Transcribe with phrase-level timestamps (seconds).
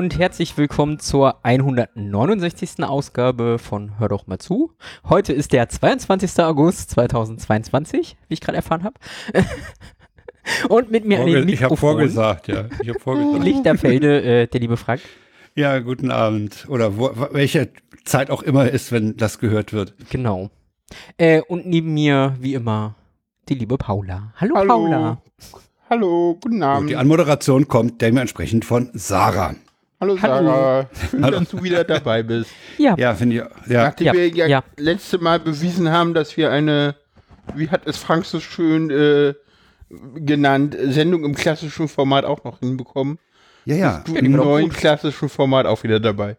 [0.00, 2.82] und herzlich willkommen zur 169.
[2.84, 4.72] Ausgabe von Hör doch mal zu.
[5.06, 6.42] Heute ist der 22.
[6.42, 8.94] August 2022, wie ich gerade erfahren habe.
[10.70, 12.64] und mit mir Vorge an den ich habe vorgesagt, ja.
[12.80, 13.44] Ich habe vorgesagt.
[13.44, 15.02] Lichterfelde, äh, der liebe Frank.
[15.54, 16.64] Ja, guten Abend.
[16.70, 17.68] Oder wo, welche
[18.06, 19.92] Zeit auch immer ist, wenn das gehört wird.
[20.08, 20.48] Genau.
[21.18, 22.94] Äh, und neben mir, wie immer,
[23.50, 24.32] die liebe Paula.
[24.36, 24.66] Hallo, Hallo.
[24.66, 25.22] Paula.
[25.90, 26.88] Hallo, guten Und Abend.
[26.88, 29.56] die Anmoderation kommt dementsprechend von Sarah.
[30.00, 30.46] Hallo Hallo.
[30.46, 30.88] Sarah.
[31.10, 31.38] Schön, Hallo.
[31.40, 32.50] dass du wieder dabei bist.
[32.78, 33.70] Ja, Ja, finde ich.
[33.70, 34.64] Ja, Nachdem Ja, wir ja, ja.
[34.78, 36.94] letzte Mal bewiesen haben, dass wir eine,
[37.54, 39.34] wie hat es Frank so schön äh,
[40.14, 43.18] genannt, Sendung im klassischen Format auch noch hinbekommen.
[43.66, 44.02] ja, ja.
[44.06, 46.36] Du Ja, die im neuen klassischen Format auch wieder dabei.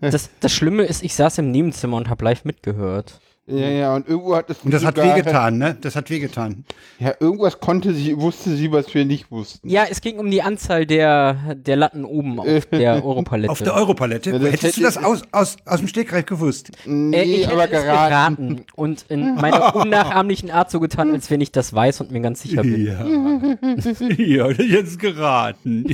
[0.00, 3.20] das, das Schlimme ist, ich saß im Nebenzimmer und habe live mitgehört.
[3.44, 5.76] Ja, ja, und irgendwo hat es Und das hat wehgetan, ne?
[5.80, 6.64] Das hat wehgetan.
[7.00, 9.68] Ja, irgendwas konnte sie, wusste sie, was wir nicht wussten.
[9.68, 13.50] Ja, es ging um die Anzahl der, der Latten oben auf der Europalette.
[13.50, 14.30] Auf der Europalette.
[14.30, 16.70] Ja, Hättest du hätte- das aus, aus, aus dem Stegreif gewusst?
[16.86, 18.46] Nee, Äh, ich aber hätte es geraten.
[18.46, 22.20] geraten und in meiner unnachahmlichen Art so getan, als wenn ich das weiß und mir
[22.20, 22.86] ganz sicher bin.
[22.86, 23.04] Ja.
[24.18, 25.86] ja, jetzt geraten.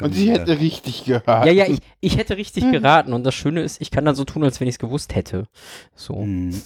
[0.00, 1.48] Und sie hätte richtig geraten.
[1.48, 4.22] Ja, ja, ich, ich hätte richtig geraten und das Schöne ist, ich kann dann so
[4.24, 5.48] tun, als wenn ich es gewusst hätte.
[5.96, 6.19] So.
[6.22, 6.60] Hm.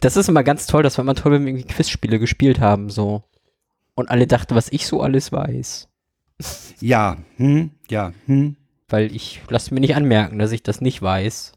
[0.00, 2.88] Das ist immer ganz toll, das war immer toll, wenn wir irgendwie Quizspiele gespielt haben,
[2.90, 3.24] so.
[3.94, 5.88] Und alle dachten, was ich so alles weiß.
[6.80, 8.56] Ja, hm, ja, hm.
[8.88, 11.52] Weil ich lasse mir nicht anmerken, dass ich das nicht weiß.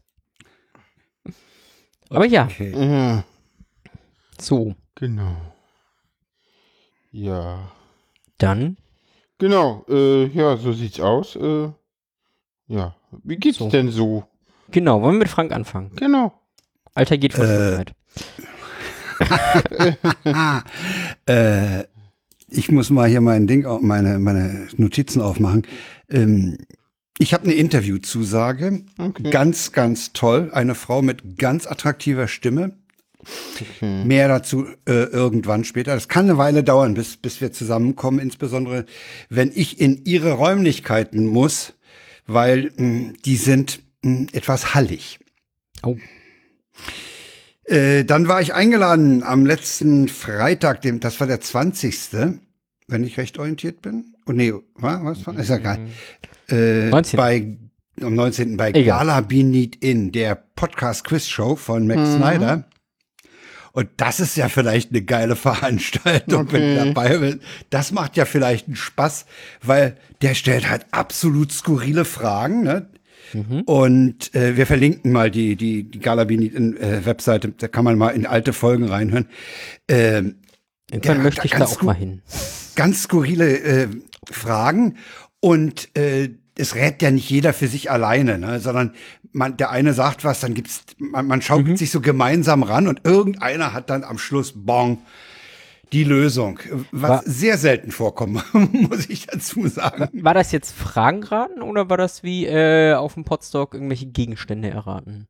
[2.08, 2.72] Aber ja, Okay.
[2.76, 3.24] Ja,
[4.40, 4.74] so.
[4.94, 5.36] genau.
[7.12, 7.70] Ja.
[8.38, 8.76] Dann
[9.38, 11.36] Genau, äh, ja, so sieht's aus.
[11.36, 11.70] Äh,
[12.66, 12.94] ja,
[13.24, 13.68] wie geht's So.
[13.70, 14.24] denn so?
[14.70, 15.92] Genau, wollen wir mit Frank anfangen?
[15.96, 16.32] Genau.
[16.94, 17.84] Alter geht von Äh.
[21.26, 21.84] Äh,
[22.48, 25.66] ich muss mal hier mein Ding, meine, meine Notizen aufmachen.
[26.08, 26.58] Ähm,
[27.18, 28.82] ich habe eine Interviewzusage.
[28.98, 29.30] Okay.
[29.30, 30.50] Ganz, ganz toll.
[30.52, 32.72] Eine Frau mit ganz attraktiver Stimme.
[33.54, 34.04] okay.
[34.04, 35.94] Mehr dazu äh, irgendwann später.
[35.94, 38.86] Das kann eine Weile dauern, bis, bis wir zusammenkommen, insbesondere
[39.28, 41.74] wenn ich in ihre Räumlichkeiten muss,
[42.26, 45.20] weil mh, die sind mh, etwas hallig.
[45.82, 45.96] Oh.
[47.64, 51.98] Äh, dann war ich eingeladen am letzten Freitag, dem, das war der 20.,
[52.88, 54.14] wenn ich recht orientiert bin.
[54.26, 55.38] Oh nee, wa- was war?
[55.38, 55.78] Ist ja egal.
[56.48, 57.16] Äh, 19..
[57.16, 57.56] bei,
[58.02, 58.56] am 19.
[58.56, 58.84] bei Egal.
[59.06, 62.64] Gala Be Need In, der Podcast-Quiz-Show von Max Snyder.
[63.72, 66.92] Und das ist ja vielleicht eine geile Veranstaltung, wenn du Okay.
[66.92, 67.38] dabei bist.
[67.70, 69.26] Das macht ja vielleicht einen Spaß,
[69.62, 72.64] weil der stellt halt absolut skurrile Fragen.
[72.64, 72.88] Ne?
[73.66, 78.26] Und äh, wir verlinken mal die, die, die Galabini äh, da kann man mal in
[78.26, 79.28] alte Folgen reinhören.
[79.88, 80.36] Ähm,
[80.90, 82.22] Irgendwann möchte ich da ganz auch mal hin.
[82.74, 83.88] ganz skurrile äh,
[84.30, 84.96] Fragen
[85.40, 88.60] und äh, es rät ja nicht jeder für sich alleine, ne?
[88.60, 88.92] sondern
[89.32, 93.02] man, der eine sagt was, dann gibt's, man, man schaukelt sich so gemeinsam ran und
[93.04, 94.98] irgendeiner hat dann am Schluss Bon
[95.92, 96.58] die Lösung,
[96.92, 98.42] was War- sehr selten vorkommt,
[98.72, 100.08] muss ich dazu sagen.
[100.22, 104.70] War das jetzt Fragen raten oder war das wie äh, auf dem Podstock irgendwelche Gegenstände
[104.70, 105.26] erraten?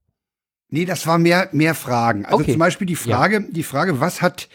[0.68, 2.24] Nee, das war mehr, mehr Fragen.
[2.26, 2.52] Also Okay.
[2.52, 4.48] zum Beispiel die Frage, die Frage, was hat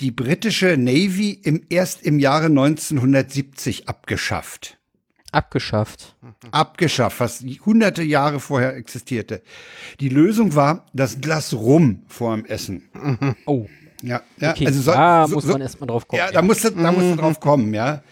[0.00, 4.78] die britische Navy im, erst im Jahre 1970 abgeschafft?
[5.32, 6.16] Abgeschafft.
[6.52, 9.42] abgeschafft, was hunderte Jahre vorher existierte.
[9.98, 12.88] Die Lösung war das Glas Rum vor dem Essen.
[13.46, 13.66] Oh,
[14.04, 14.66] Ja, ja okay.
[14.66, 16.18] also so, da so, muss so, man erstmal drauf kommen.
[16.24, 18.02] ja, da musste, da musste drauf kommen, ja.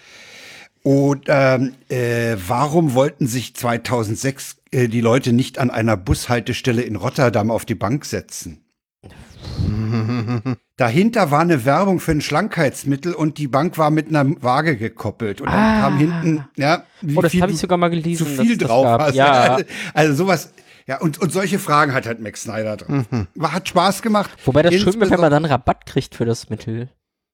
[0.82, 6.96] Und ähm, äh, warum wollten sich 2006 äh, die Leute nicht an einer Bushaltestelle in
[6.96, 8.64] Rotterdam auf die Bank setzen?
[10.76, 15.40] Dahinter war eine Werbung für ein Schlankheitsmittel und die Bank war mit einer Waage gekoppelt.
[15.40, 15.80] Und dann Ah.
[15.82, 18.26] kam hinten, ja, wie oh, das viel habe ich du- sogar mal gelesen.
[18.26, 19.00] zu dass viel drauf gab.
[19.02, 19.14] hast.
[19.14, 19.58] Ja,
[19.94, 20.52] Also sowas,
[20.86, 23.04] ja, und, und solche Fragen hat halt Max Snyder drauf.
[23.34, 24.30] War, hat Spaß gemacht.
[24.44, 26.88] wobei das schön wird, wenn man dann Rabatt kriegt für das Mittel.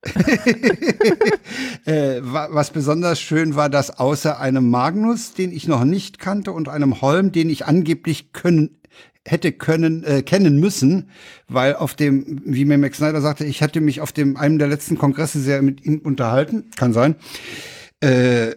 [1.86, 6.52] Äh, wa- was besonders schön war, dass außer einem Magnus, den ich noch nicht kannte,
[6.52, 8.78] und einem Holm, den ich angeblich können,
[9.26, 11.10] hätte können, äh, kennen müssen,
[11.48, 14.68] weil auf dem, wie mir Max Snyder sagte, ich hatte mich auf dem, einem der
[14.68, 17.16] letzten Kongresse sehr mit ihm unterhalten, kann sein.
[18.00, 18.52] Äh,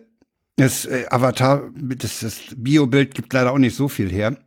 [0.62, 4.38] das äh, Avatar, das, das Biobild gibt leider auch nicht so viel her.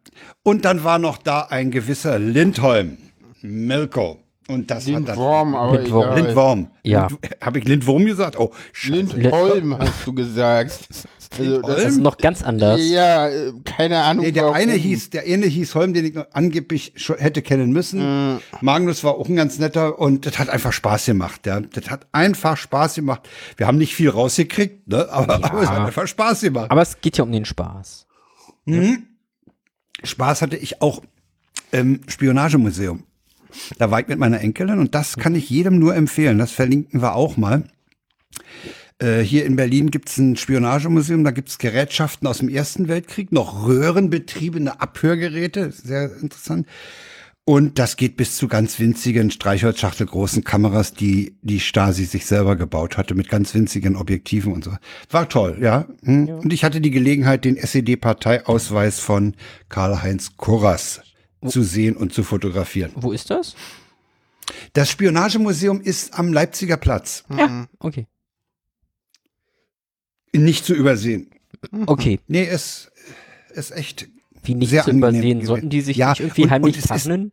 [0.43, 2.99] Und dann war noch da ein gewisser Lindholm,
[3.43, 4.24] Milko.
[4.47, 6.15] Und das hat dann Lindworm, aber Lindworm.
[6.17, 6.71] Lindworm.
[6.83, 7.09] Ja.
[7.41, 8.39] Habe ich Lindwurm gesagt?
[8.39, 8.93] Oh, Scheiße.
[9.17, 10.79] Lindholm hast du gesagt.
[11.37, 12.81] Also, das, Das ist noch ganz anders.
[12.81, 13.29] ja,
[13.65, 14.25] keine Ahnung.
[14.25, 14.55] Nee, der warum.
[14.57, 18.35] eine hieß, der eine hieß Holm, den ich angeblich schon hätte kennen müssen.
[18.35, 18.39] Mhm.
[18.61, 21.45] Magnus war auch ein ganz netter und das hat einfach Spaß gemacht.
[21.45, 21.59] Ja.
[21.59, 23.29] Das hat einfach Spaß gemacht.
[23.57, 25.09] Wir haben nicht viel rausgekriegt, ne?
[25.11, 25.45] aber, Ja.
[25.51, 26.71] aber es hat einfach Spaß gemacht.
[26.71, 28.07] Aber es geht ja um den Spaß.
[30.05, 31.03] Spaß hatte ich auch
[31.73, 33.03] im Spionagemuseum.
[33.79, 36.39] Da war ich mit meiner Enkelin und das kann ich jedem nur empfehlen.
[36.39, 37.65] Das verlinken wir auch mal.
[38.99, 43.67] Äh, hier in Berlin gibt's ein Spionagemuseum, da gibt's Gerätschaften aus dem Ersten Weltkrieg, noch
[43.67, 46.67] röhrenbetriebene Abhörgeräte, sehr interessant.
[47.47, 52.97] Und das geht bis zu ganz winzigen Streichholzschachtelgroßen Kameras, die die Stasi sich selber gebaut
[52.97, 54.71] hatte, mit ganz winzigen Objektiven und so.
[55.11, 55.87] War toll, ja.
[56.05, 56.29] Hm.
[56.29, 59.35] Und ich hatte die Gelegenheit, den SED-Parteiausweis von
[59.69, 61.03] Karl-Heinz Kurras
[61.47, 62.93] zu sehen und zu fotografieren.
[62.95, 63.55] Wo ist das?
[64.73, 67.25] Das Spionagemuseum ist am Leipziger Platz.
[67.37, 68.07] Ja, okay.
[70.35, 71.31] Nicht zu übersehen.
[71.87, 72.91] Okay, Nee, es
[73.55, 74.09] ist echt
[74.43, 75.33] wie nicht Sehr zu angenehm übersehen.
[75.39, 75.47] gewesen.
[75.47, 77.33] Sollten die sich Ja, nicht irgendwie und- heimlich und es ist- tarnen?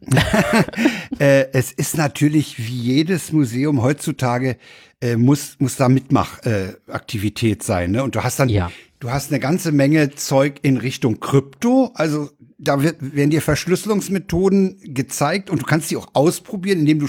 [1.20, 4.56] Äh, es ist natürlich wie jedes Museum heutzutage
[5.00, 8.02] äh, muss muss da Mitmachaktivität äh, sein, ne?
[8.02, 8.70] Und du hast dann Ja.
[9.00, 14.78] du hast eine ganze Menge Zeug in Richtung Krypto, also da wird, werden dir Verschlüsselungsmethoden
[14.94, 17.06] gezeigt und du kannst die auch ausprobieren, indem du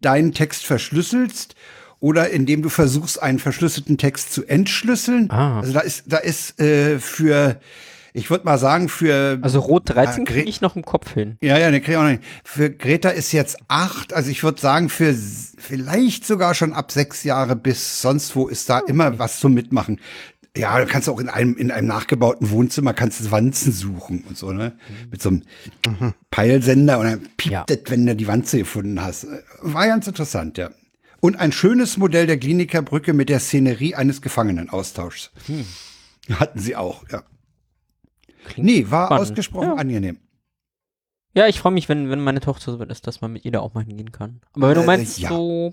[0.00, 1.54] deinen Text verschlüsselst
[2.00, 5.30] oder indem du versuchst, einen verschlüsselten Text zu entschlüsseln.
[5.30, 5.60] Ah.
[5.60, 7.60] Also da ist da ist äh, für
[8.12, 11.36] ich würde mal sagen für Also Rot 13 Ah, kriege ich noch im Kopf hin.
[11.42, 12.22] ja, ja, den krieg ich auch noch nicht.
[12.44, 15.14] Für Greta ist jetzt acht, also ich würde sagen, für
[15.58, 20.00] vielleicht sogar schon ab sechs Jahre bis sonst wo ist da immer was zum Mitmachen.
[20.56, 24.38] Ja, du kannst auch in einem, in einem nachgebauten Wohnzimmer kannst du Wanzen suchen und
[24.38, 24.76] so, ne?
[25.10, 25.42] Mit so einem
[26.30, 27.64] Peilsender und dann piept Ja.
[27.66, 29.26] das, wenn du die Wanze gefunden hast.
[29.60, 30.70] War ganz interessant, ja.
[31.20, 35.30] Und ein schönes Modell der Klinikerbrücke mit der Szenerie eines Gefangenenaustauschs.
[36.30, 37.22] Hatten sie auch, ja.
[38.46, 39.22] Klingt Nee, war spannend.
[39.30, 39.74] ausgesprochen Ja.
[39.74, 40.18] angenehm.
[41.34, 43.50] Ja, ich freue mich, wenn, wenn meine Tochter so weit ist, dass man mit ihr
[43.52, 44.40] da auch mal hingehen kann.
[44.54, 45.28] Aber wenn du Äh, meinst, ja.
[45.28, 45.72] so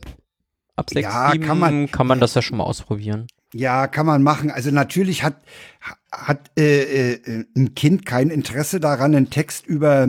[0.75, 3.27] ab 6, Ja, 7 kann man- kann man das ja schon mal ausprobieren.
[3.53, 4.49] Ja, kann man machen.
[4.49, 5.35] Also natürlich hat
[6.11, 10.07] hat äh, äh, ein Kind kein Interesse daran, einen Text über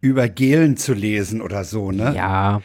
[0.00, 2.14] über Gelen zu lesen oder so, ne?
[2.16, 2.60] Ja.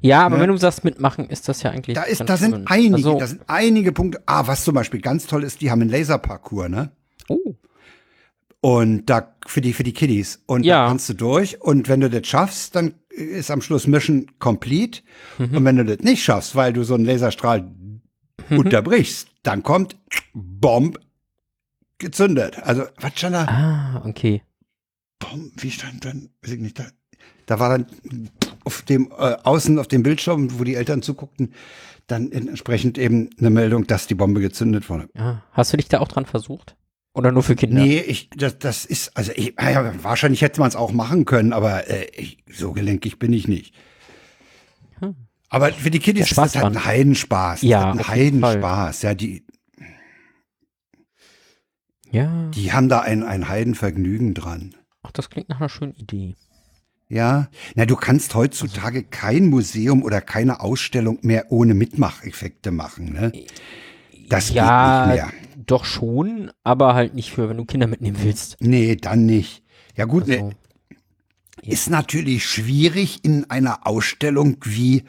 [0.00, 0.42] ja, aber ne?
[0.42, 1.94] wenn du sagst mitmachen, ist das ja eigentlich.
[1.94, 2.66] Da ist, da sind schön.
[2.66, 4.22] einige, Also, da sind einige Punkte.
[4.26, 6.90] Ah, was zum Beispiel ganz toll ist, die haben einen Laserparcours, ne?
[7.28, 7.54] oh,
[8.60, 10.82] Und da für die für die Kiddies und Ja.
[10.82, 15.00] da kannst du durch und wenn du das schaffst, dann ist am Schluss Mission complete.
[15.38, 15.56] Mhm.
[15.56, 17.62] Und wenn du das nicht schaffst, weil du so einen Laserstrahl
[18.48, 18.58] Mhm.
[18.58, 19.96] unterbrichst, dann kommt
[20.34, 20.98] Bomb
[21.98, 22.58] gezündet.
[22.62, 23.44] Also was stand da?
[23.46, 24.42] ah, okay.
[25.18, 26.28] Bom, wie stand dann?
[26.42, 26.78] Weiß ich nicht.
[26.78, 26.84] Da,
[27.46, 27.86] da war dann
[28.64, 31.54] auf dem äh, außen auf dem Bildschirm, wo die Eltern zuguckten,
[32.06, 35.08] dann entsprechend eben eine Meldung, dass die Bombe gezündet wurde.
[35.16, 35.42] Ja.
[35.52, 36.76] Hast du dich da auch dran versucht?
[37.16, 37.80] Oder nur für Kinder?
[37.80, 41.54] Nee, ich, das, das ist, also ich, ja, wahrscheinlich hätte man es auch machen können,
[41.54, 43.74] aber äh, ich, so gelenkig bin ich nicht.
[44.98, 45.16] Hm.
[45.48, 47.62] Aber für die Ja, ist Spaß das halt ein Heidenspaß.
[47.62, 48.06] Ja, ein.
[48.06, 49.00] Heidenspaß.
[49.00, 49.46] Ja, die,
[52.10, 52.50] Ja.
[52.54, 54.74] die haben da ein, ein Heidenvergnügen dran.
[55.02, 56.36] Ach, das klingt nach einer schönen Idee.
[57.08, 63.32] Ja, na, du kannst heutzutage kein Museum oder keine Ausstellung mehr ohne Mitmacheffekte machen, ne?
[64.28, 65.45] Das ja, geht nicht mehr.
[65.66, 68.56] Doch schon, aber halt nicht für, wenn du Kinder mitnehmen willst.
[68.60, 69.62] Nee, dann nicht.
[69.96, 70.56] Ja gut, Also, ne,
[71.62, 75.04] ist natürlich schwierig in einer Ausstellung wie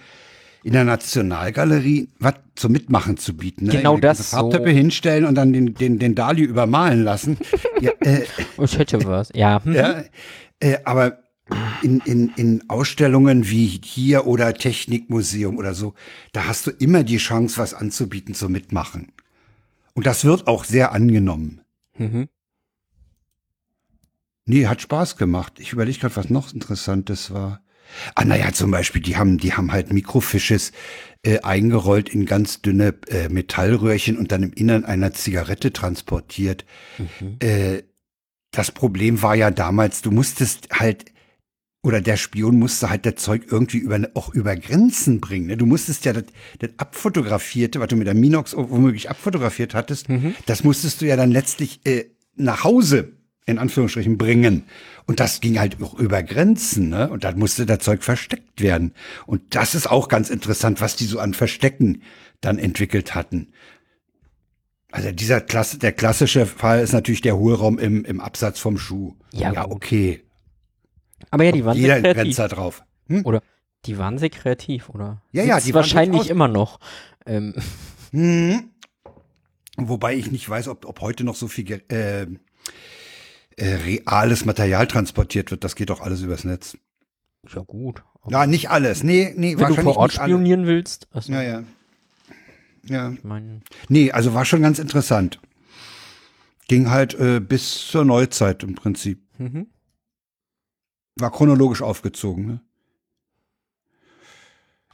[0.64, 3.66] in der Nationalgalerie was zum Mitmachen zu bieten.
[3.66, 3.72] Ne?
[3.72, 4.38] Genau das ganze so.
[4.38, 7.38] Farbtöpfe hinstellen und dann den, den, den Dali übermalen lassen.
[7.82, 8.24] ja, äh,
[8.62, 9.30] ich hätte was.
[9.34, 9.64] Ja.
[9.64, 9.74] hm.
[9.74, 10.04] ja,
[10.60, 11.20] äh, aber
[11.82, 15.94] in, in, in Ausstellungen wie hier oder Technikmuseum oder so,
[16.34, 19.12] da hast du immer die Chance, was anzubieten zum Mitmachen.
[19.98, 21.62] Und das wird auch sehr angenommen.
[21.98, 22.30] Mhm.
[24.46, 25.54] Nee, hat Spaß gemacht.
[25.58, 27.62] Ich überlege gerade, was noch Interessantes war.
[28.14, 30.72] Ah, naja, zum Beispiel, die haben, die haben halt Mikrofisches
[31.24, 36.64] äh, eingerollt in ganz dünne äh, Metallröhrchen und dann im Innern einer Zigarette transportiert.
[37.40, 37.82] Äh,
[38.52, 41.06] das Problem war ja damals, du musstest halt,
[41.88, 45.48] oder der Spion musste halt das Zeug irgendwie über, auch über Grenzen bringen.
[45.48, 45.56] Ne?
[45.56, 46.26] Du musstest ja das,
[46.60, 50.08] das abfotografierte, was du mit der Minox womöglich abfotografiert hattest,
[50.46, 53.14] das musstest du ja dann letztlich äh, nach Hause
[53.46, 54.64] in Anführungsstrichen bringen.
[55.06, 57.10] Und das ging halt auch über Grenzen, ne?
[57.10, 58.94] Und da musste das Zeug versteckt werden.
[59.26, 62.02] Und das ist auch ganz interessant, was die so an Verstecken
[62.42, 63.54] dann entwickelt hatten.
[64.92, 69.16] Also dieser Klasse, der klassische Fall ist natürlich der Hohlraum im, im Absatz vom Schuh.
[69.32, 70.27] Ja, ja okay.
[71.32, 72.22] Aber ja, die waren Jeder sehr kreativ.
[72.24, 72.84] grenzt da drauf.
[73.08, 73.26] Hm?
[73.26, 73.42] Oder
[73.86, 75.22] die waren sehr kreativ, oder?
[75.32, 76.80] Ja, ja, die waren wahrscheinlich immer noch.
[77.26, 77.54] Ähm,
[78.12, 78.70] Hm.
[79.78, 82.28] Wobei ich nicht weiß, ob, ob heute noch so viel äh, äh,
[83.58, 85.64] reales Material transportiert wird.
[85.64, 86.78] Das geht doch alles übers Netz.
[87.54, 88.04] Ja, gut.
[88.30, 89.04] Ja, nicht alles.
[89.04, 90.34] Nee, nee, Wenn du vor Ort nicht alle.
[90.34, 91.08] spionieren willst.
[91.12, 91.64] Also, Ja, ja.
[92.84, 93.12] Ja.
[93.12, 93.60] Ich meine,
[93.90, 95.40] Nee, also war schon ganz interessant.
[96.70, 99.22] Ging halt äh, bis zur Neuzeit im Prinzip.
[99.38, 99.68] mhm.
[101.20, 102.46] War chronologisch aufgezogen.
[102.48, 102.62] Ne?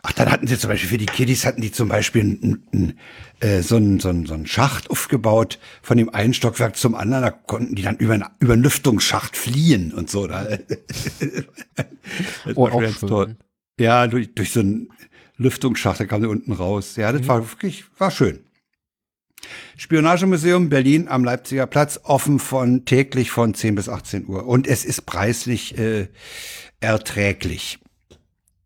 [0.05, 2.99] Ach, dann hatten sie zum Beispiel für die Kiddies hatten die zum Beispiel n, n,
[3.39, 7.23] äh, so einen so einen- so einen Schacht aufgebaut von dem einen Stockwerk zum anderen.
[7.23, 10.27] Da konnten die dann über, einen- über einen Lüftungsschacht fliehen und so.
[10.27, 10.45] Da.
[12.45, 12.67] Das oh,
[13.07, 13.37] toll.
[13.79, 14.89] Ja, durch, durch so einen
[15.37, 16.97] Lüftungsschacht, da kam der unten raus.
[16.97, 17.27] Ja, das Mhm.
[17.27, 18.39] war wirklich, war schön.
[19.77, 24.45] Spionagemuseum Berlin am Leipziger Platz, offen von täglich von 10 bis 18 Uhr.
[24.47, 26.07] Und es ist preislich äh,
[26.79, 27.79] erträglich.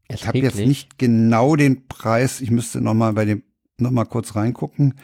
[0.10, 0.68] Ich habe jetzt Erträglich.
[0.68, 3.44] nicht genau den Preis, ich müsste noch mal bei dem
[3.78, 4.96] noch mal kurz reingucken,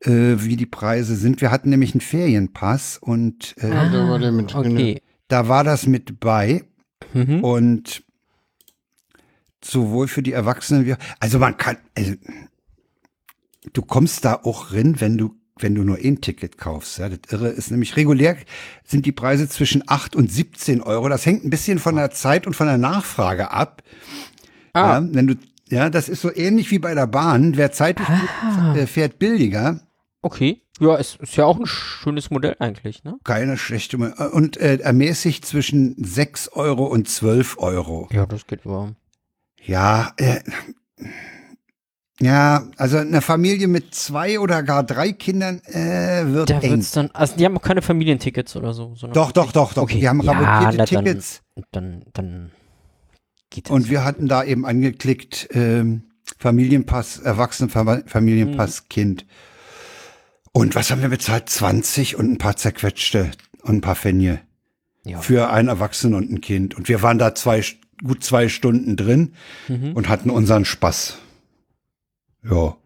[0.00, 1.40] äh, wie die Preise sind.
[1.40, 4.72] Wir hatten nämlich einen Ferienpass und äh, Ah, da war der mit drin.
[4.72, 5.02] Okay.
[5.28, 6.64] da war das mit bei.
[7.14, 7.42] Mhm.
[7.42, 8.04] Und
[9.64, 12.12] sowohl für die Erwachsenen wie also man kann also,
[13.72, 16.98] du kommst da auch rein, wenn du wenn du nur ein Ticket kaufst.
[16.98, 18.36] Ja, das Irre ist nämlich regulär
[18.84, 21.08] sind die Preise zwischen 8 und 17 Euro.
[21.08, 23.82] Das hängt ein bisschen von der Zeit und von der Nachfrage ab.
[24.72, 24.94] Ah.
[24.98, 25.34] Ja, wenn du
[25.68, 27.56] ja, das ist so ähnlich wie bei der Bahn.
[27.56, 28.74] Wer zeitig Ah.
[28.74, 29.80] äh, fährt billiger.
[30.22, 30.62] Okay.
[30.80, 33.16] Ja, es ist ja auch ein schönes Modell eigentlich, ne?
[33.24, 38.08] Keine schlechte und äh, ermäßigt zwischen 6 Euro und 12 Euro.
[38.10, 38.94] Ja, das geht über.
[39.62, 40.40] Ja, äh,
[42.22, 46.70] ja, also eine Familie mit zwei oder gar drei Kindern äh, wird Da eng.
[46.70, 48.94] wird's dann, also die haben auch keine Familientickets oder so.
[49.12, 49.82] Doch, doch, doch, doch.
[49.82, 50.00] Okay.
[50.00, 52.50] Die haben Ja, rabattierte na dann- Tickets Dann, dann
[53.50, 53.70] geht das.
[53.72, 56.04] und wir hatten da eben angeklickt ähm,
[56.38, 59.26] Familienpass, Erwachsenenfamilienpass, Kind.
[60.52, 61.48] Und was haben wir bezahlt?
[61.48, 63.30] 20 und ein paar zerquetschte
[63.62, 64.40] und ein paar Pfennige
[65.04, 65.18] ja.
[65.20, 66.74] für einen Erwachsenen und ein Kind.
[66.76, 67.62] Und wir waren da zwei,
[68.04, 69.34] gut zwei Stunden drin
[69.68, 69.92] Mhm.
[69.94, 71.18] und hatten unseren Spaß.
[72.44, 72.76] Ja.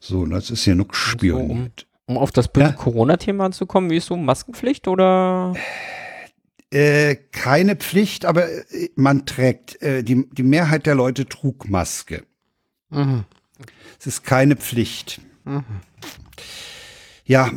[0.00, 1.86] So, das ist hier noch spioniert.
[2.06, 2.72] Um auf das Ja.
[2.72, 5.54] Corona-Thema zu kommen, wie ist so Maskenpflicht oder?
[6.70, 12.24] Äh, keine Pflicht, aber äh, man trägt, äh, die, die Mehrheit der Leute trug Maske.
[12.90, 13.24] Mhm.
[13.98, 15.20] Es ist keine Pflicht.
[15.44, 15.64] Mhm.
[17.24, 17.50] Ja,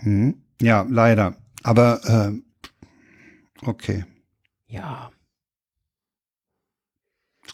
[0.00, 0.42] hm.
[0.62, 1.36] ja, leider.
[1.62, 2.00] Aber
[2.32, 4.04] äh, okay.
[4.66, 5.10] Ja.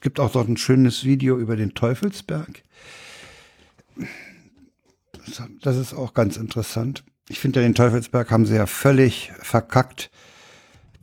[0.05, 2.63] Es gibt auch dort ein schönes Video über den Teufelsberg.
[5.63, 7.05] Das ist auch ganz interessant.
[7.31, 10.11] Ich finde, den Teufelsberg haben sie ja völlig verkackt.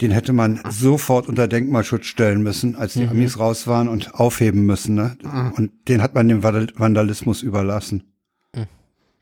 [0.01, 4.67] Den hätte man sofort unter Denkmalschutz stellen müssen, als die Amis raus waren und aufheben
[4.67, 4.93] müssen.
[4.93, 5.17] Ne?
[5.57, 8.03] Und den hat man dem Vandal- Vandalismus überlassen.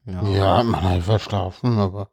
[0.06, 0.24] Ja.
[0.28, 2.10] Ja, man hat verschlafen, aber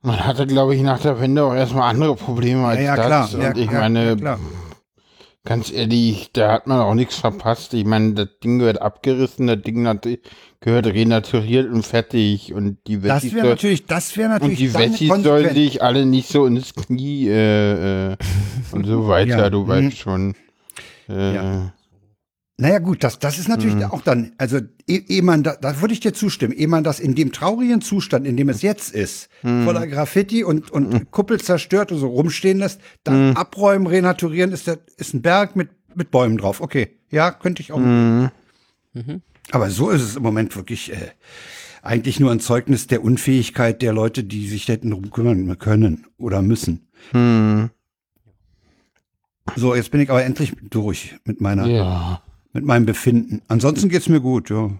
[0.00, 3.06] man hatte, glaube ich, nach der Wende auch erstmal andere Probleme als Ja, ja, das.
[3.30, 3.42] klar.
[3.42, 4.38] Ja, Und ich ja, meine, ja, klar.
[5.44, 7.74] Ganz ehrlich, da hat man auch nichts verpasst.
[7.74, 9.84] Ich meine, das Ding gehört abgerissen, das Ding
[10.60, 12.52] gehört renaturiert und fertig.
[12.54, 15.22] Und die Das Wessis, wäre soll, natürlich, das wäre und natürlich die dann eine Wessis
[15.24, 18.16] sollen sich alle nicht so ins Knie äh, äh,
[18.72, 19.68] und so weiter, Ja, du mhm.
[19.68, 20.34] weißt schon.
[21.08, 21.72] Äh, Ja.
[22.58, 25.94] Naja gut, das, das ist natürlich auch dann, also ehe eh man da, da würde
[25.94, 29.30] ich dir zustimmen, ehe man das in dem traurigen Zustand, in dem es jetzt ist,
[29.40, 34.78] voller Graffiti und, und Kuppel zerstört und so rumstehen lässt, dann abräumen, renaturieren, ist, der,
[34.96, 36.60] ist ein Berg mit, mit Bäumen drauf.
[36.60, 37.78] Okay, ja, könnte ich auch.
[37.78, 38.30] Mhm.
[39.50, 41.08] Aber so ist es im Moment wirklich äh,
[41.82, 46.42] eigentlich nur ein Zeugnis der Unfähigkeit der Leute, die sich hätten drum kümmern können oder
[46.42, 46.86] müssen.
[49.56, 52.22] So, jetzt bin ich aber endlich durch mit meiner, ja.
[52.52, 53.42] Mit meinem Befinden.
[53.48, 54.70] Ansonsten geht's mir gut, ja.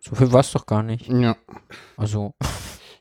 [0.00, 1.08] So viel war es doch gar nicht.
[1.08, 1.36] Ja.
[1.96, 2.32] Also,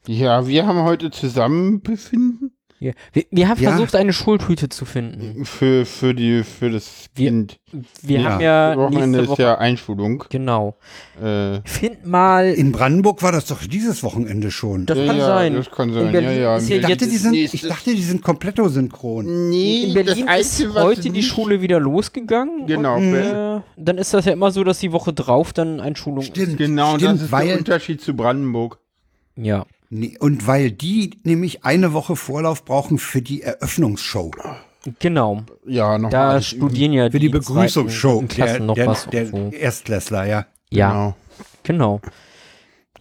[0.08, 3.72] Ja, wir haben heute zusammen befinden wir, wir, wir haben Ja.
[3.72, 5.46] versucht, eine Schultüte zu finden.
[5.46, 7.60] für, für, die, für das Wir- Kind.
[8.02, 8.30] Wir Ja.
[8.32, 10.24] haben ja Wochenende nächste ist Woche, ja Einschulung.
[10.30, 10.76] genau.
[11.22, 14.86] Äh, Find mal, In Brandenburg war das doch dieses Wochenende schon.
[14.86, 15.54] das ja, kann ja, sein.
[15.56, 16.58] Das kann In sein, ja, Berlin ja.
[16.58, 19.50] ist ich, dachte, jetzt- die sind, nächstes- ich dachte, die sind kompletto synchron.
[19.50, 22.66] nee, in Berlin das ist Einzige, was heute die Schule wieder losgegangen.
[22.68, 26.20] Genau, Und, äh, dann ist das ja immer so, dass die Woche drauf dann Einschulung
[26.20, 26.28] ist.
[26.28, 28.80] Stimmt, Genau, und stimmt, das ist weil, der Unterschied zu Brandenburg.
[29.38, 29.66] Ja.
[29.90, 34.32] Nee, und weil die nämlich eine Woche Vorlauf brauchen für die Eröffnungsshow,
[35.00, 35.44] Genau.
[35.66, 39.08] Ja, noch Da alles studieren ja für die, die Begrüßungsshow der, noch der, was.
[39.08, 39.50] der so.
[39.52, 40.46] Erstklässler, ja.
[40.70, 41.16] Ja, Genau.
[41.64, 42.02] genau.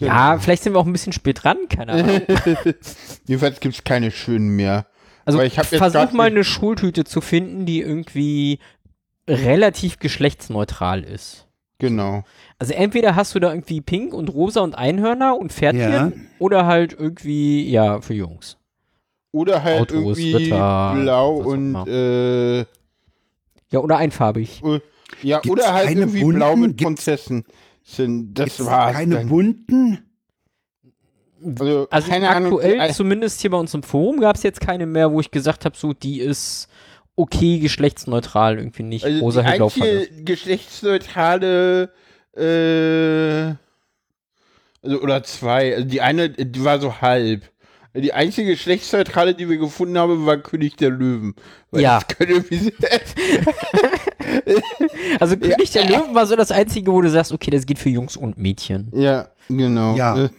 [0.00, 2.21] Ja, vielleicht sind wir auch ein bisschen spät dran, keine Ahnung.
[3.26, 4.87] Jedenfalls gibt es keine schönen mehr.
[5.25, 8.59] Also Aber ich versuch mal eine Schultüte zu finden, die irgendwie
[9.29, 11.47] relativ geschlechtsneutral ist.
[11.78, 12.23] Genau.
[12.59, 16.12] Also entweder hast du da irgendwie Pink und Rosa und Einhörner und Pferdchen Ja.
[16.38, 18.57] oder halt irgendwie, ja, für Jungs.
[19.33, 22.59] Oder halt Autos, irgendwie Ritter, blau und äh,
[23.71, 24.62] Ja, oder einfarbig.
[24.64, 24.81] äh,
[25.23, 26.37] ja, Gibt's oder halt keine irgendwie bunten?
[26.38, 27.45] blau mit Prinzessin
[27.83, 28.35] sind.
[28.35, 28.93] Das war's.
[28.95, 29.28] keine dann.
[29.28, 29.99] bunten?
[31.45, 32.54] Also, Also keine Ahnung.
[32.54, 35.31] aktuell, äh, zumindest hier bei uns im Forum, gab es jetzt keine mehr, wo ich
[35.31, 36.69] gesagt habe, so, die ist
[37.16, 41.90] okay geschlechtsneutral, irgendwie nicht Also rosa die einzige geschlechtsneutrale,
[42.37, 43.54] äh,
[44.83, 47.50] also, oder zwei, also die eine, die war so halb.
[47.97, 51.37] Die einzige geschlechtsneutrale, die wir gefunden haben, war König der Löwen.
[51.71, 52.00] Weil Ja.
[55.21, 57.90] Also König der Löwen war so das einzige, wo du sagst, okay, das geht für
[57.90, 58.90] Jungs und Mädchen.
[58.92, 59.94] ja, genau.
[59.94, 60.28] Ja.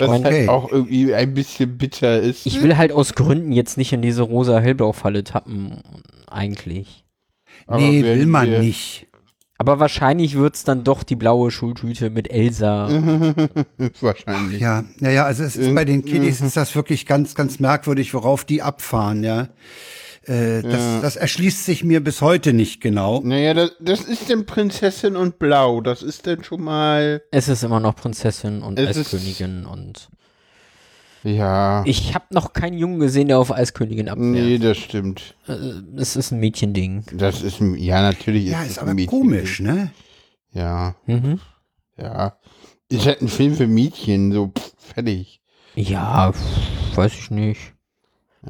[0.00, 0.48] Äh, Ich Was meine, halt Okay.
[0.48, 2.46] auch irgendwie ein bisschen bitter ist.
[2.46, 5.80] ich will halt aus Gründen jetzt nicht in diese rosa hellblau Falle tappen,
[6.28, 7.04] eigentlich.
[7.66, 9.06] Aber nee, will man wir- nicht.
[9.60, 12.88] Aber wahrscheinlich wird's dann doch die blaue Schultüte mit Elsa.
[14.00, 14.60] Wahrscheinlich.
[14.60, 15.74] Ja, ja, ja, also es ist Mhm.
[15.74, 19.48] bei den Kiddies ist das wirklich ganz, ganz merkwürdig, worauf die abfahren, ja.
[20.28, 21.00] Äh, das, Ja.
[21.00, 23.20] das erschließt sich mir bis heute nicht genau.
[23.24, 25.80] Naja, das, das ist denn Prinzessin und Blau.
[25.80, 27.22] Das ist denn schon mal.
[27.30, 30.08] Es ist immer noch Prinzessin und Es ist- Eiskönigin und
[31.24, 31.82] Ja.
[31.86, 34.26] ich habe noch keinen Jungen gesehen, der auf Eiskönigin abfährt.
[34.28, 35.34] nee, das stimmt.
[35.48, 35.54] Äh,
[35.96, 37.04] Es ist ein Mädchending.
[37.12, 39.10] Das ist, ja, natürlich Ja, es ist ein aber Mädchen.
[39.10, 39.90] komisch, ne?
[40.52, 41.40] Ja, Mhm.
[41.96, 42.36] ja.
[42.90, 45.40] Ist halt ein Film für Mädchen, so pff, fertig.
[45.74, 47.60] Ja, pff, weiß ich nicht.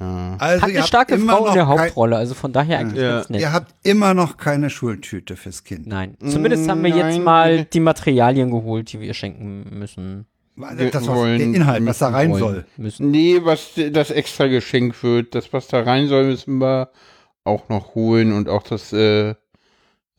[0.01, 0.37] Ja.
[0.39, 3.17] Also Hat eine starke immer Frau in der Hauptrolle, also von daher eigentlich Ja.
[3.17, 3.41] ganz nett.
[3.41, 5.87] Ihr habt immer noch keine Schultüte fürs Kind.
[5.87, 6.17] Nein.
[6.25, 7.25] Zumindest haben wir jetzt Nein.
[7.25, 10.27] mal die Materialien geholt, die wir schenken müssen.
[10.57, 12.65] Das, was, wollen- der Inhalt, was da rein wollen, soll.
[12.77, 13.11] Müssen.
[13.11, 16.91] Nee, was das extra geschenkt wird, das, was da rein soll, müssen wir
[17.45, 19.35] auch noch holen und auch das äh,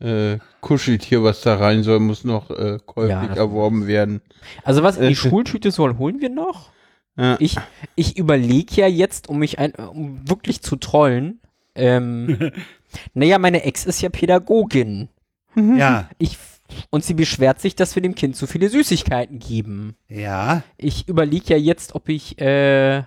[0.00, 4.22] äh, Kuscheltier, was da rein soll, muss noch äh, käuflich Ja, erworben werden.
[4.64, 5.08] Also was in Äh.
[5.08, 6.70] die Schultüte soll, holen wir noch.
[7.20, 7.36] Ja.
[7.38, 7.56] Ich,
[7.96, 11.38] ich überlege ja jetzt, um mich ein, um wirklich zu trollen.
[11.74, 12.50] Ähm,
[13.14, 15.08] naja, meine Ex ist ja Pädagogin.
[15.54, 16.38] Ja, Ich,
[16.90, 19.96] und sie beschwert sich, dass wir dem Kind zu viele Süßigkeiten geben.
[20.08, 20.62] ja.
[20.78, 23.02] Ich überlege ja jetzt, ob ich äh,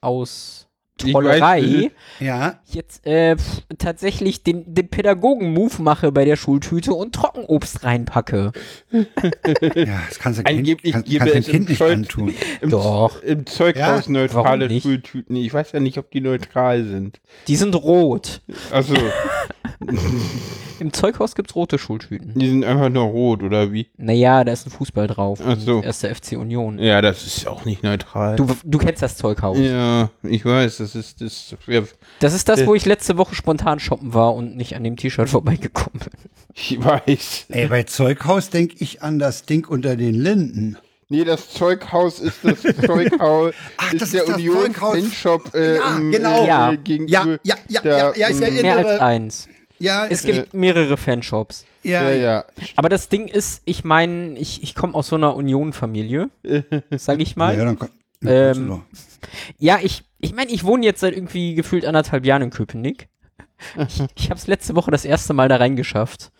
[0.00, 0.63] aus
[1.02, 7.82] Weiß, Ja, jetzt äh, pf, tatsächlich den, den Pädagogen-Move mache bei der Schultüte und Trockenobst
[7.82, 8.52] reinpacke.
[8.92, 9.02] ja,
[10.08, 12.34] das kannst du kind, Angeblich kann, gibt kannst es Kind im nicht Zeug- antun.
[12.60, 13.20] Im, Doch.
[13.22, 14.12] Im Zeughaus Ja?
[14.12, 14.80] neutrale?
[14.80, 15.34] Schultüten.
[15.36, 17.20] Ich weiß ja nicht, ob die neutral sind.
[17.48, 18.40] Die sind rot.
[18.70, 18.94] Also,
[20.80, 22.32] Im Zeughaus gibt's rote Schultüten.
[22.38, 23.88] die sind einfach nur rot, oder wie?
[23.96, 25.40] Naja, da ist ein Fußball drauf.
[25.46, 25.82] Ach so.
[25.82, 26.78] Erster FC Union.
[26.78, 28.36] Ja, das ist auch nicht neutral.
[28.36, 29.56] Du, du kennst das Zeughaus.
[29.58, 31.54] ja, ich weiß, das ist das.
[31.66, 31.84] wär-
[32.20, 32.66] Das ist das, Äh.
[32.66, 36.30] wo ich letzte Woche spontan shoppen war und nicht an dem T-Shirt vorbeigekommen bin.
[36.54, 37.46] Ich weiß.
[37.48, 40.76] Ey, bei Zeughaus denke ich an das Ding unter den Linden.
[41.08, 43.52] Nee, das Zeughaus ist das Zeughaus.
[43.76, 44.94] Ach, ist das der ist das Union Zeughaus.
[44.98, 46.42] Fanshop äh, Ja, im, genau.
[46.44, 46.74] Äh, Ja.
[46.76, 47.12] gegenüber.
[47.12, 49.48] Ja, ja, ja, der, ja, ja, ich erinnere- Mehr als eins.
[49.84, 51.64] Ja, Es äh, gibt mehrere Fanshops.
[51.82, 52.44] ja, Ja, ja.
[52.76, 56.30] Aber das Ding ist, ich meine, ich, ich komme aus so einer Union-Familie,
[56.96, 57.56] sag ich mal.
[57.56, 57.90] ja, dann kann,
[58.24, 58.80] Ähm, du doch.
[59.58, 63.08] Ja, ich, ich meine, ich wohne jetzt seit irgendwie gefühlt anderthalb Jahren in Köpenick.
[63.78, 66.30] Ich, ich habe es letzte Woche das erste Mal da reingeschafft.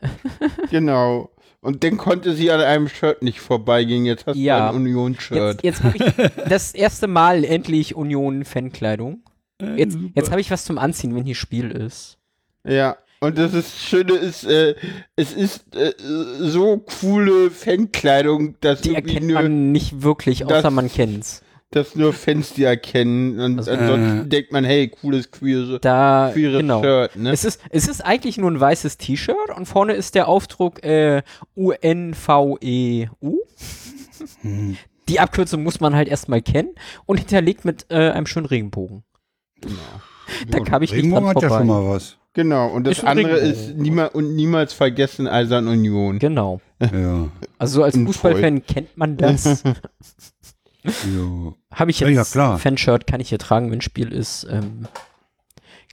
[0.70, 1.30] Genau.
[1.60, 4.04] Und dann konnte sie an einem Shirt nicht vorbeigehen.
[4.04, 4.70] Jetzt hast Ja.
[4.70, 5.62] du ein Union-Shirt.
[5.64, 9.22] Jetzt, jetzt habe ich das erste Mal endlich Union-Fankleidung.
[9.76, 12.15] Jetzt, jetzt habe ich was zum Anziehen, wenn hier Spiel ist.
[12.66, 12.96] Ja.
[13.20, 14.74] Und das ist, Schöne ist, äh,
[15.16, 15.92] es ist äh,
[16.38, 21.42] so coole Fankleidung, dass Die irgendwie erkennt nur, man nicht wirklich, außer das- man kennt's.
[21.70, 23.40] dass nur Fans die erkennen.
[23.40, 26.82] Und Also, ansonsten äh, denkt man, hey, cooles queer, Da, queeres genau.
[26.82, 27.32] Shirt, ne?
[27.32, 31.22] Es ist, es ist eigentlich nur ein weißes T-Shirt und vorne ist der Aufdruck äh,
[31.54, 32.56] UNVEU.
[32.60, 33.08] E
[34.42, 34.76] Hm.
[35.08, 36.74] Die Abkürzung muss man halt erstmal kennen
[37.06, 39.04] und hinterlegt mit äh, einem schönen Regenbogen.
[40.48, 41.82] Da kam ich nicht Regenbogen dran hat ja schon vorbei.
[41.82, 42.16] mal was.
[42.36, 43.68] Genau, und das andere Regenbogen.
[43.70, 46.18] ist niemals und niemals vergessen Eisern Union.
[46.18, 46.60] Genau.
[46.80, 49.62] Ja, Also so als Fußballfan kennt man das.
[50.84, 50.92] ja.
[51.72, 52.58] Habe ich Ja, jetzt ja, klar.
[52.58, 54.46] Fanshirt, kann ich hier tragen, wenn Spiel ist.
[54.50, 54.86] Ähm,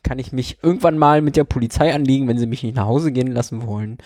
[0.04, 3.14] kann ich mich irgendwann mal mit der Polizei anlegen, wenn sie mich nicht nach Hause
[3.14, 4.00] gehen lassen wollen.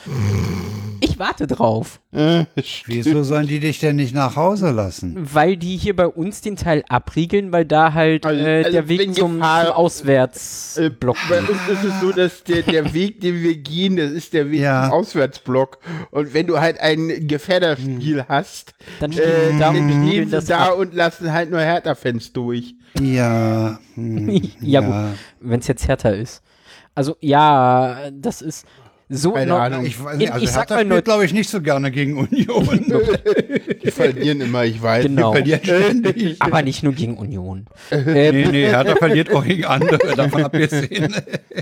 [1.02, 2.46] Ich warte drauf, Äh,
[2.86, 5.16] Wieso sollen die dich denn nicht nach Hause lassen?
[5.34, 8.88] weil die hier bei uns den Teil abriegeln, weil da halt Also- äh, also der
[8.90, 13.42] Weg zum, Gefahr- zum Auswärtsblock Bei uns ist es so, dass der, der Weg, den
[13.42, 14.86] wir gehen, das ist der Weg Ja.
[14.86, 15.80] zum Auswärtsblock.
[16.12, 20.26] Und wenn du halt ein Gefährderspiel hast, Dann stehen äh, sie da und stehen spiegeln
[20.26, 20.78] sie das da ab.
[20.78, 22.76] und lassen halt nur Hertha-Fans durch.
[23.02, 25.18] Ja, hm, Ja, gut.
[25.42, 26.42] wenn es jetzt härter ist.
[26.96, 28.66] Also ja, das ist
[29.10, 29.86] so Keine noch- Ahnung.
[29.86, 32.68] Ich, weiß nicht, also ich sag mal nur- glaube ich, nicht so gerne gegen Union.
[33.84, 35.06] Die verlieren immer, ich weiß.
[35.06, 35.34] Genau.
[35.64, 36.42] Ständig.
[36.42, 37.66] aber nicht nur gegen Union.
[37.92, 41.14] Nee, nee, Hertha verliert auch gegen andere, davon abgesehen.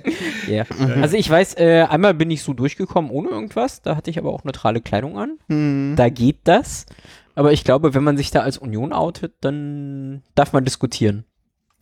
[0.49, 0.63] ja.
[1.01, 4.33] Also ich weiß, äh, einmal bin ich so durchgekommen ohne irgendwas, da hatte ich aber
[4.33, 5.37] auch neutrale Kleidung an.
[5.49, 5.93] Hm.
[5.95, 6.85] Da geht das.
[7.35, 11.25] Aber ich glaube, wenn man sich da als Union outet, dann darf man diskutieren.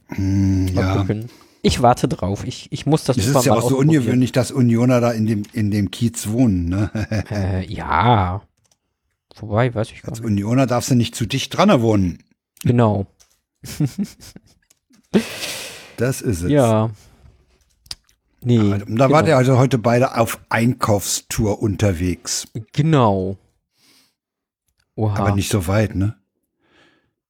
[0.09, 0.95] Mal Hm, ja.
[0.97, 1.29] gucken.
[1.65, 2.43] Ich warte drauf.
[2.43, 5.43] Ich, ich muss das Es ist ja auch so ungewöhnlich, dass Unioner da in dem,
[5.53, 6.67] in dem Kiez wohnen.
[6.67, 6.91] Ne?
[7.31, 8.41] Äh, ja.
[9.37, 10.27] Wobei, weiß ich gar Als nicht.
[10.27, 12.21] Unioner darfst du nicht zu dicht dran wohnen.
[12.63, 13.07] Genau.
[15.97, 16.51] Das ist es.
[16.51, 16.89] Ja.
[18.41, 18.59] Nee.
[18.59, 19.09] Und da genau.
[19.11, 22.47] wart ihr also heute beide auf Einkaufstour unterwegs.
[22.73, 23.37] Genau.
[24.95, 25.15] Oha.
[25.15, 26.17] Aber nicht so weit, ne?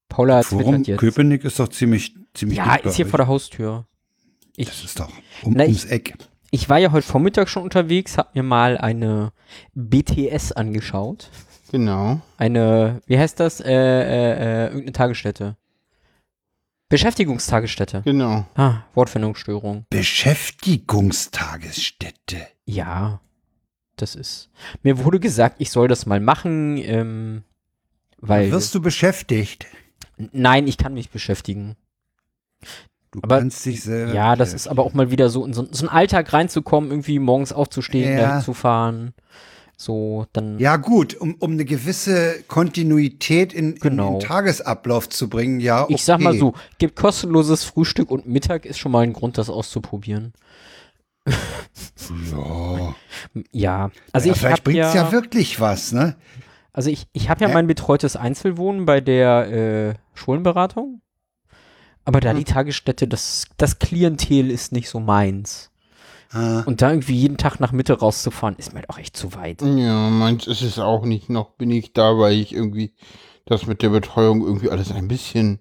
[0.09, 0.99] Paula hat Forum jetzt.
[0.99, 3.85] Köpenick ist doch ziemlich, ziemlich Ja, ist hier vor der Haustür.
[4.57, 5.09] Das Ich, ist doch
[5.43, 6.15] um, Na, ich- ums Eck.
[6.51, 9.31] ich war ja heute Vormittag schon unterwegs, hab mir mal eine
[9.73, 11.31] BTS angeschaut.
[11.71, 12.21] Genau.
[12.37, 13.59] Eine, wie heißt das?
[13.59, 15.57] Äh, äh, äh, irgendeine Tagesstätte.
[16.89, 18.03] Beschäftigungstagesstätte.
[18.05, 18.45] Genau.
[18.53, 19.87] Ah, Wortfindungsstörung.
[19.89, 22.45] Beschäftigungstagesstätte.
[22.65, 23.19] Ja,
[23.95, 24.51] das ist.
[24.83, 27.43] Mir wurde gesagt, ich soll das mal machen, ähm,
[28.17, 28.51] weil.
[28.51, 29.65] Wirst du beschäftigt?
[30.31, 31.75] Nein, ich kann mich beschäftigen.
[33.13, 34.13] Du Aber- kannst dich selber.
[34.13, 37.19] Ja, das ist aber auch mal wieder so in so, so einen Alltag reinzukommen, irgendwie
[37.19, 38.41] morgens aufzustehen, Ja.
[38.41, 39.13] zu fahren.
[39.77, 40.59] So, dann.
[40.59, 44.07] Ja, gut, um, um eine gewisse Kontinuität in, Genau.
[44.07, 45.83] in den Tagesablauf zu bringen, ja.
[45.83, 45.93] Okay.
[45.95, 49.49] Ich sag mal so, gibt kostenloses Frühstück und Mittag ist schon mal ein Grund, das
[49.49, 50.33] auszuprobieren.
[51.27, 52.95] Ja.
[53.51, 56.15] Ja, also ja, ich vielleicht bringt ja, es ja wirklich was, ne?
[56.73, 57.53] also ich, ich habe ja Hä?
[57.53, 61.01] mein betreutes Einzelwohnen bei der äh, Schulenberatung,
[62.05, 62.37] aber da Hm.
[62.37, 65.69] die Tagesstätte, das, das Klientel ist nicht so meins.
[66.31, 66.61] Ah.
[66.65, 69.61] Und da irgendwie jeden Tag nach Mitte rauszufahren, ist mir halt auch echt zu weit.
[69.61, 71.29] Ja, meins ist es auch nicht.
[71.29, 72.93] Noch bin ich da, weil ich irgendwie
[73.45, 75.59] das mit der Betreuung irgendwie alles ein bisschen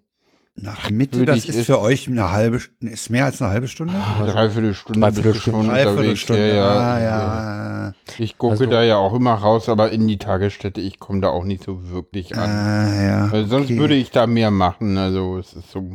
[0.54, 3.68] Nach Mitte, Würde das ist es- für euch eine halbe, ist mehr als eine halbe
[3.68, 3.94] Stunde?
[3.94, 5.68] eine Dreiviertelstunde Dreiviertel du schon Stunde.
[5.70, 5.94] unterwegs.
[5.94, 6.48] Dreiviertelstunde.
[6.48, 7.08] Ja, ja.
[7.28, 7.94] Ah, ja.
[8.18, 11.28] Ich gucke Also- da ja auch immer raus, aber in die Tagesstätte, ich komme da
[11.30, 12.50] auch nicht so wirklich an.
[12.50, 13.32] Ah, ja.
[13.32, 13.78] Weil sonst okay.
[13.78, 14.98] würde ich da mehr machen.
[14.98, 15.94] Also es ist so,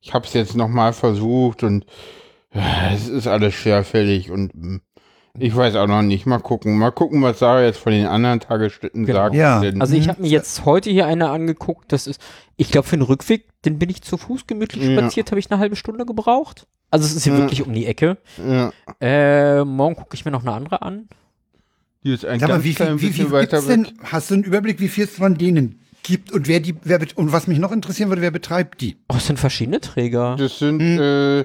[0.00, 1.84] ich habe es jetzt nochmal versucht und
[2.52, 4.76] ja, es ist alles schwerfällig und mm,
[5.38, 6.26] ich weiß auch noch nicht.
[6.26, 6.76] Mal gucken.
[6.76, 9.18] Mal gucken, was Sarah jetzt von den anderen Tagesstätten Genau.
[9.20, 9.34] sagt.
[9.36, 9.60] Ja.
[9.60, 12.20] Denn, Also ich habe mir jetzt heute hier eine angeguckt, das ist,
[12.56, 14.98] ich glaube für den Rückweg, den bin ich zu Fuß gemütlich Ja.
[14.98, 16.66] spaziert, habe ich eine halbe Stunde gebraucht.
[16.90, 17.38] Also es ist hier Ja.
[17.38, 18.18] wirklich um die Ecke.
[18.36, 21.08] ja, Äh, morgen gucke ich mir noch eine andere an.
[22.02, 23.92] die ist ein Sag mal, ganz wie viel, wie viel bisschen weiter denn, weg.
[24.02, 27.32] hast du einen Überblick, wie viel es von denen gibt und wer die, wer, und
[27.32, 28.96] was mich noch interessieren würde, wer betreibt die?
[29.08, 30.36] Oh, es sind verschiedene Träger.
[30.38, 30.98] Das sind Hm.
[31.00, 31.40] äh,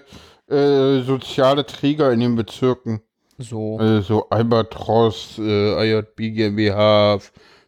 [0.53, 3.01] äh, soziale Träger in den Bezirken.
[3.37, 3.77] So.
[3.79, 7.19] Also Albatros, äh, IJB GmbH,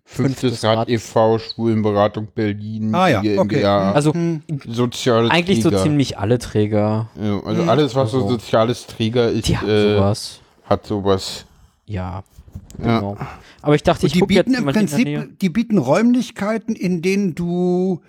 [0.10, 0.90] Fünftes Rad Rad.
[0.90, 4.42] e.V., Schwulenberatung Berlin, Ah ja, GmbH, Also Hm.
[4.66, 5.84] soziale eigentlich so Träger.
[5.84, 7.10] ziemlich alle Träger.
[7.22, 7.70] Ja, also Hm.
[7.70, 10.40] alles, was so Also, soziales Träger ist, Die haben äh, sowas.
[10.64, 11.46] hat sowas.
[11.86, 12.24] Ja.
[12.80, 13.00] Ja.
[13.00, 13.18] Genau.
[13.62, 15.18] Aber ich dachte, ich die gucke jetzt bieten im mal in der Nähe.
[15.20, 18.02] Prinzip, die bieten Räumlichkeiten, in denen du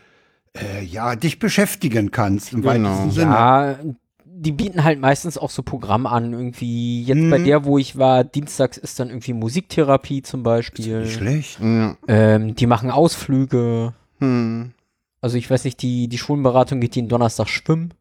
[0.57, 2.89] äh, ja dich beschäftigen kannst im Genau.
[2.91, 3.31] weitesten Sinne.
[3.33, 3.77] Ja,
[4.25, 7.03] die bieten halt meistens auch so Programm an, irgendwie.
[7.03, 7.45] Jetzt bei Mhm.
[7.45, 11.07] der, wo ich war, dienstags ist dann irgendwie Musiktherapie zum Nicht Beispiel.
[11.07, 11.59] schlecht.
[11.61, 11.97] Ja.
[12.07, 13.95] Ähm, die machen Ausflüge.
[14.21, 14.73] Hm.
[15.21, 17.93] Also ich weiß nicht, die, die Schulenberatung geht jeden Donnerstag schwimmen.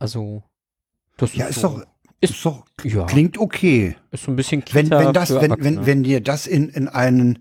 [0.00, 0.42] Also,
[1.16, 1.86] das Ja, ist, ist so, doch,
[2.20, 3.96] Ist- doch, ja, klingt okay.
[4.10, 5.86] ist so ein bisschen Wenn, Kita wenn das, für wenn, wenn, Erwachsene.
[5.86, 7.40] wenn dir das in, in einen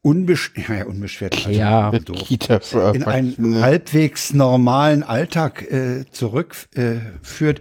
[0.00, 1.90] unbesch ja, ja, unbeschwert, also Ja.
[1.90, 7.60] Kita für in einen halbwegs normalen Alltag äh, zurückführt,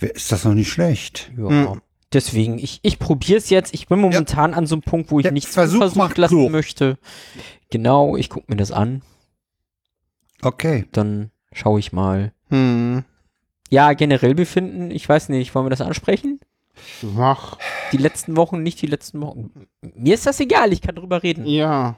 [0.00, 1.30] äh, ist das noch nicht schlecht.
[1.38, 1.48] Ja.
[1.72, 1.80] Hm.
[2.12, 3.74] Deswegen, ich, ich probiere es jetzt.
[3.74, 6.52] Ich bin momentan an so einem Punkt, wo ich Der nichts Versuch versucht lassen klug.
[6.52, 6.98] möchte.
[7.70, 9.02] Genau, ich gucke mir das an.
[10.40, 10.84] Okay.
[10.92, 12.32] Dann schaue ich mal.
[12.50, 13.04] Hm.
[13.70, 16.40] Ja, generell befinden, ich weiß nicht, wollen wir das ansprechen?
[17.02, 17.58] Mach.
[17.92, 19.66] Die letzten Wochen, nicht die letzten Wochen.
[19.80, 21.46] Mir ist das egal, ich kann drüber reden.
[21.46, 21.96] Ja.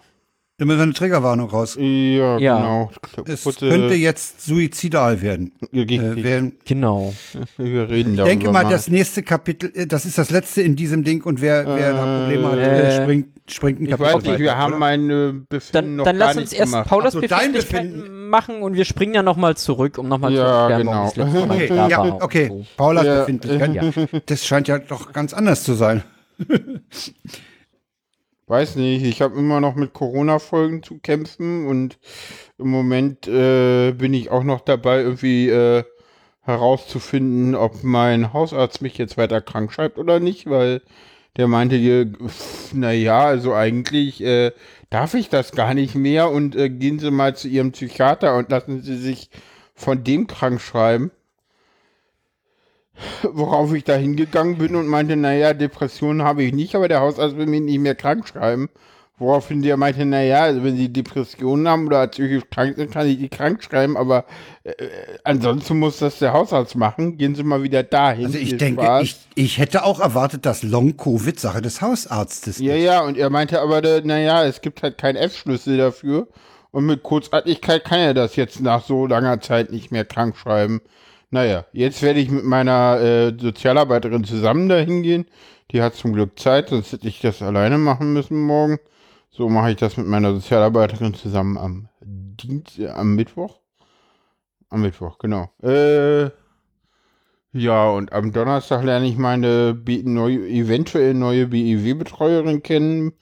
[0.61, 1.77] Immer so eine Triggerwarnung raus.
[1.79, 2.57] Ja, Ja.
[2.57, 2.91] genau.
[3.27, 5.53] Es Kurze- könnte jetzt suizidal werden.
[5.73, 6.01] Richtig.
[6.01, 6.57] Äh, werden.
[6.65, 7.15] Genau.
[7.59, 11.05] wir reden Ich denke mal, das nächste Kapitel, äh, das ist das letzte in diesem
[11.05, 14.23] Ding und wer, wer da Probleme hat, Äh, äh, springt, springt ein Ich Kapitel weiß
[14.25, 14.79] nicht, wir weiter, haben oder?
[14.81, 16.89] mein äh, Befinden Dann, noch dann gar lass uns erst gemacht.
[16.89, 18.29] Paulas Ach so, Befindlichkeiten Befinden.
[18.29, 21.13] machen und wir springen ja nochmal zurück, um nochmal zu Ja, erklären, genau.
[21.15, 22.23] warum ich Mal Okay, ja, war.
[22.25, 22.49] okay.
[22.49, 22.67] So.
[22.77, 23.21] Paulas Ja.
[23.21, 23.75] Befindlichkeit.
[23.75, 23.83] Ja.
[24.27, 26.03] Das scheint ja doch ganz anders zu sein.
[28.49, 31.99] Weiß nicht, ich habe immer noch mit Corona-Folgen zu kämpfen und
[32.57, 35.85] im Moment äh, bin ich auch noch dabei, irgendwie äh,
[36.41, 40.81] herauszufinden, ob mein Hausarzt mich jetzt weiter krank schreibt oder nicht, weil
[41.37, 42.11] der meinte dir,
[42.73, 44.53] naja, also eigentlich äh,
[44.89, 48.51] darf ich das gar nicht mehr und äh, gehen Sie mal zu Ihrem Psychiater und
[48.51, 49.29] lassen Sie sich
[49.75, 51.11] von dem krank schreiben.
[53.23, 57.37] Worauf ich da hingegangen bin und meinte, naja, Depressionen habe ich nicht, aber der Hausarzt
[57.37, 58.69] will mich nicht mehr krank schreiben.
[59.21, 63.19] Woraufhin der meinte, naja, also wenn sie Depressionen haben oder psychisch krank sind, kann ich
[63.19, 64.25] die krank schreiben, aber
[64.63, 64.73] äh,
[65.25, 67.19] ansonsten muss das der Hausarzt machen.
[67.19, 68.27] Gehen Sie mal wieder dahin.
[68.27, 72.85] Also ich denke, ich, ich hätte auch erwartet, dass Long-Covid Sache des Hausarztes Ja, ist.
[72.85, 76.29] ja, und er meinte aber, da- naja, es gibt halt keinen F-Schlüssel dafür.
[76.71, 80.81] Und mit Kurzatmigkeit kann er das jetzt nach so langer Zeit nicht mehr krank schreiben.
[81.31, 85.27] Naja, jetzt werde ich mit meiner äh, Sozialarbeiterin zusammen dahin gehen.
[85.71, 88.79] Die hat zum Glück Zeit, sonst hätte ich das alleine machen müssen morgen.
[89.31, 93.61] So mache ich das mit meiner Sozialarbeiterin zusammen am Dienst, äh, am Mittwoch.
[94.71, 95.51] Am Mittwoch, genau.
[95.63, 96.31] Äh,
[97.53, 103.13] ja, und am Donnerstag lerne ich meine B neue, eventuell neue BIW-Betreuerin kennen.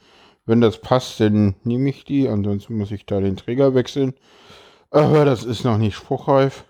[0.45, 2.29] Wenn das passt, dann nehme ich die.
[2.29, 4.15] Ansonsten muss ich da den Träger wechseln.
[4.91, 6.65] Aber das ist noch nicht spruchreif.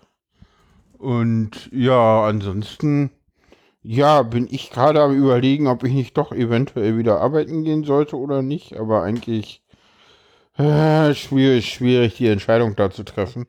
[0.99, 3.11] Und ja, ansonsten,
[3.83, 8.17] ja, bin ich gerade am überlegen, ob ich nicht doch eventuell wieder arbeiten gehen sollte
[8.17, 8.77] oder nicht.
[8.77, 9.63] Aber eigentlich
[10.57, 13.47] äh, schwierig, schwierig, die Entscheidung da zu treffen.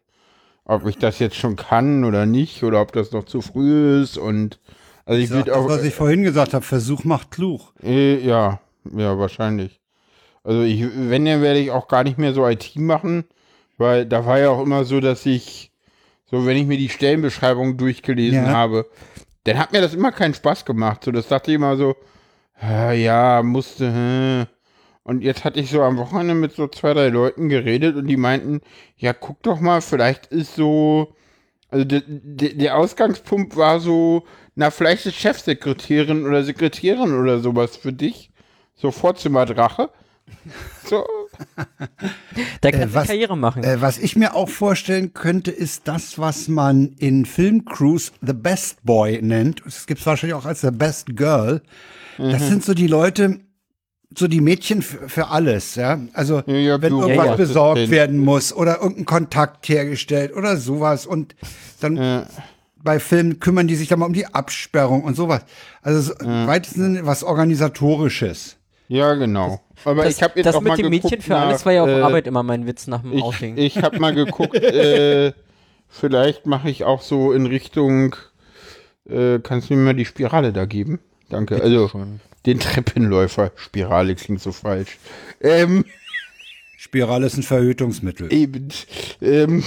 [0.65, 4.19] Ob ich das jetzt schon kann oder nicht, oder ob das noch zu früh ist.
[4.19, 4.61] Und
[5.07, 5.69] also ich Das, würde auch.
[5.69, 7.73] was ich vorhin gesagt habe, Versuch macht klug.
[7.83, 9.81] Äh, ja, ja, wahrscheinlich.
[10.45, 13.25] Also ich, wenn, dann werde ich auch gar nicht mehr so IT machen,
[13.79, 15.68] weil da war ja auch immer so, dass ich,
[16.31, 18.53] so wenn ich mir die Stellenbeschreibung durchgelesen Ja.
[18.53, 18.87] habe,
[19.45, 21.05] dann hat mir das immer keinen Spaß gemacht.
[21.05, 21.97] So, das dachte ich immer so,
[22.61, 24.47] ja, musste, hä.
[25.05, 28.19] Und jetzt hatte ich so am Wochenende mit so zwei, drei Leuten geredet und die
[28.19, 28.61] meinten,
[28.97, 31.15] ja, guck doch mal, vielleicht ist so,
[31.71, 37.77] also de, de, der Ausgangspunkt war so, na, vielleicht ist Chefsekretärin oder Sekretärin oder sowas
[37.77, 38.31] für dich.
[38.75, 39.91] So Vorzimmerdrache.
[40.85, 41.07] So,
[42.61, 43.65] Da kannst du was- Karriere machen.
[43.65, 48.85] Äh, was ich mir auch vorstellen könnte, ist das, was man in Filmcrews The Best
[48.85, 49.63] Boy nennt.
[49.65, 51.63] Das gibt es wahrscheinlich auch als The Best Girl.
[52.17, 52.49] Das Mhm.
[52.49, 53.41] sind so die Leute,
[54.17, 56.01] so die Mädchen für, alles, ja.
[56.15, 57.37] Also Ja, ja, wenn irgendwas Ja, ja.
[57.37, 61.37] besorgt werden muss oder irgendein Kontakt hergestellt oder sowas und
[61.81, 62.25] dann äh,
[62.83, 65.43] bei Filmen kümmern die sich dann mal um die Absperrung und sowas.
[65.83, 68.57] Also so, im weitesten Sinne was organisatorisches.
[68.89, 69.61] Ja, genau.
[69.85, 71.73] Aber das ich habe jetzt das auch mit mal dem Mädchen für alles nach, war
[71.73, 73.57] ja auf äh, Arbeit immer mein Witz nach dem Ich, Outing.
[73.57, 75.33] ich habe mal geguckt, äh,
[75.89, 78.17] vielleicht mache ich auch so in Richtung,
[79.09, 81.01] äh, kannst du mir mal die Spirale da geben?
[81.29, 81.63] Danke.
[81.63, 81.91] Also
[82.47, 83.53] den Treppenläufer.
[83.57, 84.99] Spirale klingt so falsch.
[85.41, 85.85] Ähm,
[86.79, 88.33] Spirale ist ein Verhütungsmittel.
[88.33, 88.69] Eben.
[89.21, 89.63] Ähm,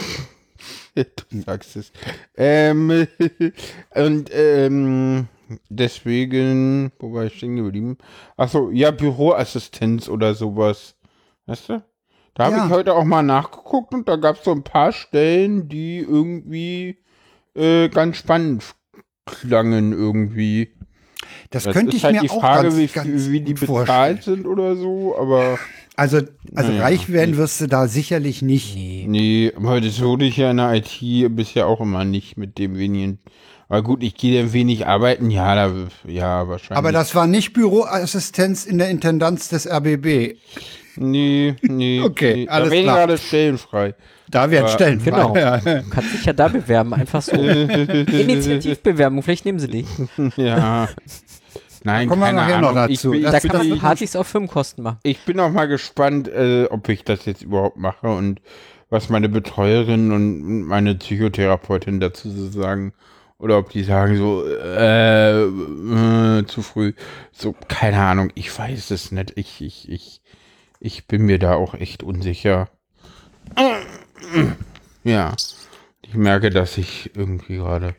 [0.96, 1.92] du sagst es.
[2.36, 3.08] Ähm,
[3.96, 5.28] und ähm,
[5.70, 7.98] deswegen, wo war ich stehen geblieben?
[8.38, 10.96] Achso, ja, Büroassistenz oder sowas.
[11.46, 11.84] Weißt du?
[12.34, 12.66] Da habe Ja.
[12.66, 16.98] ich heute auch mal nachgeguckt und da gab es so ein paar Stellen, die irgendwie
[17.56, 18.64] äh, ganz spannend
[19.26, 20.72] klangen irgendwie.
[21.50, 23.54] Das, Das könnte ist ich halt mir die auch Frage, ganz, wie, ganz wie die
[23.54, 24.16] gut vorstellen.
[24.16, 25.60] bezahlt sind oder so, aber
[25.98, 26.20] Also,
[26.56, 26.84] also Naja.
[26.84, 28.76] reich werden wirst du da sicherlich nicht.
[28.76, 29.06] nee.
[29.08, 32.78] Nee, aber das wurde ich ja in der IT bisher auch immer nicht mit dem
[32.78, 33.20] wenigen.
[33.72, 35.74] Aber gut, ich gehe dann wenig arbeiten, ja, da,
[36.06, 36.78] ja, wahrscheinlich.
[36.78, 40.36] Aber das war nicht Büroassistenz in der Intendanz des RBB.
[40.98, 42.02] Nee, nee.
[42.02, 42.48] Okay, nee.
[42.50, 42.98] alles da werden klar.
[42.98, 43.96] gerade Stellen frei.
[44.30, 45.12] Da werden Stellen frei.
[45.12, 45.38] Genau.
[45.38, 45.58] Ja.
[45.60, 47.32] Du kannst dich ja da bewerben, einfach so.
[47.38, 49.88] Initiativbewerbung, vielleicht nehmen sie dich.
[50.36, 50.90] Ja.
[51.86, 52.90] Nein, Kommen wir keine nachher noch Ahnung.
[52.90, 53.14] dazu.
[53.14, 55.00] Ich, Das Da ich, kann man ich, Partys auf Firmenkosten machen.
[55.04, 58.42] ich bin auch mal gespannt, äh, ob ich das jetzt überhaupt mache und
[58.90, 62.92] was meine Betreuerin und meine Psychotherapeutin dazu so sagen.
[63.42, 66.94] Oder ob die sagen so, äh, äh, zu früh.
[67.32, 69.34] So, keine Ahnung, ich weiß es nicht.
[69.36, 70.22] Ich, ich, ich,
[70.80, 72.70] ich bin mir da auch echt unsicher.
[75.04, 75.36] Ja.
[76.04, 77.96] Ich merke, dass ich irgendwie gerade.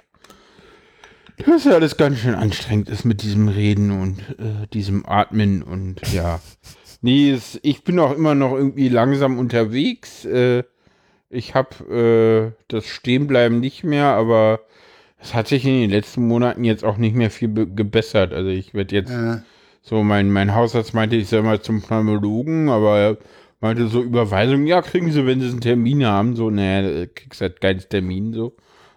[1.45, 6.01] Das ja alles ganz schön anstrengend ist mit diesem Reden und äh, diesem Atmen und
[6.13, 6.41] ja.
[7.01, 10.25] Nee, es, ich bin auch immer noch irgendwie langsam unterwegs.
[10.25, 10.63] Äh,
[11.31, 14.61] ich habe äh, das Stehenbleiben nicht mehr, aber
[15.23, 18.33] es hat sich in den letzten Monaten jetzt auch nicht mehr viel be- gebessert.
[18.33, 19.39] Also ich werde jetzt Äh,
[19.83, 23.17] so, mein, mein Hausarzt meinte, ich soll mal zum Pneumologen, aber er
[23.61, 26.37] meinte so Überweisung, ja, kriegen Sie, wenn Sie einen Termin haben.
[26.37, 28.55] So, naja, kriegst halt keinen Termin, so.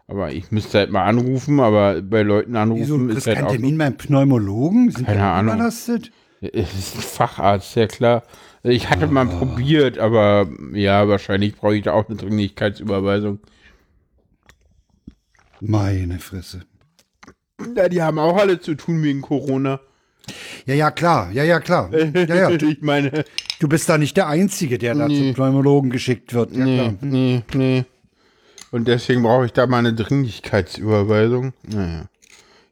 [0.08, 3.38] Aber ich müsste halt mal anrufen, aber bei Leuten wieso anrufen du ist kriegst halt
[3.40, 3.50] keinen.
[3.50, 4.92] Termin beim Pneumologen?
[4.92, 5.56] Sind Keine Ahnung.
[5.56, 6.12] Überlastet?
[6.42, 8.24] Es ist ein Facharzt, ja klar.
[8.62, 13.40] Ich hatte mal probiert, aber ja, wahrscheinlich brauche ich da auch eine Dringlichkeitsüberweisung.
[15.68, 16.62] Meine Fresse.
[17.76, 19.80] Ja, die haben auch alle zu tun wegen Corona.
[20.66, 21.32] Ja, ja, klar.
[21.32, 21.90] Ja, ja, klar.
[21.94, 22.50] Ja, ja.
[22.52, 23.24] ich meine,
[23.60, 25.18] Du bist da nicht der Einzige, der da Nee.
[25.18, 26.52] zum Pneumologen geschickt wird.
[26.52, 26.94] Ja, nee, klar.
[27.02, 27.86] nee, nee.
[28.72, 31.54] Und deswegen brauche ich da mal eine Dringlichkeitsüberweisung.
[31.64, 32.06] Naja.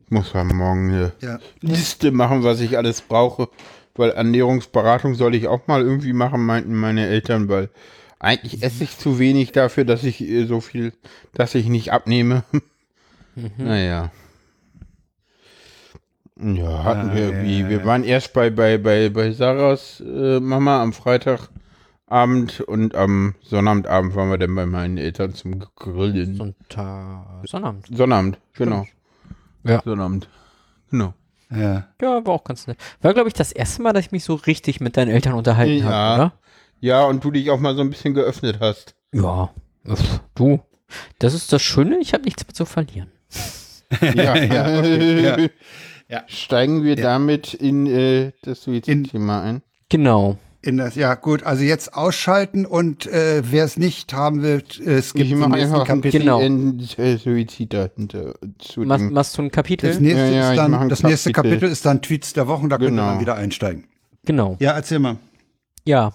[0.06, 1.40] Ich muss ja morgen eine Ja.
[1.62, 3.48] Liste machen, was ich alles brauche.
[3.96, 7.70] Weil Ernährungsberatung soll ich auch mal irgendwie machen, meinten meine Eltern, weil
[8.20, 10.94] eigentlich esse ich zu wenig dafür, dass ich äh, so viel,
[11.34, 12.44] dass ich nicht abnehme.
[13.58, 14.12] Naja.
[16.40, 17.60] Ja, hatten Ja, wir ja, irgendwie.
[17.62, 17.86] ja, wir ja.
[17.86, 24.30] waren erst bei, bei, bei, bei Sarahs äh, Mama am Freitagabend und am Sonnabendabend waren
[24.32, 26.36] wir dann bei meinen Eltern zum Grillen.
[26.36, 27.86] Sonntag, Sonnabend.
[27.96, 28.86] Sonnabend, genau.
[29.64, 29.82] Ja.
[29.84, 30.28] Sonnabend.
[30.90, 31.14] Genau.
[31.52, 31.88] Ja.
[32.02, 32.78] Ja, war auch ganz nett.
[33.02, 35.78] War, glaube ich, das erste Mal, dass ich mich so richtig mit deinen Eltern unterhalten
[35.78, 35.86] Ja.
[35.86, 36.34] habe, oder?
[36.80, 38.96] Ja, und du dich auch mal so ein bisschen geöffnet hast.
[39.14, 39.52] Ja.
[40.36, 40.60] Du.
[41.20, 43.12] Das ist das Schöne, ich habe nichts mehr zu verlieren.
[44.02, 45.50] Ja, Ja, okay,
[46.10, 46.24] ja.
[46.28, 49.62] Steigen wir damit in äh, das Suizidthema ein.
[49.90, 50.38] Genau.
[50.62, 55.02] In das, ja, gut, also jetzt ausschalten und äh, wer es nicht haben will, äh,
[55.02, 56.20] skippt Ich zum mache nächsten einfach ein Kapitel.
[56.22, 56.40] Genau.
[56.42, 58.36] Äh, Suizid dahinter.
[58.60, 59.90] Zu dem, machst du ein Kapitel?
[59.90, 61.56] Das nächste, Ja, ja, ist ich mach ein dann, das nächste Kapitel.
[61.58, 63.08] Kapitel ist dann Tweets der Woche und da könnt ihr Genau.
[63.12, 63.86] dann wieder einsteigen.
[64.26, 64.56] Genau.
[64.60, 65.18] Ja, erzähl mal.
[65.86, 66.14] Ja.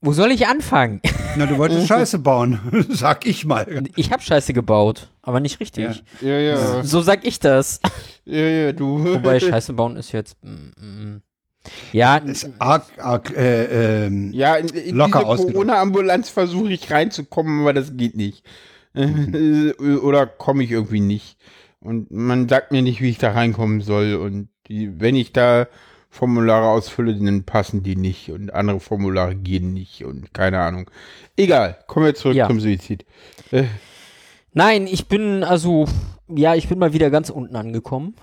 [0.00, 1.00] Wo soll ich anfangen?
[1.36, 3.84] Na, du wolltest Scheiße bauen, sag ich mal.
[3.96, 6.02] Ich habe Scheiße gebaut, aber nicht richtig.
[6.20, 7.80] ja, ja, So sag ich das.
[8.24, 9.04] ja, ja, du.
[9.04, 10.36] Wobei Scheiße bauen ist jetzt.
[10.42, 10.84] Mm,
[11.16, 11.22] mm.
[11.92, 15.46] Ja, Ist arg, arg, äh, ähm, Ja, in, in Locker diese.
[15.50, 18.44] Corona-Ambulanz versuche ich reinzukommen, aber das geht nicht.
[18.94, 21.38] Äh, Oder komme ich irgendwie nicht.
[21.80, 24.14] Und man sagt mir nicht, wie ich da reinkommen soll.
[24.14, 25.66] Und die, wenn ich da
[26.10, 28.30] Formulare ausfülle, dann passen die nicht.
[28.30, 30.04] Und andere Formulare gehen nicht.
[30.04, 30.90] Und keine Ahnung.
[31.36, 32.46] Egal, kommen wir zurück Ja.
[32.46, 33.04] zum Suizid.
[34.54, 35.86] Nein, ich bin also,
[36.28, 38.14] ja, ich bin mal wieder ganz unten angekommen.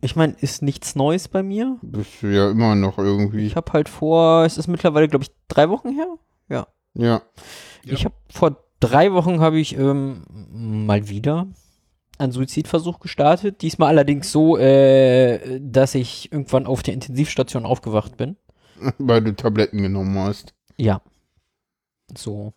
[0.00, 1.78] Ich meine, ist nichts Neues bei mir.
[1.82, 3.46] bist du ja immer noch irgendwie.
[3.46, 6.06] Ich habe halt vor, es ist mittlerweile, glaube ich, drei Wochen her.
[6.48, 6.68] Ja.
[6.94, 7.22] Ja.
[7.84, 10.24] Ich habe vor drei Wochen habe ich ähm,
[10.86, 11.48] mal wieder
[12.18, 13.62] einen Suizidversuch gestartet.
[13.62, 18.36] Diesmal allerdings so, äh, dass ich irgendwann auf der Intensivstation aufgewacht bin.
[18.98, 20.54] Weil du Tabletten genommen hast.
[20.76, 21.02] Ja.
[22.16, 22.52] So.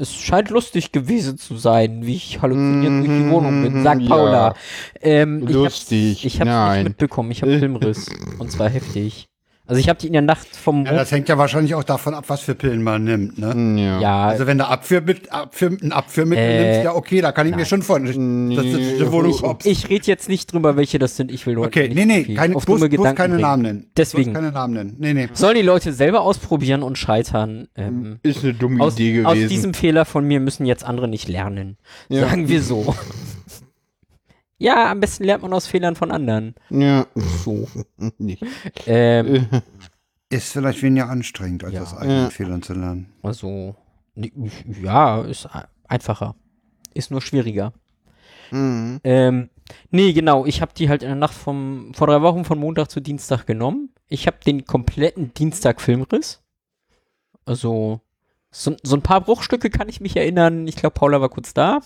[0.00, 4.08] Es scheint lustig gewesen zu sein, wie ich halluzinierend durch die Wohnung bin, sagt Ja.
[4.08, 4.54] Paula.
[5.00, 6.24] Ähm, ich hab's- Lustig.
[6.24, 6.78] Ich habe Nein.
[6.78, 8.06] nicht mitbekommen, ich habe Filmriss.
[8.38, 9.28] und zwar heftig.
[9.70, 12.12] Also ich habe die in der Nacht vom ja, das hängt ja wahrscheinlich auch davon
[12.14, 13.80] ab, was für Pillen man nimmt, ne?
[13.82, 14.00] Ja.
[14.00, 17.54] ja, Also wenn du Abführmittel, Abführ, ein Abführmittel Äh, nimmst, ja okay, da kann ich
[17.56, 18.96] mir schon vorstellen, dass du Nee.
[18.98, 19.30] die Wohnung
[19.64, 21.30] ich, ich rede jetzt nicht drüber, welche das sind.
[21.30, 23.42] Ich will Leute Okay, nicht nee, nee, keine, auf bloß, dumme bloß Gedanken keine bringen.
[23.48, 23.90] Namen nennen.
[23.96, 24.32] Deswegen.
[24.32, 24.96] Bloß keine Namen nennen.
[24.98, 25.28] Nee, nee.
[25.32, 27.68] Sollen die Leute selber ausprobieren und scheitern.
[27.76, 29.48] Ähm, Ist eine dumme aus, Idee aus gewesen.
[29.48, 31.76] diesem Fehler von mir müssen jetzt andere nicht lernen.
[32.08, 32.28] Ja.
[32.28, 32.94] Sagen wir so.
[34.60, 36.54] ja, am besten lernt man aus Fehlern von anderen.
[36.70, 37.06] ja.
[37.44, 37.66] So.
[38.18, 38.44] Nicht.
[38.86, 39.48] Ähm,
[40.32, 41.82] Ist vielleicht weniger anstrengend, als Ja.
[41.82, 42.30] aus eigenen Ja.
[42.30, 43.12] Fehlern zu lernen.
[43.22, 43.74] also,
[44.80, 45.48] ja, ist
[45.88, 46.36] einfacher.
[46.94, 47.72] Ist nur schwieriger.
[48.52, 49.00] Mhm.
[49.02, 49.50] Ähm,
[49.90, 50.46] nee, genau.
[50.46, 53.46] Ich habe die halt in der Nacht vom, vor drei Wochen von Montag zu Dienstag
[53.46, 53.90] genommen.
[54.08, 56.42] Ich habe den kompletten Dienstag Filmriss.
[57.44, 58.00] Also,
[58.52, 60.66] so, so ein paar Bruchstücke kann ich mich erinnern.
[60.68, 61.80] Ich glaube, Paula war kurz da.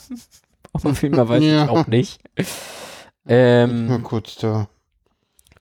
[0.75, 1.65] Aber viel mehr weiß Ja.
[1.65, 2.21] ich auch nicht.
[2.37, 2.45] Mal
[3.27, 4.69] Ähm, kurz da.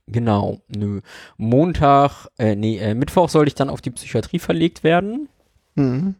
[0.07, 0.99] genau, nö.
[1.37, 5.29] Montag, äh, nee, äh, Mittwoch soll ich dann auf die Psychiatrie verlegt werden.
[5.75, 6.15] Mhm.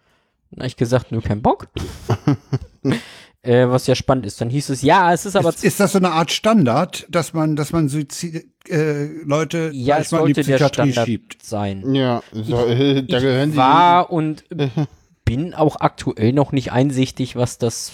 [0.52, 1.68] Dann habe ich gesagt, nö, kein Bock.
[3.42, 4.40] äh, was ja spannend ist.
[4.40, 7.34] Dann hieß es, ja, es ist aber Ist, ist das so eine Art Standard, dass
[7.34, 10.92] man, dass man Suizid, äh, Leute ja, es ich mal, in die sollte der Psychiatrie
[10.92, 11.44] Standard schiebt?
[11.44, 11.94] sein.
[11.96, 13.58] Ja, so, äh, da ich gehören sie.
[13.58, 14.46] war und
[15.26, 17.90] bin auch aktuell noch nicht einsichtig, was das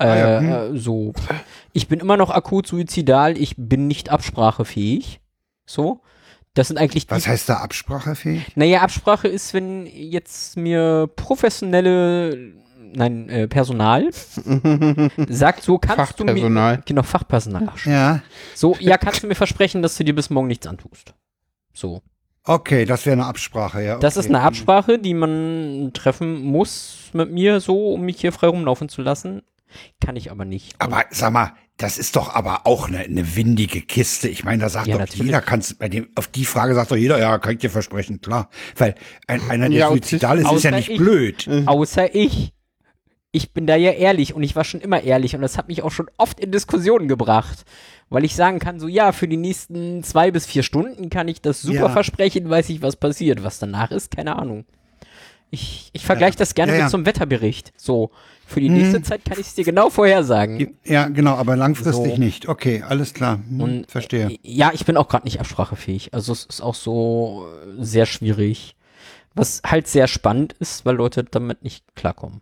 [0.00, 0.74] äh, Ah ja, hm.
[0.74, 1.12] äh, so.
[1.72, 5.20] Ich bin immer noch akut suizidal, ich bin nicht absprachefähig.
[5.66, 6.00] So.
[6.54, 7.08] Das sind eigentlich.
[7.08, 8.56] Was heißt da absprachefähig?
[8.56, 12.54] Naja, Absprache ist, wenn jetzt mir professionelle,
[12.92, 14.08] nein, äh, Personal
[15.28, 16.32] sagt, so kannst du mir.
[16.32, 16.82] Fachpersonal.
[16.84, 17.68] Genau, Fachpersonal.
[17.84, 18.22] Ja.
[18.54, 21.14] So, ja, kannst du mir versprechen, dass du dir bis morgen nichts antust.
[21.72, 22.02] So.
[22.42, 23.98] Okay, das wäre eine Absprache, ja.
[23.98, 24.26] Das okay.
[24.26, 28.88] ist eine Absprache, die man treffen muss mit mir, so, um mich hier frei rumlaufen
[28.88, 29.42] zu lassen.
[30.04, 30.74] Kann ich aber nicht.
[30.74, 34.28] Und Aber sag mal, das ist doch aber auch eine, eine windige Kiste.
[34.28, 35.26] Ich meine, da sagt Ja, doch natürlich.
[35.26, 38.20] jeder, kannst bei dem, auf die Frage sagt doch jeder, ja, kann ich dir versprechen,
[38.20, 38.50] klar.
[38.76, 38.94] Weil
[39.26, 40.98] ein, einer, der Ja, suizidal ist, ist ja nicht ich.
[40.98, 41.48] blöd.
[41.66, 42.52] Außer ich.
[43.32, 45.82] Ich bin da ja ehrlich und ich war schon immer ehrlich und das hat mich
[45.84, 47.64] auch schon oft in Diskussionen gebracht.
[48.08, 51.40] Weil ich sagen kann, so ja, für die nächsten zwei bis vier Stunden kann ich
[51.40, 51.88] das super Ja.
[51.90, 53.44] versprechen, weiß ich, was passiert.
[53.44, 54.64] Was danach ist, keine Ahnung.
[55.50, 56.84] Ich, ich vergleiche das gerne Ja, ja.
[56.84, 57.72] mit so einem Wetterbericht.
[57.76, 58.10] So,
[58.46, 58.74] für die Hm.
[58.78, 60.76] nächste Zeit kann ich es dir genau vorhersagen.
[60.84, 62.20] Ja, genau, aber langfristig So.
[62.20, 62.48] nicht.
[62.48, 63.40] Okay, alles klar.
[63.48, 64.30] Hm, Und verstehe.
[64.30, 66.14] äh, ja, ich bin auch gerade nicht absprachefähig.
[66.14, 67.46] Also es ist auch so
[67.78, 68.76] äh, sehr schwierig.
[69.34, 72.40] Was halt sehr spannend ist, weil Leute damit nicht klarkommen.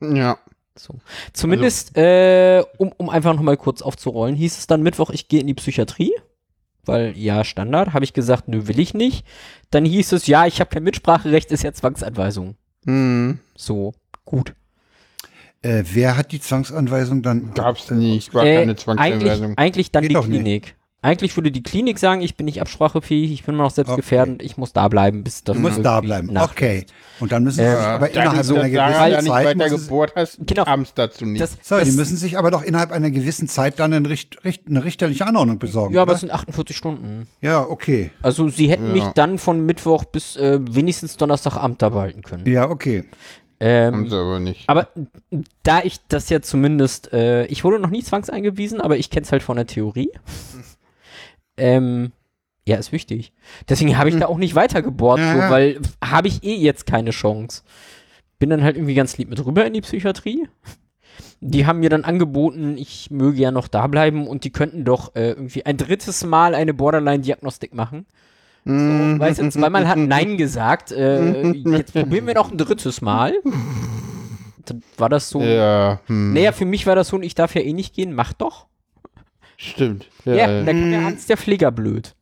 [0.00, 0.38] Ja.
[0.76, 0.94] So.
[1.32, 5.46] Zumindest, äh, um, um einfach nochmal kurz aufzurollen, hieß es dann Mittwoch, ich gehe in
[5.46, 6.12] die Psychiatrie.
[6.86, 9.26] Weil, ja, Standard, habe ich gesagt, nö, will ich nicht.
[9.70, 12.56] Dann hieß es, ja, ich habe kein Mitspracherecht, ist ja Zwangsanweisung.
[12.86, 13.38] Hm.
[13.56, 14.54] So, gut.
[15.62, 17.54] Äh, wer hat die Zwangsanweisung dann?
[17.54, 19.56] Gab's nicht, war Äh, keine eigentlich, Zwangsanweisung.
[19.56, 20.74] eigentlich dann Geht die doch nicht.
[21.04, 24.56] Eigentlich würde die Klinik sagen, ich bin nicht absprachefähig, ich bin immer noch selbstgefährdend, ich
[24.56, 26.34] muss da bleiben, bis das Du musst da bleiben.
[26.36, 26.86] Okay.
[27.20, 29.46] Und dann müssen sie Ähm, sich aber innerhalb du einer gewissen nicht Zeit.
[29.46, 30.64] weiter muss es- gebohrt hast, Genau.
[30.64, 31.42] kam es dazu nicht.
[31.42, 34.42] Das, So, das, die müssen sich aber doch innerhalb einer gewissen Zeit dann eine, Richt,
[34.44, 35.94] Richt, eine richterliche Anordnung besorgen.
[35.94, 37.28] ja, aber es sind 48 Stunden.
[37.42, 38.10] ja, okay.
[38.22, 38.92] Also sie hätten Ja.
[38.94, 42.46] mich dann von Mittwoch bis äh, wenigstens Donnerstagabend da behalten können.
[42.48, 43.04] Ja, okay.
[43.60, 44.68] haben Ähm, sie aber nicht.
[44.68, 44.88] aber
[45.62, 49.32] da ich das ja zumindest, äh, ich wurde noch nie zwangseingewiesen, aber ich kenne es
[49.32, 50.10] halt von der Theorie.
[51.56, 52.12] Ähm,
[52.66, 53.32] ja, ist wichtig.
[53.68, 57.10] Deswegen habe ich da auch nicht weitergebohrt, Ja, so, weil habe ich eh jetzt keine
[57.10, 57.62] Chance.
[58.38, 60.48] Bin dann halt irgendwie ganz lieb mit rüber in die Psychiatrie.
[61.40, 65.14] Die haben mir dann angeboten, ich möge ja noch da bleiben und die könnten doch
[65.14, 68.06] äh, irgendwie ein drittes Mal eine Borderline-Diagnostik machen.
[68.64, 70.90] So, weil sie zweimal hat Nein gesagt.
[70.90, 73.34] Äh, jetzt probieren wir noch ein drittes Mal.
[74.96, 75.42] War das so.
[75.42, 76.32] ja, hm.
[76.32, 78.66] Naja, für mich war das so, ich darf ja eh nicht gehen, mach doch.
[79.56, 80.06] Stimmt.
[80.24, 82.14] Ja, Ja, und dann kam mir Hans der Pfleger blöd.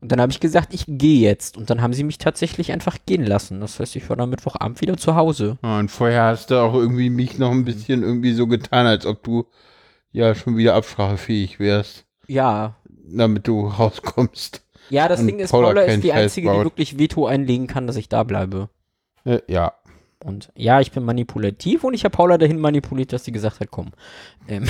[0.00, 1.56] Und dann habe ich gesagt, ich gehe jetzt.
[1.56, 3.60] Und dann haben sie mich tatsächlich einfach gehen lassen.
[3.60, 5.56] Das heißt, ich war dann Mittwochabend wieder zu Hause.
[5.62, 9.06] Ja, und vorher hast du auch irgendwie mich noch ein bisschen irgendwie so getan, als
[9.06, 9.46] ob du
[10.12, 12.76] ja schon wieder absprachefähig wärst, Ja.
[12.86, 14.62] damit du rauskommst.
[14.90, 16.64] Ja, das Und Ding ist, Paula Paula ist die Scheiß einzige, die baut.
[16.64, 18.68] wirklich Veto einlegen kann, dass ich da bleibe.
[19.24, 19.72] Äh, ja.
[20.22, 23.70] Und ja, ich bin manipulativ und ich habe Paula dahin manipuliert, dass sie gesagt hat,
[23.70, 23.92] komm.
[24.48, 24.64] Ähm,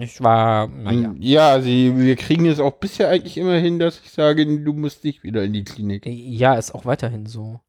[0.00, 1.08] ich war, naja.
[1.10, 4.72] Hm, Ja, sie, wir kriegen es auch bisher eigentlich immer hin, dass ich sage, du
[4.72, 6.06] musst nicht wieder in die Klinik.
[6.06, 7.60] Ja, ist auch weiterhin so.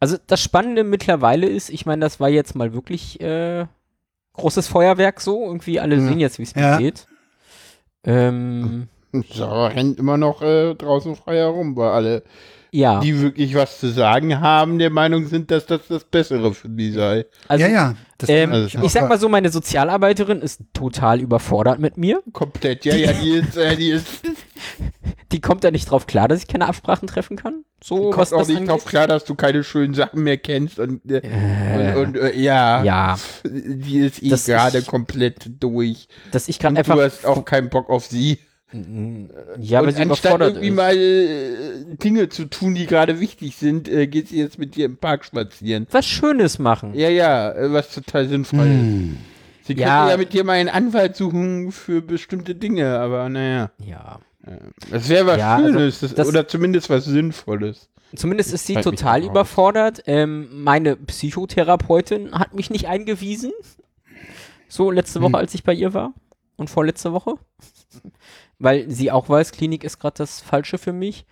[0.00, 3.66] Also das Spannende mittlerweile ist, ich meine, das war jetzt mal wirklich äh,
[4.34, 5.44] großes Feuerwerk so.
[5.46, 6.02] Irgendwie alle Ja.
[6.02, 6.78] sehen jetzt, wie es mir Ja.
[6.78, 7.06] geht.
[8.04, 8.88] Ähm,
[9.32, 12.22] Sarah rennt immer noch äh, draußen frei herum, weil alle,
[12.74, 16.68] ja, die wirklich was zu sagen haben, der Meinung sind, dass das das Bessere für
[16.68, 17.26] die sei.
[17.48, 17.94] also ja, ja.
[18.18, 22.22] Das ähm, Also- ich sag mal so, meine Sozialarbeiterin ist total überfordert mit mir.
[22.32, 24.06] Komplett, ja, ja, die ist, äh, die ist,
[25.32, 27.64] Die kommt da nicht drauf klar, dass ich keine Absprachen treffen kann.
[27.82, 28.70] So, was kommt auch nicht angeht.
[28.70, 31.22] drauf klar, dass du keine schönen Sachen mehr kennst und, äh,
[31.96, 36.06] und, und äh, ja, Ja, die ist eh Das gerade komplett durch.
[36.30, 36.94] dass ich gerade Und einfach.
[36.94, 38.38] du hast auch keinen Bock auf sie.
[39.60, 40.74] Ja, weil und sie anstatt überfordert irgendwie ist.
[40.74, 44.86] mal äh, Dinge zu tun, die gerade wichtig sind, äh, geht sie jetzt mit dir
[44.86, 45.86] im Park spazieren.
[45.90, 46.94] Was Schönes machen.
[46.94, 48.66] Ja, ja, äh, was total sinnvoll ist.
[48.66, 49.16] Hm.
[49.62, 49.98] Sie Ja.
[50.00, 53.70] könnte ja mit dir mal einen Anwalt suchen für bestimmte Dinge, aber naja.
[53.84, 54.20] Ja.
[54.90, 57.88] Das wäre was Ja, also Schönes das, das- oder zumindest was Sinnvolles.
[58.14, 60.02] Zumindest ist sie total überfordert.
[60.06, 63.52] Ähm, meine Psychotherapeutin hat mich nicht eingewiesen.
[64.68, 65.34] So letzte Woche, Hm.
[65.36, 66.12] als ich bei ihr war.
[66.56, 67.34] Und vorletzte Woche.
[68.58, 71.26] Weil sie auch weiß, Klinik ist gerade das Falsche für mich.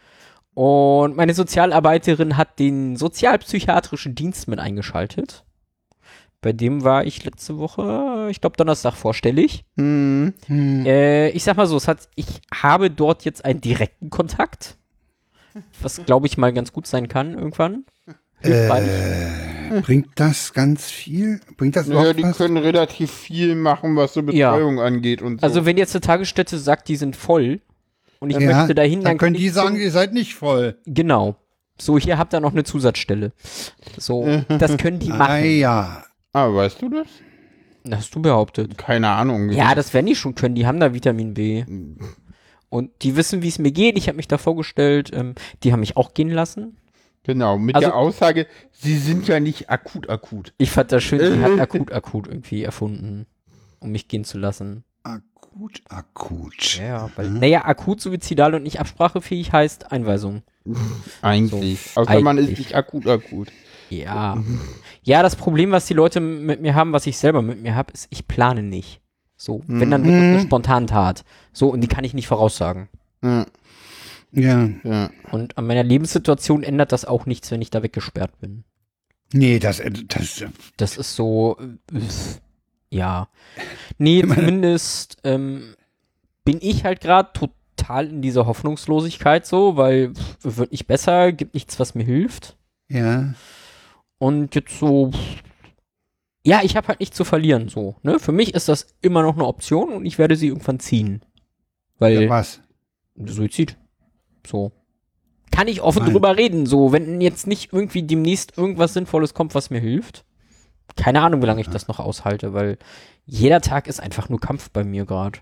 [0.54, 5.44] Und meine Sozialarbeiterin hat den sozialpsychiatrischen Dienst mit eingeschaltet.
[6.42, 9.64] Bei dem war ich letzte Woche, ich glaube Donnerstag vorstellig.
[9.76, 10.34] Hm.
[10.46, 10.84] Hm.
[10.84, 14.76] Äh, ich sag mal so, es hat, ich habe dort jetzt einen direkten Kontakt.
[15.80, 17.84] Was glaube ich mal ganz gut sein kann irgendwann.
[18.42, 21.40] Äh, bringt das ganz viel?
[21.56, 22.36] Bringt das Ja, überhaupt die was?
[22.36, 24.52] können relativ viel machen, was so Ja.
[24.52, 25.46] Betreuung angeht und so.
[25.46, 27.60] Also wenn jetzt eine Tagesstätte sagt, die sind voll
[28.20, 30.12] und ich Ja, möchte dahin, dann dann können kann die ich sagen, zum- ihr seid
[30.12, 30.76] nicht voll.
[30.86, 31.36] genau.
[31.80, 33.32] So, hier habt ihr noch eine Zusatzstelle.
[33.96, 35.58] So, das können die Ah machen.
[35.58, 36.04] ja.
[36.32, 37.06] ah, weißt du das?
[37.90, 38.78] Hast du behauptet.
[38.78, 39.50] Keine Ahnung.
[39.50, 40.54] Ja, das werden die schon können.
[40.54, 41.64] Die haben da Vitamin B.
[42.68, 43.98] Und die wissen, wie es mir geht.
[43.98, 45.10] Ich habe mich da vorgestellt.
[45.12, 45.34] Ähm,
[45.64, 46.76] die haben mich auch gehen lassen.
[47.24, 50.52] Genau, mit Also- der Aussage, sie sind ja nicht akut akut.
[50.58, 53.26] Ich fand das schön, sie hat akut, akut irgendwie erfunden,
[53.80, 54.82] um mich gehen zu lassen.
[55.04, 56.78] Akut, akut.
[56.78, 60.42] Ja, weil, naja, akut suizidal und nicht absprachefähig heißt Einweisung.
[61.22, 61.90] Eigentlich.
[61.92, 62.58] So, Außer man ist eigentlich.
[62.58, 63.48] nicht akut akut.
[63.90, 64.42] Ja.
[65.02, 67.92] Ja, das Problem, was die Leute mit mir haben, was ich selber mit mir habe,
[67.92, 69.00] ist, ich plane nicht.
[69.36, 71.24] So, wenn dann wird das eine Spontantat.
[71.52, 72.88] So, und die kann ich nicht voraussagen.
[73.24, 73.44] Ja,
[74.32, 74.68] Ja.
[74.82, 75.10] ja.
[75.30, 78.64] Und an meiner Lebenssituation ändert das auch nichts, wenn ich da weggesperrt bin.
[79.32, 80.44] Nee, das, äh, das,
[80.76, 82.00] Das ist so, äh,
[82.90, 83.28] ja.
[83.98, 85.74] Nee, zumindest ähm,
[86.44, 91.54] bin ich halt gerade total in dieser Hoffnungslosigkeit so, weil pff, wird nicht besser, gibt
[91.54, 92.56] nichts, was mir hilft.
[92.88, 93.34] ja.
[94.18, 95.10] Und jetzt so,
[96.46, 97.96] ja, ich habe halt nichts zu verlieren, so.
[98.04, 98.20] Ne?
[98.20, 101.22] Für mich ist das immer noch eine Option und ich werde sie irgendwann ziehen.
[101.98, 102.60] Weil Ja, was?
[103.16, 103.76] Suizid.
[104.46, 104.72] So.
[105.50, 106.12] Kann ich offen Nein.
[106.12, 110.24] drüber reden, so, wenn jetzt nicht irgendwie demnächst irgendwas Sinnvolles kommt, was mir hilft.
[110.96, 112.78] Keine Ahnung, wie lange ich das noch aushalte, weil
[113.26, 115.40] jeder Tag ist einfach nur Kampf bei mir gerade.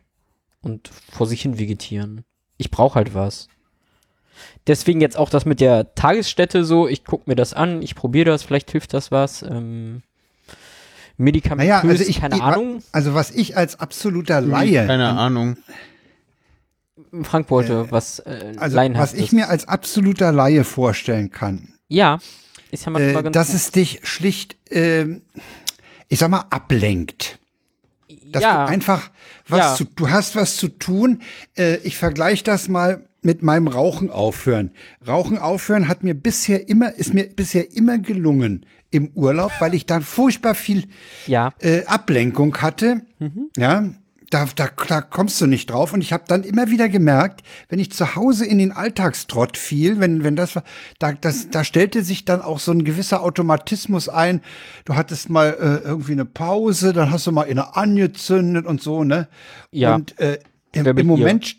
[0.62, 2.24] Und vor sich hin vegetieren.
[2.58, 3.48] Ich brauche halt was.
[4.66, 8.30] Deswegen jetzt auch das mit der Tagesstätte so, ich gucke mir das an, ich probiere
[8.30, 9.42] das, vielleicht hilft das was.
[9.42, 10.02] Ähm,
[11.16, 12.82] Medikamentös, Naja, also ich, keine ich, Ahnung.
[12.92, 15.56] Also was ich als absoluter Laie, Keine Ahnung.
[17.22, 22.18] Frank wollte was äh, also was ich mir als absoluter Laie vorstellen kann, Ja,
[22.70, 23.56] ist ja manchmal äh, ganz dass gut.
[23.56, 25.22] es dich schlicht, ähm,
[26.08, 27.38] ich sag mal, ablenkt.
[28.32, 29.10] Dass ja, du einfach
[29.48, 29.74] was Ja.
[29.74, 31.22] zu, du hast was zu tun.
[31.56, 34.70] Äh, ich vergleiche das mal mit meinem Rauchen aufhören.
[35.06, 39.84] Rauchen aufhören hat mir bisher immer, ist mir bisher immer gelungen im Urlaub, weil ich
[39.86, 40.84] dann furchtbar viel
[41.26, 43.02] ja, äh, Ablenkung hatte.
[43.18, 43.50] Mhm.
[43.56, 43.84] Ja,
[44.30, 45.92] da, da, da kommst du nicht drauf.
[45.92, 50.00] Und ich habe dann immer wieder gemerkt, wenn ich zu Hause in den Alltagstrott fiel,
[50.00, 50.64] wenn, wenn das war,
[50.98, 54.40] da, das, da stellte sich dann auch so ein gewisser Automatismus ein.
[54.84, 59.04] Du hattest mal äh, irgendwie eine Pause, dann hast du mal eine angezündet und so,
[59.04, 59.28] ne?
[59.72, 59.96] Ja.
[59.96, 60.38] Und äh,
[60.72, 61.06] im, im?
[61.06, 61.56] Moment.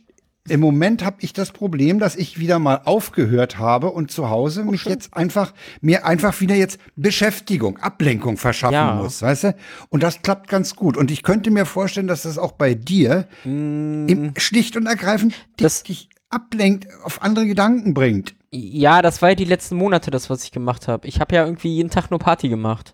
[0.51, 4.63] Im Moment habe ich das Problem, dass ich wieder mal aufgehört habe und zu Hause
[4.65, 8.95] mich jetzt einfach mir einfach wieder jetzt Beschäftigung, Ablenkung verschaffen Ja.
[8.95, 9.55] muss, weißt du?
[9.89, 10.97] Und das klappt ganz gut.
[10.97, 15.41] Und ich könnte mir vorstellen, dass das auch bei dir im, schlicht und ergreifend dich,
[15.41, 15.63] Mm.
[15.63, 18.35] Das- dich ablenkt, auf andere Gedanken bringt.
[18.51, 21.07] ja, das war ja die letzten Monate das, was ich gemacht habe.
[21.07, 22.93] Ich habe ja irgendwie jeden Tag nur Party gemacht.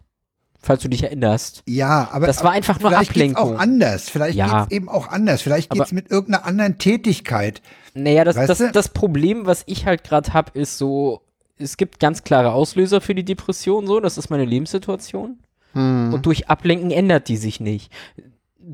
[0.68, 1.63] Falls du dich erinnerst.
[1.65, 3.55] Ja, aber Das war einfach nur vielleicht geht's Ablenkung.
[3.55, 4.09] auch anders.
[4.09, 4.63] Vielleicht Ja.
[4.63, 5.41] geht's eben auch anders.
[5.41, 7.61] Vielleicht Aber- geht's mit irgendeiner anderen Tätigkeit.
[7.93, 11.22] Naja, das, das, das Problem, was ich halt gerade habe, ist so,
[11.57, 15.38] es gibt ganz klare Auslöser für die Depression, so, das ist meine Lebenssituation.
[15.72, 16.13] Hm.
[16.13, 17.89] Und durch Ablenken ändert die sich nicht.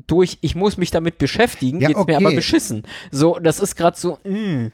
[0.08, 2.34] Durch, ich muss mich damit beschäftigen, Ja, geht's mir aber okay.
[2.36, 2.82] beschissen.
[3.12, 4.72] So, das ist gerade so, mh.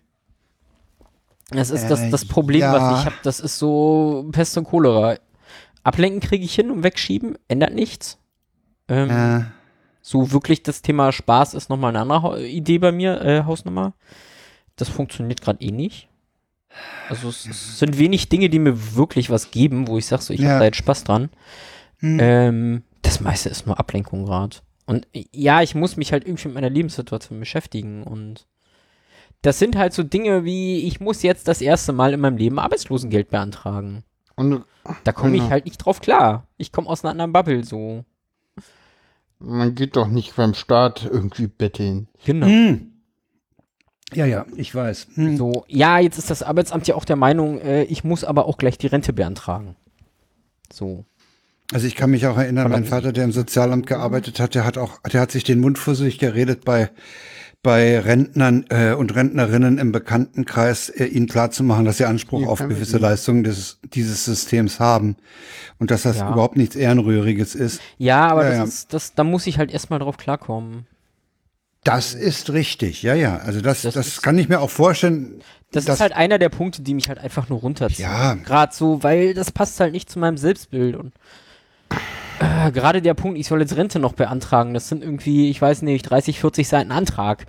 [1.50, 2.72] Das ist das, Äh, das Problem, ja.
[2.72, 3.16] was ich habe.
[3.24, 5.16] Das ist so Pest und Cholera.
[5.82, 8.18] Ablenken kriege ich hin und wegschieben, ändert nichts.
[8.88, 9.44] Ähm, Äh,
[10.02, 13.94] so wirklich das Thema Spaß ist nochmal eine andere Hau- Idee bei mir, äh, Hausnummer.
[14.76, 16.08] Das funktioniert gerade eh nicht.
[17.08, 20.32] Also es, es sind wenig Dinge, die mir wirklich was geben, wo ich sage, so,
[20.32, 20.50] ich Ja.
[20.50, 21.28] habe da jetzt Spaß dran.
[21.98, 22.18] Hm.
[22.20, 24.56] Ähm, das meiste ist nur Ablenkung gerade.
[24.86, 28.46] Und ja, ich muss mich halt irgendwie mit meiner Lebenssituation beschäftigen und
[29.42, 32.58] das sind halt so Dinge wie, ich muss jetzt das erste Mal in meinem Leben
[32.58, 34.04] Arbeitslosengeld beantragen.
[34.40, 34.64] Und
[35.04, 35.50] Da komme ich Genau.
[35.50, 36.46] halt nicht drauf klar.
[36.56, 38.04] Ich komme aus einer anderen Bubble so.
[39.38, 42.08] man geht doch nicht beim Staat irgendwie betteln.
[42.24, 42.46] Genau.
[42.46, 42.86] hm.
[44.12, 45.08] Ja, ja, ich weiß.
[45.14, 45.36] Hm.
[45.36, 48.56] So, ja, jetzt ist das Arbeitsamt ja auch der Meinung, äh, ich muss aber auch
[48.58, 49.76] gleich die Rente beantragen.
[50.72, 51.04] So.
[51.72, 54.64] Also ich kann mich auch erinnern, Aber- mein Vater, der im Sozialamt gearbeitet hat, der
[54.64, 56.90] hat auch, der hat sich den Mund fusselig geredet bei
[57.62, 62.96] bei Rentnern äh, und Rentnerinnen im Bekanntenkreis, äh, ihnen klarzumachen, dass sie Anspruch auf gewisse.
[62.98, 65.16] Leistungen des, dieses Systems haben
[65.78, 66.32] und dass das Ja.
[66.32, 67.80] überhaupt nichts Ehrenrühriges ist.
[67.98, 68.64] Ja, aber Ja, das ja.
[68.64, 70.86] Ist, das, da muss ich halt erstmal drauf klarkommen.
[71.84, 73.38] Das ist richtig, ja, ja.
[73.38, 75.40] Also das, Das das, ist- kann ich mir auch vorstellen.
[75.72, 78.08] Das, ist halt einer der Punkte, die mich halt einfach nur runterziehen.
[78.08, 78.34] Ja.
[78.34, 81.12] Gerade so, weil das passt halt nicht zu meinem Selbstbild und
[82.40, 85.82] äh, gerade der Punkt, ich soll jetzt Rente noch beantragen, das sind irgendwie, ich weiß
[85.82, 87.46] nicht, 30, 40 Seiten Antrag,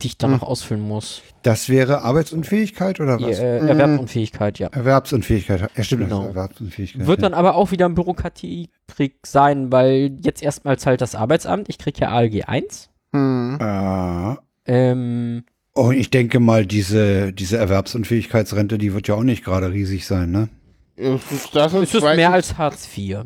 [0.00, 0.38] die ich dann Hm.
[0.40, 1.22] noch ausfüllen muss.
[1.42, 3.38] Das wäre Arbeitsunfähigkeit oder was?
[3.38, 4.68] äh, Erwerbsunfähigkeit, ja.
[4.68, 5.60] Erwerbsunfähigkeit.
[5.76, 6.22] Ja, stimmt, das Genau.
[6.22, 7.06] ist Erwerbsunfähigkeit.
[7.06, 7.28] Wird ja.
[7.28, 11.98] dann aber auch wieder ein Bürokratiekrieg sein, weil jetzt erstmal zahlt das Arbeitsamt, ich krieg
[11.98, 12.90] ja ALG 1.
[13.14, 13.58] Hm.
[13.60, 14.38] Ah.
[14.66, 20.06] Ähm, Oh, ich denke mal, diese, diese Erwerbsunfähigkeitsrente, die wird ja auch nicht gerade riesig
[20.06, 20.48] sein, ne?
[20.96, 23.20] Es ist das und es ist mehr als Hartz IV.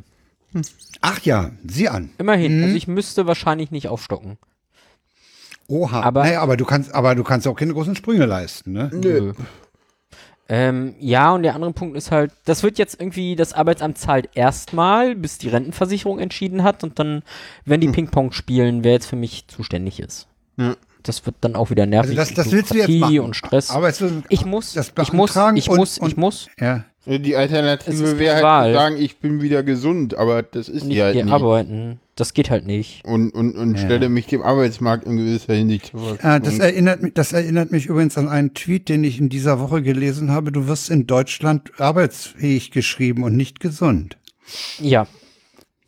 [1.01, 2.11] Ach ja, sieh an.
[2.19, 2.65] Immerhin, Mhm.
[2.65, 4.39] also ich müsste wahrscheinlich nicht aufstocken.
[5.69, 6.03] Oha.
[6.03, 8.91] Aber- naja, aber du kannst, aber du kannst auch keine großen Sprünge leisten, ne?
[8.93, 9.33] Nö.
[10.49, 14.29] Ähm, ja, und der andere Punkt ist halt, das wird jetzt irgendwie, das Arbeitsamt zahlt
[14.35, 17.23] erstmal, bis die Rentenversicherung entschieden hat und dann,
[17.65, 17.89] wenn Hm.
[17.89, 20.29] die Ping-Pong spielen, wer jetzt für mich zuständig ist.
[20.57, 20.77] Ja.
[21.03, 22.17] Das wird dann auch wieder nervig.
[22.19, 23.21] Also das, das und willst du jetzt machen.
[23.21, 23.71] Und Stress.
[23.71, 26.85] Aber es wird, ich muss, das ich muss, ich und- muss, und- ich muss ja.
[27.07, 28.73] Die Alternative wäre halt Wahl.
[28.73, 31.33] zu sagen, ich bin wieder gesund, aber das ist nicht die halt nicht.
[31.33, 32.01] arbeiten.
[32.17, 33.05] Das geht halt nicht.
[33.05, 33.85] Und, und, und Ja.
[33.85, 36.25] stelle mich dem Arbeitsmarkt in gewisser Hinsicht zur Verfügung.
[36.31, 39.61] Ah, das erinnert mich, das erinnert mich übrigens an einen Tweet, den ich in dieser
[39.61, 40.51] Woche gelesen habe.
[40.51, 44.17] Du wirst in Deutschland arbeitsfähig geschrieben und nicht gesund.
[44.81, 45.07] Ja,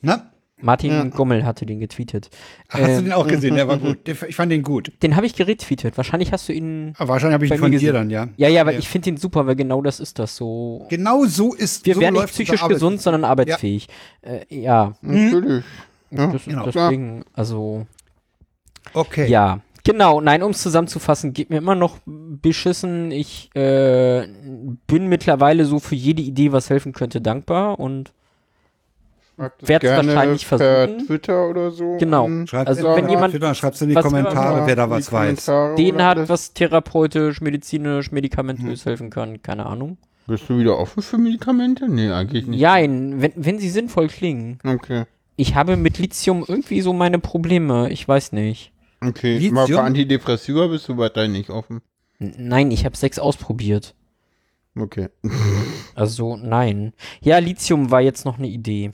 [0.00, 0.30] Na?
[0.61, 1.04] Martin Ja.
[1.04, 2.30] Gommel hatte den getweetet.
[2.68, 3.54] Hast du Ähm, den auch gesehen?
[3.54, 4.06] Der war gut.
[4.06, 4.92] Der- Ich fand den gut.
[5.02, 5.96] Den habe ich geretweetet.
[5.96, 6.94] Wahrscheinlich hast du ihn.
[6.98, 7.94] Aber wahrscheinlich habe ich ihn von dir gesehen.
[7.94, 8.28] dann, ja.
[8.36, 8.78] Ja, ja, aber Ja.
[8.78, 10.86] ich finde den super, weil genau das ist das so.
[10.90, 13.88] Genau so ist Wir so werden nicht läuft psychisch gesund, sondern arbeitsfähig.
[14.22, 15.64] Äh, ja, Natürlich.
[16.11, 16.64] Ja, das, genau.
[16.64, 17.86] deswegen, also.
[18.94, 19.28] Okay.
[19.28, 20.20] Ja, genau.
[20.20, 23.11] Nein, um es zusammenzufassen, geht mir immer noch beschissen.
[23.11, 24.26] Ich äh,
[24.86, 28.12] bin mittlerweile so für jede Idee, was helfen könnte, dankbar und
[29.39, 31.07] Werd's gerne wahrscheinlich per versuchen.
[31.07, 31.97] Twitter oder so.
[31.99, 32.28] Genau.
[32.47, 35.47] Schreibt Also, wenn jemand jemand schreibt in die Kommentare, wer da in was weiß.
[35.76, 36.28] Den hat alles.
[36.28, 39.97] was therapeutisch, medizinisch, medikamentös helfen können, keine Ahnung.
[40.26, 41.89] Bist du wieder offen für Medikamente?
[41.89, 42.61] Nee, eigentlich nicht.
[42.61, 44.59] Jein, wenn, wenn sie sinnvoll klingen.
[44.62, 45.05] Okay.
[45.36, 48.72] Ich habe mit Lithium irgendwie so meine Probleme, ich weiß nicht.
[49.01, 49.34] Okay.
[49.34, 49.55] Lithium?
[49.55, 51.80] Mal für Antidepressiva bist du weiterhin nicht offen.
[52.18, 53.95] N nein, ich habe sechs ausprobiert.
[54.76, 55.09] Okay.
[55.95, 56.93] Also nein.
[57.20, 58.93] Ja, Lithium war jetzt noch eine Idee.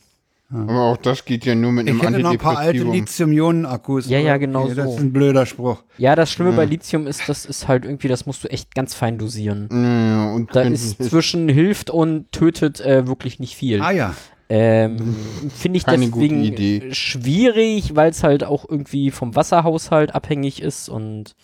[0.52, 2.84] Aber auch das geht ja nur mit einem Ich hätte noch ein paar alte.
[2.84, 4.08] Lithium-Ionen-Akkus.
[4.08, 4.94] Ja, ja, genau okay, Das so.
[4.94, 5.82] ist ein blöder Spruch.
[5.98, 6.56] Ja, das Schlimme Ja.
[6.56, 9.68] bei Lithium ist, das ist halt irgendwie, das musst du echt ganz fein dosieren.
[9.72, 13.80] Ja, und Da ist zwischen hilft und tötet äh, wirklich nicht viel.
[13.80, 14.14] Ah ja.
[14.50, 15.16] Ähm,
[15.56, 16.94] Finde ich Keine gute deswegen Idee.
[16.94, 21.34] schwierig, weil es halt auch irgendwie vom Wasserhaushalt abhängig ist und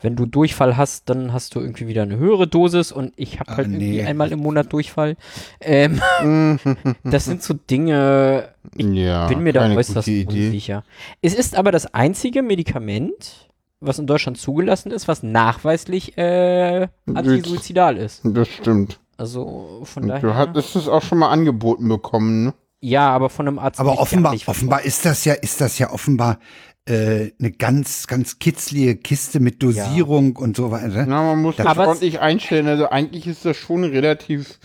[0.00, 3.50] wenn du Durchfall hast, dann hast du irgendwie wieder eine höhere Dosis und ich habe
[3.52, 4.04] Ah, halt irgendwie nee.
[4.04, 5.16] einmal im Monat Durchfall.
[5.60, 6.00] Ähm,
[7.04, 10.84] das sind so Dinge, ja, bin mir da äußerst unsicher.
[11.22, 17.96] Es ist aber das einzige Medikament, was in Deutschland zugelassen ist, was nachweislich äh, antisuizidal
[17.96, 18.20] ist.
[18.24, 19.00] Das stimmt.
[19.16, 20.20] Also von daher.
[20.20, 22.54] du hattest es auch schon mal angeboten bekommen, ne?
[22.80, 23.78] ja, aber von einem Arzt.
[23.78, 26.38] Aber offenbar, offenbar ist das ja, ist das ja offenbar
[26.86, 31.04] äh, eine ganz, ganz kitzlige Kiste mit Dosierung und so weiter.
[31.06, 32.66] Na, man muss das ordentlich einstellen.
[32.66, 34.58] Also eigentlich ist das schon relativ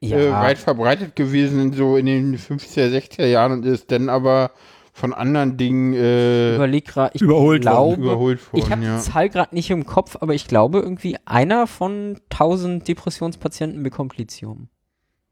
[0.00, 0.18] Ja.
[0.18, 4.50] äh, weit verbreitet gewesen, in so in den 50er, 60er Jahren und ist dann aber
[4.94, 8.96] von anderen Dingen äh, überleg gerade, ich Überholt worden, glaube, überholt ich worden, habe ja.
[8.98, 14.18] die Zahl gerade nicht im Kopf, aber ich glaube irgendwie einer von 1000 Depressionspatienten bekommt
[14.18, 14.68] Lithium.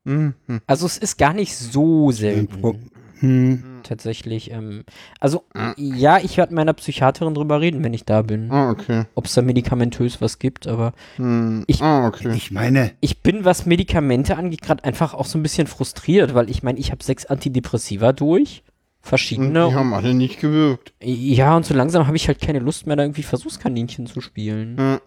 [0.05, 0.33] Mhm.
[0.67, 2.61] Also es ist gar nicht so selten.
[2.61, 2.77] Pro-
[3.19, 3.63] Hm.
[3.91, 4.53] Tatsächlich.
[4.53, 4.85] Ähm,
[5.19, 5.43] also
[5.77, 8.49] ja, ich werde mit meiner Psychiaterin drüber reden, wenn ich da bin.
[8.53, 9.03] Ah, okay.
[9.17, 11.65] Ob es da medikamentös was gibt, aber Hm.
[11.67, 12.33] Ich- ah, okay.
[12.37, 16.49] Ich meine, ich bin, was Medikamente angeht, gerade einfach auch so ein bisschen frustriert, weil
[16.51, 18.63] ich meine, ich habe sechs Antidepressiva durch.
[19.03, 19.69] Und Verschiedene.
[19.71, 20.93] die haben alle nicht gewirkt.
[21.03, 24.77] Ja, und so langsam habe ich halt keine Lust mehr, da irgendwie Versuchskaninchen zu spielen.
[24.79, 25.01] Ja.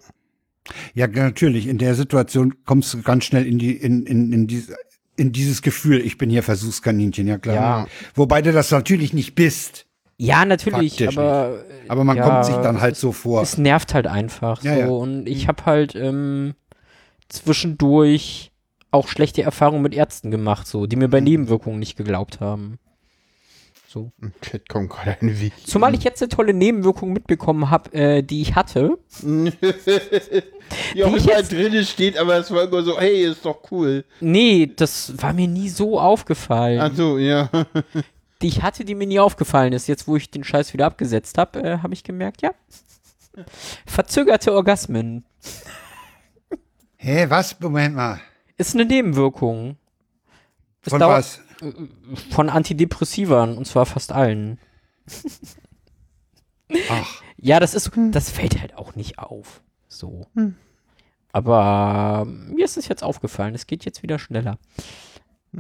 [0.93, 4.75] ja natürlich, in der Situation kommst du ganz schnell in die, in, in, in diese
[5.16, 7.55] in dieses Gefühl, ich bin hier Versuchskaninchen, ja klar.
[7.55, 7.88] Ja.
[8.16, 9.86] Wobei du das natürlich nicht bist,
[10.18, 13.41] Ja, natürlich, Faktisch aber aber man Ja, kommt sich dann halt es- so vor.
[13.41, 14.68] es nervt halt einfach so.
[14.70, 14.88] ja.
[14.88, 16.53] Und ich habe halt ähm,
[17.30, 18.51] zwischendurch
[18.91, 21.11] auch schlechte Erfahrungen mit Ärzten gemacht, so, die mir Mhm.
[21.11, 22.78] bei Nebenwirkungen nicht geglaubt haben.
[23.94, 24.12] So.
[24.22, 25.54] Im Chat kommt gerade ein Weg.
[25.68, 28.98] Zumal ich jetzt eine tolle Nebenwirkung mitbekommen habe, äh, die ich hatte.
[30.96, 34.04] Die auch immer jetzt- drin steht, aber es war immer so, hey, ist doch cool.
[34.22, 36.80] Nee, das war mir nie so aufgefallen.
[36.80, 37.50] Also, ja.
[38.41, 39.88] die ich hatte, die mir nie aufgefallen ist.
[39.88, 42.52] Jetzt, wo ich den Scheiß wieder abgesetzt habe, äh, habe ich gemerkt, ja.
[43.86, 45.24] Verzögerte Orgasmen
[46.98, 47.60] Hä, was?
[47.60, 48.20] Moment mal.
[48.58, 49.78] ist eine Nebenwirkung.
[50.84, 51.39] Es Von dauert- was?
[52.32, 54.59] Von Antidepressivern, und zwar fast allen.
[56.89, 59.61] Ach, Ja, das ist, das fällt halt auch nicht auf.
[59.88, 60.28] So.
[61.32, 63.55] Aber ähm, mir ist es jetzt aufgefallen.
[63.55, 64.57] Es geht jetzt wieder schneller.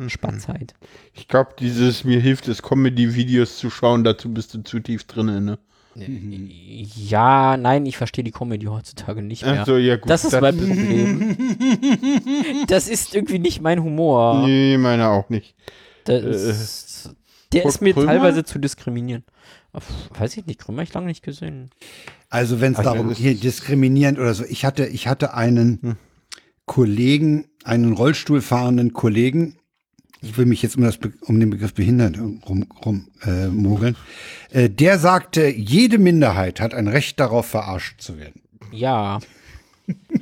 [0.07, 0.73] Spanzeit.
[1.13, 5.45] Ich glaube, dieses mir hilft es, Comedy-Videos zu schauen, dazu bist du zu tief drin,
[5.45, 5.59] ne?
[5.95, 9.61] Ja, nein, ich verstehe die Comedy heutzutage nicht mehr.
[9.61, 10.09] Ach so, ja gut.
[10.09, 11.37] das ist mein Problem.
[12.67, 14.41] das ist irgendwie nicht mein Humor.
[14.47, 15.53] Nee, meine auch nicht.
[16.09, 17.09] Ist,
[17.51, 19.23] der Kurt ist mir teilweise zu diskriminieren.
[20.17, 21.69] Weiß ich nicht, Krümmer ich lange nicht gesehen.
[22.29, 24.43] Also wenn es Ach, darum ist- diskriminierend oder so.
[24.45, 25.95] Ich hatte, ich hatte einen Hm.
[26.65, 29.57] Kollegen, einen Rollstuhlfahrenden Kollegen.
[30.21, 33.97] Ich will mich jetzt um, das, Be- um den Begriff behindert rum, rum äh, mogeln.
[34.51, 38.41] Äh, der sagte, jede Minderheit hat ein Recht darauf, verarscht zu werden.
[38.71, 39.19] Ja.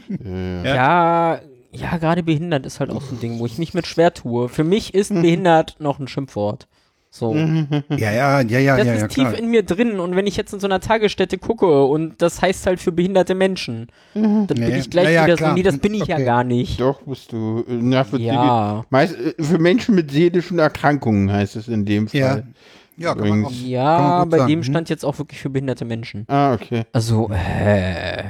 [0.09, 0.75] Ja.
[0.75, 1.41] Ja,
[1.73, 4.49] ja, gerade behindert ist halt auch so ein Ding, wo ich mich mit schwer tue.
[4.49, 5.21] Für mich ist Mhm.
[5.21, 6.67] behindert noch ein Schimpfwort.
[7.13, 7.35] So.
[7.35, 9.37] Ja, ja, ja, ja, Das ja, ist ja, tief klar.
[9.37, 12.65] in mir drin und wenn ich jetzt in so einer Tagesstätte gucke und das heißt
[12.67, 14.77] halt für behinderte Menschen, dann bin Nee.
[14.77, 15.49] ich gleich Ja, ja, wieder klar.
[15.49, 16.23] so, nee, das bin ich ja Okay.
[16.25, 16.79] gar nicht.
[16.79, 17.65] Doch, musst du.
[17.67, 18.79] äh, Na, für, Ja.
[18.83, 22.29] die, meist, äh, für Menschen mit seelischen Erkrankungen heißt es in dem Ja.
[22.29, 22.47] Fall.
[22.95, 23.59] Ja, kann man auch, Übrigens.
[23.61, 24.49] kann Ja, man gut bei sagen.
[24.49, 24.63] dem Hm.
[24.63, 26.23] stand jetzt auch wirklich für behinderte Menschen.
[26.29, 26.83] Ah, okay.
[26.93, 28.23] Also, äh,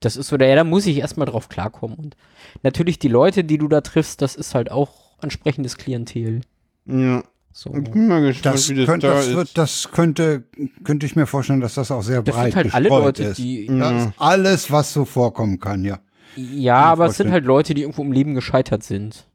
[0.00, 1.96] das ist so, ja, da muss ich erstmal drauf klarkommen.
[1.96, 2.16] Und
[2.62, 6.40] natürlich die Leute, die du da triffst, das ist halt auch ansprechendes Klientel.
[6.86, 7.22] Ja.
[7.52, 7.74] So.
[7.74, 9.34] Ich bin mal gespannt, Das, wie das könnt, da das, ist.
[9.34, 10.44] wird, das könnte,
[10.84, 13.38] könnte ich mir vorstellen, dass das auch sehr Das breit sind halt alle Leute, ist.
[13.38, 13.66] die.
[13.66, 15.98] Das ist alles, was so vorkommen kann, ja.
[16.36, 19.26] Ja, aber es sind halt Leute, die irgendwo im Leben gescheitert sind.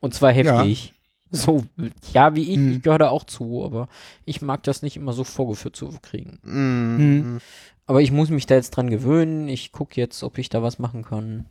[0.00, 0.94] Und zwar heftig.
[1.30, 1.64] So,
[2.12, 2.72] ja, wie ich, Hm.
[2.72, 3.88] ich gehöre da auch zu, aber
[4.24, 6.40] ich mag das nicht immer so vorgeführt zu kriegen.
[6.42, 7.38] Mhm.
[7.86, 9.48] Aber ich muss mich da jetzt dran gewöhnen.
[9.48, 11.46] Ich gucke jetzt, ob ich da was machen kann.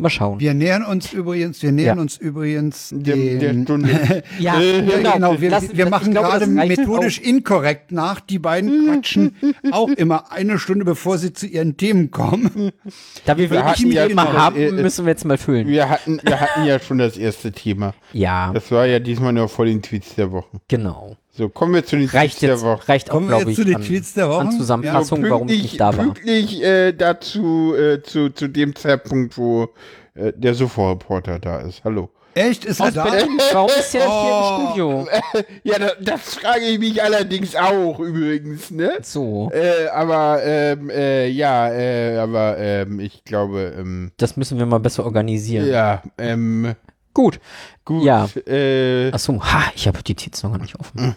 [0.00, 0.40] Mal schauen.
[0.40, 2.02] Wir nähern uns übrigens, wir nähern Ja.
[2.02, 4.22] uns übrigens Der, den, der Stunde.
[4.40, 8.18] ja, Ja, genau, wir, Lass- wir machen glaube, gerade das methodisch inkorrekt nach.
[8.18, 9.36] Die beiden quatschen
[9.70, 12.72] auch immer eine Stunde, bevor sie zu ihren Themen kommen.
[12.86, 12.90] auch.
[13.24, 15.68] Da wir Wir wirklich ja Thema schon- haben, äh, äh, müssen wir jetzt mal füllen.
[15.68, 17.94] Wir hatten, wir hatten ja schon das erste Thema.
[18.12, 20.60] Ja, Das war ja diesmal nur vor den Tweets der Woche.
[20.66, 21.16] genau.
[21.36, 22.88] So, kommen wir zu den Reicht Tweets der jetzt, Woche.
[22.88, 24.40] reicht auch, Kommen wir glaube jetzt ich, zu den an, Tweets der Woche?
[24.40, 26.04] an Zusammenfassung, So, warum ich nicht da war.
[26.04, 29.68] Pünktlich äh, dazu, äh, zu, zu dem Zeitpunkt, wo
[30.14, 31.82] äh, der Sofa-Reporter da ist.
[31.82, 32.08] Hallo.
[32.36, 32.64] Echt?
[32.64, 33.04] Ist er Aus da?
[33.04, 33.38] Berlin.
[33.52, 34.58] Warum ist der nicht hier Oh.
[34.60, 35.08] im Studio?
[35.64, 38.92] Ja, da, das frage ich mich allerdings auch übrigens, ne?
[39.02, 44.66] So, Äh, aber ähm, äh, ja, äh, aber ähm, ich glaube, ähm, das müssen wir
[44.66, 45.66] mal besser organisieren.
[45.68, 46.74] ja, ähm,
[47.14, 47.40] Gut.
[47.84, 48.04] gut.
[48.04, 48.28] Ja.
[48.46, 51.16] Äh, Achso, ha, ich habe die Notiz noch gar nicht offen.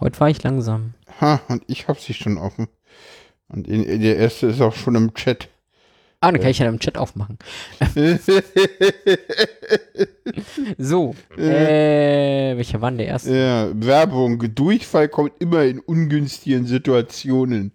[0.00, 0.94] Heute war ich langsam.
[1.20, 2.68] ha, und ich habe sie schon offen.
[3.48, 5.48] Und in, der erste ist auch schon im Chat.
[6.20, 7.38] Ah, dann kann ich ja im Chat aufmachen.
[10.78, 13.36] so, äh, welcher war denn der erste?
[13.36, 14.52] Ja, Werbung.
[14.54, 17.72] Durchfall kommt immer in ungünstigen Situationen.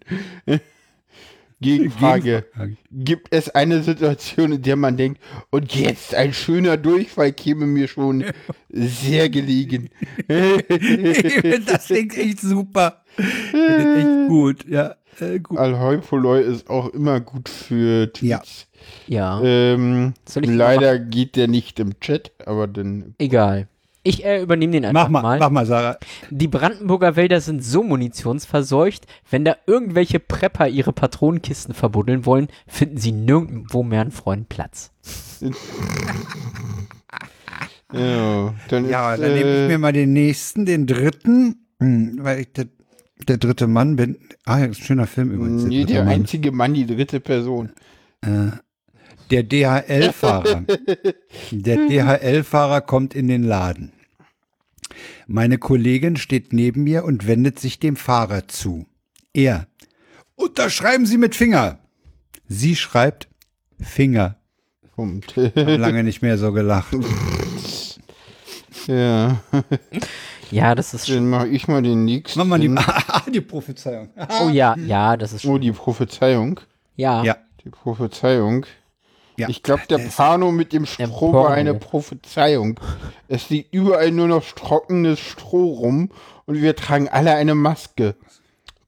[1.60, 2.44] Gegenfrage.
[2.90, 7.88] Gibt es eine Situation, in der man denkt, und jetzt ein schöner Durchfall käme mir
[7.88, 8.24] schon
[8.70, 9.90] sehr gelegen?
[11.66, 13.02] Das klingt echt super.
[13.16, 14.96] Echt gut, ja.
[15.20, 15.58] Äh, gut.
[15.58, 18.66] Alhoi ist auch immer gut für Tweets.
[19.06, 23.14] Ja, Ähm, Soll ich leider geht der nicht im Chat, aber dann.
[23.18, 23.68] egal.
[24.06, 25.96] Ich äh, übernehme den einfach Mach mal, mach mal, Sarah.
[26.30, 32.98] Die Brandenburger Wälder sind so munitionsverseucht, wenn da irgendwelche Prepper ihre Patronenkisten verbuddeln wollen, finden
[32.98, 34.92] sie nirgendwo mehr einen freien Platz.
[37.92, 42.40] Ja, dann Ja, dann nehme äh, ich mir mal den nächsten, den dritten, hm, weil
[42.40, 42.66] ich der,
[43.28, 44.16] der dritte Mann bin.
[44.44, 45.64] Ah, ja, ist ein schöner Film übrigens.
[45.64, 46.14] Nee, der Mann.
[46.14, 47.70] einzige Mann, die dritte Person.
[49.30, 50.64] Der DHL-Fahrer.
[51.50, 53.92] Der DHL-Fahrer kommt in den Laden.
[55.26, 58.86] Meine Kollegin steht neben mir und wendet sich dem Fahrer zu.
[59.32, 59.66] Er.
[60.36, 61.78] Unterschreiben Sie mit Finger.
[62.48, 63.28] Sie schreibt
[63.80, 64.36] Finger.
[64.96, 66.94] Hab lange nicht mehr so gelacht.
[68.86, 69.40] ja,
[70.50, 71.16] Ja, das ist schon.
[71.16, 72.38] dann mache ich mal den nächsten.
[72.38, 72.72] Mach mal die,
[73.32, 74.10] die Prophezeiung.
[74.42, 75.62] Oh ja, ja, das ist Oh, schon.
[75.62, 76.60] die Prophezeiung.
[76.96, 77.24] Ja.
[77.24, 77.36] Ja.
[77.64, 78.66] Die Prophezeiung.
[79.36, 79.48] Ja.
[79.48, 82.78] Ich glaube, der Pano mit dem Stroh war eine Prophezeiung.
[83.28, 86.10] Es liegt überall nur noch trockenes Stroh rum
[86.46, 88.14] und wir tragen alle eine Maske.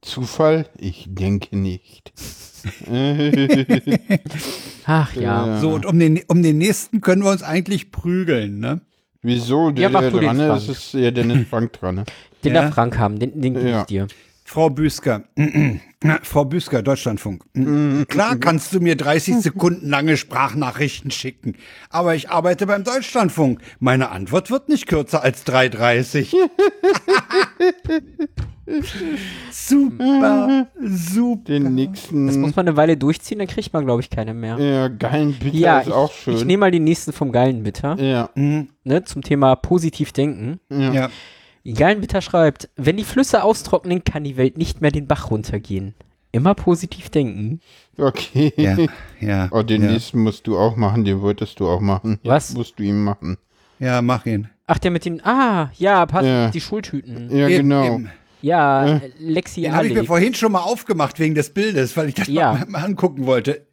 [0.01, 0.67] Zufall?
[0.77, 2.13] Ich denke nicht.
[4.85, 5.59] Ach ja.
[5.59, 8.81] So, und um den, um den nächsten können wir uns eigentlich prügeln, ne?
[9.21, 9.71] Wieso?
[9.71, 11.95] Der, Ja, der dran ist, ist ja Dennis Frank dran.
[11.95, 12.03] Ne?
[12.43, 12.61] Den Ja.
[12.63, 13.81] darf Frank haben, den, den gebe Ja.
[13.81, 14.07] ich dir.
[14.49, 15.23] Frau Büsker,
[16.23, 17.43] Frau Büsker, Deutschlandfunk.
[18.07, 21.55] Klar kannst du mir 30 Sekunden lange Sprachnachrichten schicken,
[21.89, 23.59] aber ich arbeite beim Deutschlandfunk.
[23.79, 26.33] Meine Antwort wird nicht kürzer als 3,30.
[29.51, 31.41] super, super.
[31.45, 32.27] Den nächsten.
[32.27, 34.57] Das muss man eine Weile durchziehen, dann kriegt man, glaube ich, keine mehr.
[34.59, 36.35] ja, geilen Bitter Ja, ist auch ich, schön.
[36.37, 40.61] ich nehme mal den nächsten vom geilen Bitter, ja, ne, zum Thema positiv denken.
[40.69, 40.93] ja.
[40.93, 41.09] Ja.
[41.67, 45.29] Die geilen Bitter schreibt, wenn die Flüsse austrocknen, kann die Welt nicht mehr den Bach
[45.31, 45.95] runtergehen.
[46.31, 47.59] Immer positiv denken.
[47.97, 48.53] Okay.
[48.55, 48.77] Ja,
[49.19, 49.47] ja.
[49.51, 49.91] Oh, den ja.
[49.91, 52.19] nächsten musst du auch machen, den wolltest du auch machen.
[52.23, 52.53] Was?
[52.53, 53.37] Musst du ihm machen.
[53.79, 54.47] ja, mach ihn.
[54.65, 56.49] Ach, der mit den, ah, ja, passt, Ja.
[56.51, 57.29] die Schultüten.
[57.35, 57.85] Ja, Eben, genau.
[57.85, 58.11] eben.
[58.41, 62.15] Ja, Lexi Den habe ich mir vorhin schon mal aufgemacht wegen des Bildes, weil ich
[62.15, 62.53] das Ja.
[62.53, 63.65] mal, mal angucken wollte.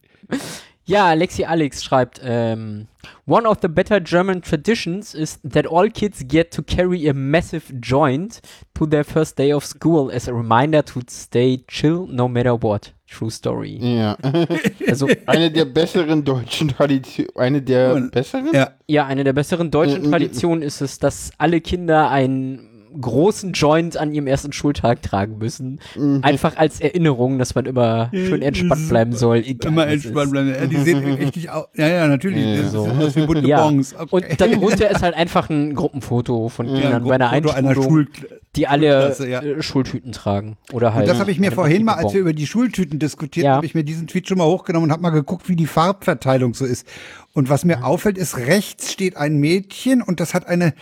[0.87, 2.89] Ja, Lexi Alex schreibt, ähm,
[3.27, 7.73] One of the better German traditions is that all kids get to carry a massive
[7.81, 8.41] joint
[8.75, 12.93] to their first day of school as a reminder to stay chill no matter what.
[13.07, 13.79] True story.
[13.81, 14.17] Ja.
[14.89, 17.31] Also, Eine der besseren deutschen Traditionen.
[17.37, 18.53] Eine der besseren?
[18.53, 22.74] Ja, ja, eine der besseren deutschen Äh, äh, Traditionen ist es, dass alle Kinder einen
[23.01, 25.81] großen Joint an ihrem ersten Schultag tragen müssen.
[25.97, 26.21] Mhm.
[26.23, 29.39] Einfach als Erinnerung, dass man immer schön entspannt bleiben soll.
[29.39, 30.49] egal immer entspannt bleiben.
[30.49, 31.67] Ja, die sehen richtig aus.
[31.75, 32.45] Ja, ja, natürlich.
[32.45, 32.57] Ja.
[32.63, 33.67] Das ist aus wie bunte Ja.
[33.67, 33.95] Bons.
[33.95, 34.09] Okay.
[34.11, 37.85] Und darunter ist halt einfach ein Gruppenfoto von ja, Kindern ein bei einer Einschulung.
[37.85, 38.09] Schul
[38.57, 39.41] die alle ja.
[39.43, 40.57] äh, Schultüten tragen.
[40.73, 41.05] Oder halt.
[41.05, 43.51] Und das habe ich mir vorhin mal, als wir über die Schultüten diskutiert Ja.
[43.51, 45.67] haben, habe ich mir diesen Tweet schon mal hochgenommen und habe mal geguckt, wie die
[45.67, 46.87] Farbverteilung so ist.
[47.33, 50.73] Und was mir auffällt, ist, rechts steht ein Mädchen und das hat eine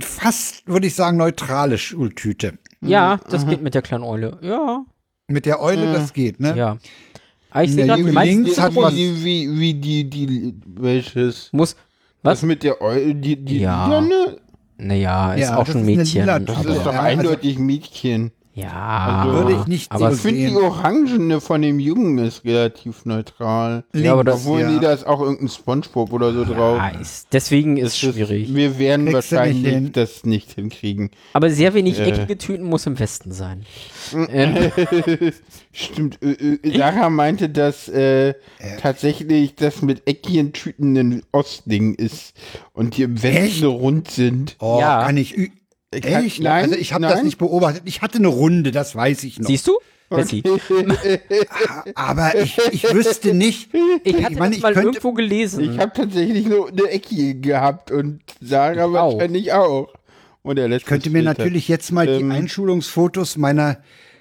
[0.00, 2.58] fast, würde ich sagen, neutrale Schultüte.
[2.80, 4.38] Ja, das geht mit der kleinen Eule.
[4.42, 4.84] Ja,
[5.28, 6.56] Mit der Eule, das geht, ne?
[6.56, 6.78] ja.
[7.50, 11.50] Aber ich In sehe gerade, links hat was- wie, wie, wie die, die, welches?
[11.52, 11.74] muss,
[12.22, 12.42] Was was?
[12.42, 14.02] mit der Eu die, die Ja.
[14.78, 16.20] Naja, ist Ja, auch das schon Mädchen.
[16.22, 18.32] lila Das Aber- ist doch Ja, also- eindeutig Mädchen.
[18.54, 20.56] Ja, Also- Würde ich nicht aber Ich finde die.
[20.56, 23.84] Orangene von dem Jungen ist relativ neutral.
[23.94, 24.70] Ja, aber das- Obwohl, ja.
[24.70, 26.80] nee, da ist auch irgendein Spongebob oder so drauf.
[27.00, 28.54] ist, deswegen ist Das- schwierig.
[28.54, 29.92] Wir werden Kriegst nicht wahrscheinlich hin.
[29.92, 31.10] das nicht hinkriegen.
[31.32, 32.10] Aber sehr wenig Äh.
[32.10, 33.64] eckige Tüten muss im Westen sein.
[35.72, 38.34] Stimmt, äh, äh, Sarah meinte, dass äh,
[38.80, 42.34] tatsächlich das mit eckigen Tüten ein Ostding ist
[42.72, 43.64] und die im Westen Echt?
[43.64, 44.56] rund sind.
[44.58, 45.04] Oh, Ja.
[45.04, 45.36] kann ich.
[45.92, 46.40] Ich kann- Echt?
[46.40, 47.82] nein, also ich habe das nicht beobachtet.
[47.84, 49.48] Ich hatte eine Runde, das weiß ich noch.
[49.48, 49.72] siehst du?
[50.08, 50.42] Bessie.
[51.94, 53.70] Aber ich, ich wüsste nicht.
[54.04, 55.64] Ich hatte meine, das ich mal könnte- irgendwo gelesen.
[55.72, 59.14] Ich habe tatsächlich nur eine eckige gehabt und Sarah auch.
[59.14, 59.88] wahrscheinlich auch.
[60.42, 62.28] Und der letzte Ich könnte mir natürlich jetzt mal Ähm.
[62.30, 63.78] die Einschulungsfotos meiner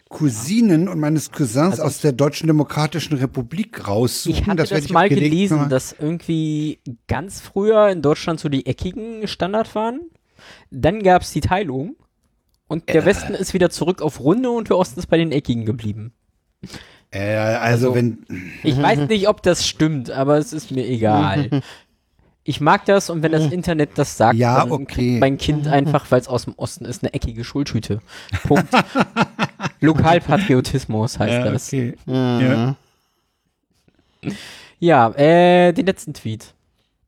[0.10, 4.40] Cousinen und meines Cousins aus der Deutschen Demokratischen Republik raussuchen.
[4.42, 8.50] Ich hatte das, werd ich mal auch gelesen, dass irgendwie ganz früher in Deutschland so
[8.50, 10.02] die eckigen Standard waren.
[10.72, 11.96] Dann gab es die Teilung
[12.68, 12.94] und Äh.
[12.94, 16.14] der Westen ist wieder zurück auf Runde und der Osten ist bei den eckigen geblieben.
[17.12, 18.26] Äh, also, Also- wenn.
[18.64, 21.62] Ich weiß nicht, ob das stimmt, aber es ist mir egal.
[22.44, 24.86] Ich mag das und wenn das Internet das sagt, Ja, dann okay.
[24.86, 28.00] kriegt mein Kind einfach, weil es aus dem Osten ist, eine eckige Schultüte.
[28.48, 28.68] Punkt.
[29.82, 31.68] Lokalpatriotismus heißt Ja, das.
[31.68, 31.96] okay.
[32.08, 32.76] Ja.
[34.80, 36.54] Ja, äh, den letzten Tweet.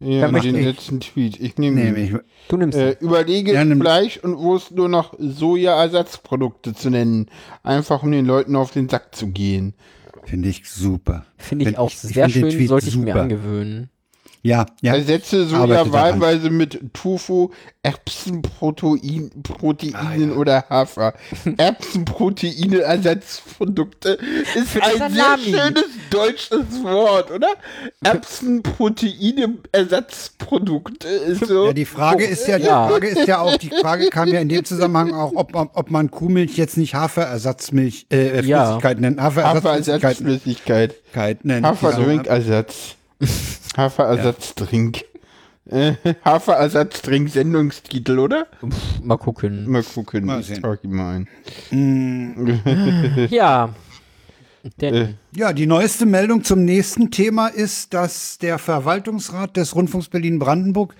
[0.01, 0.65] Ja, möchte den ich.
[0.65, 1.39] letzten Tweet.
[1.39, 2.13] Ich nehme Nee, ich,
[2.47, 7.27] Du nimmst Äh, überlege Ja, nimm- Fleisch und Wurst nur noch Sojaersatzprodukte zu nennen.
[7.63, 9.73] Einfach um den Leuten auf den Sack zu gehen.
[10.25, 11.25] finde ich super.
[11.37, 13.89] Finde ich Find auch ich sehr schön, sollte ich mir angewöhnen.
[14.43, 14.95] Ja, ja.
[14.95, 17.51] Ersetze Soja wahlweise mit Tofu,
[17.83, 21.13] Erbsenprotein, Proteinen oder Hafer.
[21.57, 24.17] Erbsenproteine Ersatzprodukte
[24.55, 25.43] ist Für ein Salami.
[25.43, 27.49] sehr schönes deutsches Wort, oder?
[28.03, 31.67] Erbsenproteine Ersatzprodukte ist so.
[31.67, 32.87] Ja, die Frage ist ja, die Ja.
[32.87, 35.91] Frage ist ja auch, die Frage kam ja in dem Zusammenhang auch, ob, man- ob
[35.91, 38.63] man Kuhmilch jetzt nicht Haferersatzmilch, äh, Ja.
[38.65, 39.19] Flüssigkeit nennt.
[39.21, 41.45] Haferersatzflüssigkeit Haferersatzflüssigkeit.
[41.45, 41.65] nennt.
[41.65, 42.95] Haferdrinkersatz.
[43.77, 45.03] Haferersatztrink.
[45.69, 45.93] Äh,
[46.25, 48.47] Haferersatztrink Sendungstitel, oder?
[49.03, 49.69] Mal gucken.
[49.69, 50.63] Mal gucken, Mal ich sehen.
[50.83, 51.25] ihn mal
[51.71, 53.27] ein.
[53.29, 53.73] Ja.
[54.79, 55.13] Denn, Äh.
[55.35, 60.95] Ja, die neueste Meldung zum nächsten Thema ist, dass der Verwaltungsrat des Rundfunks Berlin-Brandenburg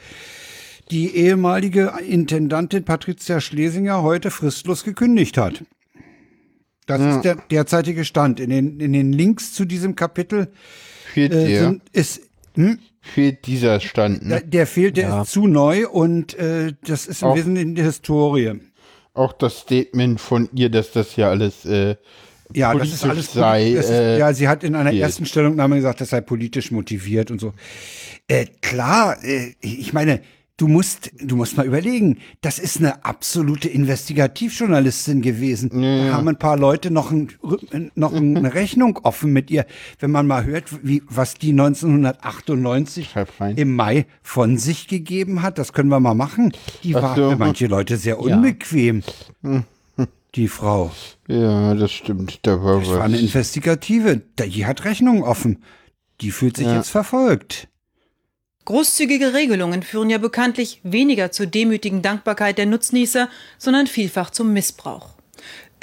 [0.90, 5.64] die ehemalige Intendantin Patricia Schlesinger heute fristlos gekündigt hat.
[6.88, 8.40] Das ist der derzeitige Stand.
[8.40, 10.52] In den, in den Links zu diesem Kapitel
[11.14, 11.62] Fehlt äh, der?
[11.62, 12.22] sind, ist,
[12.56, 14.44] hm, Fehlt dieser Stand, der, ne?
[14.46, 15.22] der fehlt, der Ja.
[15.24, 18.54] ist zu neu und äh, das ist im Auch- Wesentlichen die Historie.
[19.14, 21.96] Auch das Statement von ihr, dass das ja alles äh,
[22.54, 23.74] Ja, das politisch ist alles sei.
[23.76, 25.02] das ist, äh, ja, sie hat in einer fehlt.
[25.02, 27.54] ersten Stellungnahme gesagt, das sei politisch motiviert und so.
[28.28, 30.22] Äh, klar, äh, ich meine,
[30.62, 35.70] du musst, du musst mal überlegen, das ist eine absolute Investigativjournalistin gewesen.
[35.82, 37.30] Da haben ein paar Leute noch, ein,
[37.96, 39.66] noch eine Rechnung offen mit ihr.
[40.00, 43.58] Wenn man mal hört, wie, was die 1998 Schreib rein.
[43.58, 46.54] im Mai von sich gegeben hat, das können wir mal machen.
[46.84, 47.32] Die Ach war so.
[47.32, 48.36] für manche Leute sehr Ja.
[48.36, 49.02] unbequem.
[50.36, 50.92] Die Frau.
[51.28, 52.40] ja, das stimmt.
[52.44, 53.04] Da war Das war was.
[53.06, 54.22] eine Investigative.
[54.48, 55.62] Die hat Rechnungen offen.
[56.22, 56.78] Die fühlt sich Ja.
[56.78, 57.68] jetzt verfolgt.
[58.66, 65.10] Großzügige Regelungen führen ja bekanntlich weniger zur demütigen Dankbarkeit der Nutznießer, sondern vielfach zum Missbrauch.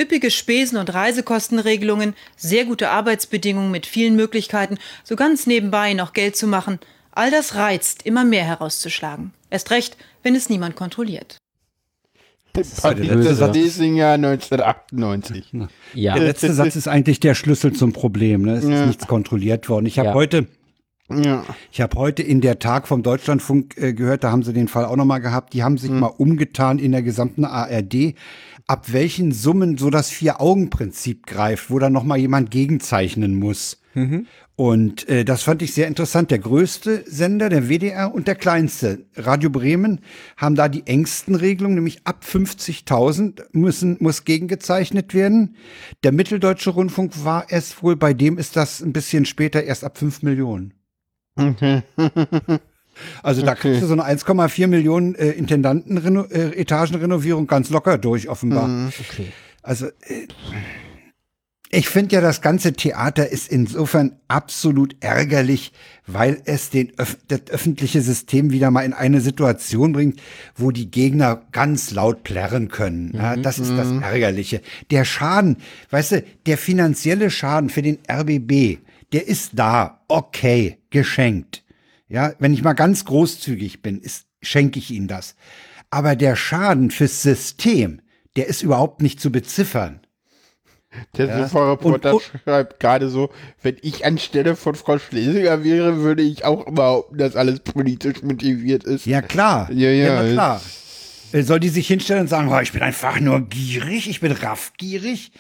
[0.01, 6.37] Üppige Spesen- und Reisekostenregelungen, sehr gute Arbeitsbedingungen mit vielen Möglichkeiten, so ganz nebenbei noch Geld
[6.37, 6.79] zu machen,
[7.11, 9.33] all das reizt, immer mehr herauszuschlagen.
[9.51, 11.39] Erst recht, wenn es niemand kontrolliert.
[12.53, 13.37] Patricia böse.
[13.53, 15.53] Schlesinger 1998.
[15.95, 16.15] ja.
[16.15, 18.43] Der letzte Satz ist eigentlich der Schlüssel zum Problem.
[18.43, 18.55] Ne?
[18.55, 19.87] Es ist nichts kontrolliert worden.
[19.87, 20.15] Ich habe Ja.
[20.15, 20.47] heute,
[21.11, 21.45] Ja.
[21.73, 24.85] ich habe heute in der Tag vom Deutschlandfunk äh, gehört, da haben sie den Fall
[24.85, 25.55] auch nochmal gehabt.
[25.55, 28.15] Die haben sich mal umgetan in der gesamten ARD,
[28.67, 33.81] ab welchen Summen so das Vier-Augen-Prinzip greift, wo dann nochmal jemand gegenzeichnen muss.
[34.55, 36.31] Und äh, das fand ich sehr interessant.
[36.31, 40.01] Der größte Sender, der WDR und der kleinste, Radio Bremen,
[40.37, 45.57] haben da die engsten Regelungen, nämlich ab 50.000 müssen, muss gegengezeichnet werden.
[46.03, 49.97] Der Mitteldeutsche Rundfunk war es wohl, bei dem ist das ein bisschen später erst ab
[49.97, 50.75] 5 Millionen.
[53.23, 53.61] Also da Okay.
[53.61, 58.67] kriegst du so eine 1,4 Millionen äh, Intendanten-Etagenrenovierung ganz locker durch, offenbar.
[58.67, 58.89] Mhm.
[59.09, 59.27] Okay.
[59.63, 60.27] Also äh,
[61.71, 65.73] ich finde ja, das ganze Theater ist insofern absolut ärgerlich,
[66.07, 70.19] weil es den Öff das öffentliche System wieder mal in eine Situation bringt,
[70.57, 73.13] wo die Gegner ganz laut plärren können.
[73.15, 74.63] Ja, das ist das Ärgerliche.
[74.91, 75.59] Der Schaden,
[75.91, 78.79] weißt du, der finanzielle Schaden für den RBB,
[79.13, 81.65] der ist da, okay, geschenkt.
[82.09, 85.35] Ja, wenn ich mal ganz großzügig bin, ist, schenke ich Ihnen das.
[85.91, 88.01] Aber der Schaden fürs System,
[88.37, 90.01] der ist überhaupt nicht zu beziffern.
[91.17, 93.31] Der Sofa-Reporter Und- schreibt gerade so,
[93.63, 98.85] wenn ich anstelle von Frau Schlesinger wäre, würde ich auch behaupten, dass alles politisch motiviert
[98.85, 99.05] ist.
[99.05, 99.71] Ja, klar.
[99.71, 100.63] Ja, ja, na klar.
[101.31, 105.31] Soll die sich hinstellen und sagen, oh, ich bin einfach nur gierig, ich bin raffgierig.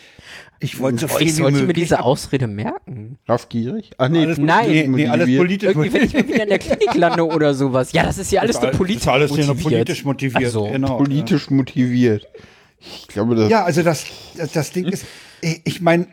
[0.60, 3.18] Ich wollte so viel ich sollte mir diese Ausrede merken.
[3.28, 3.90] Raffgierig?
[3.96, 4.70] Ach nee, alles, Nein.
[4.70, 5.38] nee, nee, alles motiviert.
[5.40, 7.92] politisch Irgendwie, wenn ich mal wieder in der Klinik lande oder sowas.
[7.92, 9.62] Ja, das ist ja alles Das nur ist politisch das ist alles motiviert.
[9.62, 10.44] politisch motiviert.
[10.46, 10.66] Ach so.
[10.66, 10.96] genau.
[10.96, 12.26] politisch motiviert.
[12.80, 14.06] Ich glaube, das Ja, also das,
[14.36, 15.04] das, das Ding ist,
[15.42, 16.08] äh, ich meine,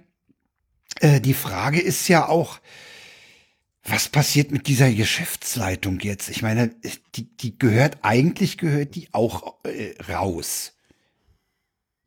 [0.99, 2.59] äh, die Frage ist ja auch,
[3.83, 6.29] was passiert mit dieser Geschäftsleitung jetzt?
[6.29, 6.71] Ich meine,
[7.15, 10.73] die, die gehört, eigentlich gehört die auch äh, raus.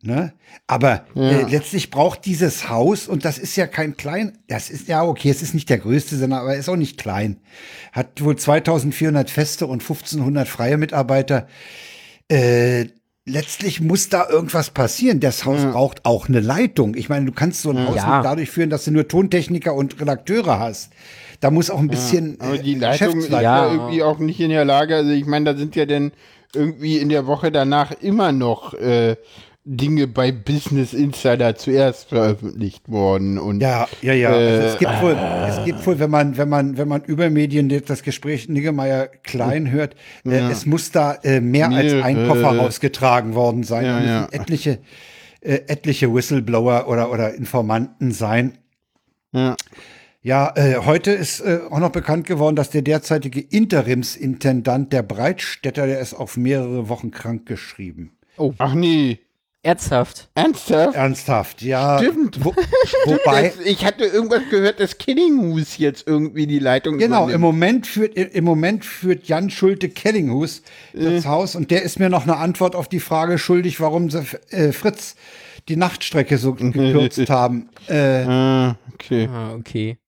[0.01, 0.33] Ne?
[0.69, 5.03] Aber äh, letztlich braucht dieses Haus, und das ist ja kein klein, das ist ja
[5.03, 7.39] okay, es ist nicht der größte Sender, aber er ist auch nicht klein.
[7.93, 11.49] Hat wohl 2400 feste und 1500 freie Mitarbeiter.
[12.31, 12.87] Äh,
[13.27, 15.19] letztlich muss da irgendwas passieren.
[15.19, 16.95] Das Haus braucht auch eine Leitung.
[16.95, 18.17] Ich meine, du kannst so ein Haus Ja.
[18.19, 20.93] nicht dadurch führen, dass du nur Tontechniker und Redakteure hast.
[21.41, 23.41] Da muss auch ein bisschen Aber äh, die Leitung ist ja.
[23.41, 23.73] Ja.
[23.73, 24.95] irgendwie auch nicht in der Lage.
[24.97, 26.13] Also ich meine, da sind ja dann
[26.55, 29.17] irgendwie in der Woche danach immer noch äh,
[29.71, 33.39] Dinge bei Business Insider zuerst veröffentlicht worden.
[33.39, 34.31] Und Ja, ja, ja.
[34.31, 35.17] also Äh, es gibt wohl,
[35.47, 39.71] es gibt wohl, wenn man, wenn man, wenn man über Medien das Gespräch Niggemeier Klein
[39.71, 39.95] hört,
[40.25, 42.27] äh, es muss da äh, mehr als ein.
[42.27, 43.85] Koffer rausgetragen worden sein.
[43.85, 44.29] Ja, ja.
[44.33, 44.79] etliche,
[45.41, 48.59] äh, etliche Whistleblower oder, oder Informanten sein.
[49.33, 49.55] ja.
[50.21, 55.87] Ja, äh, heute ist äh, auch noch bekannt geworden, dass der derzeitige Interimsintendant der Breitstädter,
[55.87, 58.19] der ist auf mehrere Wochen krank geschrieben.
[58.59, 59.21] Ach nee,
[59.63, 60.29] Ernsthaft.
[60.35, 60.95] ernsthaft?
[60.95, 61.99] Ernsthaft, ja.
[61.99, 62.45] Stimmt.
[62.45, 62.55] Wo,
[63.07, 67.41] wobei, Das, ich hatte irgendwas gehört, dass Killinghus jetzt irgendwie die Leitung Genau, im übernimmt.
[67.43, 70.63] Moment führt, im Moment führt Jan Schulte Kellinghus
[70.95, 74.23] das Haus und der ist mir noch eine Antwort auf die Frage schuldig, warum sie
[74.51, 75.17] äh, Fritz
[75.69, 77.69] die Nachtstrecke so gekürzt haben.
[77.89, 79.29] Äh, Ah, okay.
[79.31, 79.99] Ah, okay.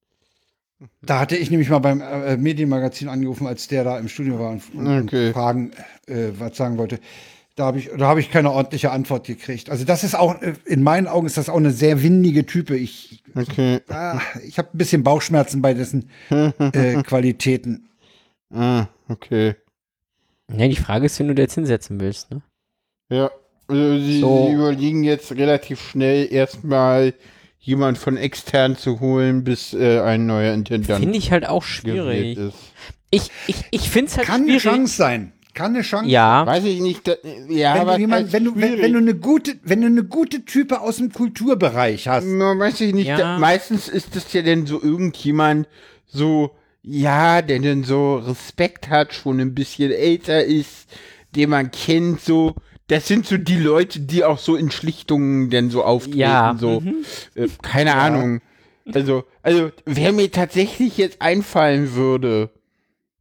[1.03, 4.51] da hatte ich nämlich mal beim äh, Medienmagazin angerufen, als der da im Studio war
[4.53, 5.33] und, und Okay.
[5.33, 5.73] fragen,
[6.07, 7.01] äh, was sagen wollte.
[7.57, 9.71] Da habe ich, da habe ich keine ordentliche Antwort gekriegt.
[9.71, 12.77] Also das ist auch, äh, in meinen Augen ist das auch eine sehr windige Type.
[12.77, 13.81] Ich, Okay.
[13.89, 17.89] ah, ich habe ein bisschen Bauchschmerzen bei dessen äh, Qualitäten.
[18.53, 19.55] Ah, okay.
[20.53, 22.43] Ja, die Frage ist, wenn du jetzt hinsetzen willst, ne?
[23.09, 23.31] Ja,
[23.69, 24.47] also sie, So.
[24.49, 27.15] sie überlegen jetzt relativ schnell erstmal
[27.61, 32.37] jemand von extern zu holen, bis äh, ein neuer Intendant Finde ich halt auch schwierig.
[32.39, 32.55] ist.
[33.11, 34.63] Ich, ich, ich finde es halt Kann eine schwierig.
[34.77, 35.33] Chance sein.
[35.55, 37.13] Kann eine Chance Ja, Weiß ich nicht, da,
[37.49, 38.83] ja, wenn aber du jemand, halt wenn du, wenn, schwierig.
[38.83, 42.81] wenn du eine gute, wenn du eine gute Type aus dem Kulturbereich hast, Na, weiß
[42.83, 43.17] ich nicht, Ja.
[43.19, 45.67] da, meistens ist das ja denn so irgendjemand
[46.07, 46.51] so,
[46.83, 50.89] ja, der denn so Respekt hat, schon ein bisschen älter ist,
[51.37, 52.55] den man kennt, so.
[52.89, 56.81] Das sind so die Leute, die auch so in Schlichtungen denn so auftreten, Ja, so.
[56.81, 57.05] mhm.
[57.37, 58.41] Äh, keine Ahnung.
[58.93, 62.51] Also, also, wer mir tatsächlich jetzt einfallen würde,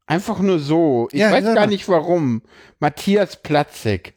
[0.10, 2.42] einfach nur so, ich Ja, weiß sag gar nicht warum,
[2.80, 4.16] Matthias Platzek.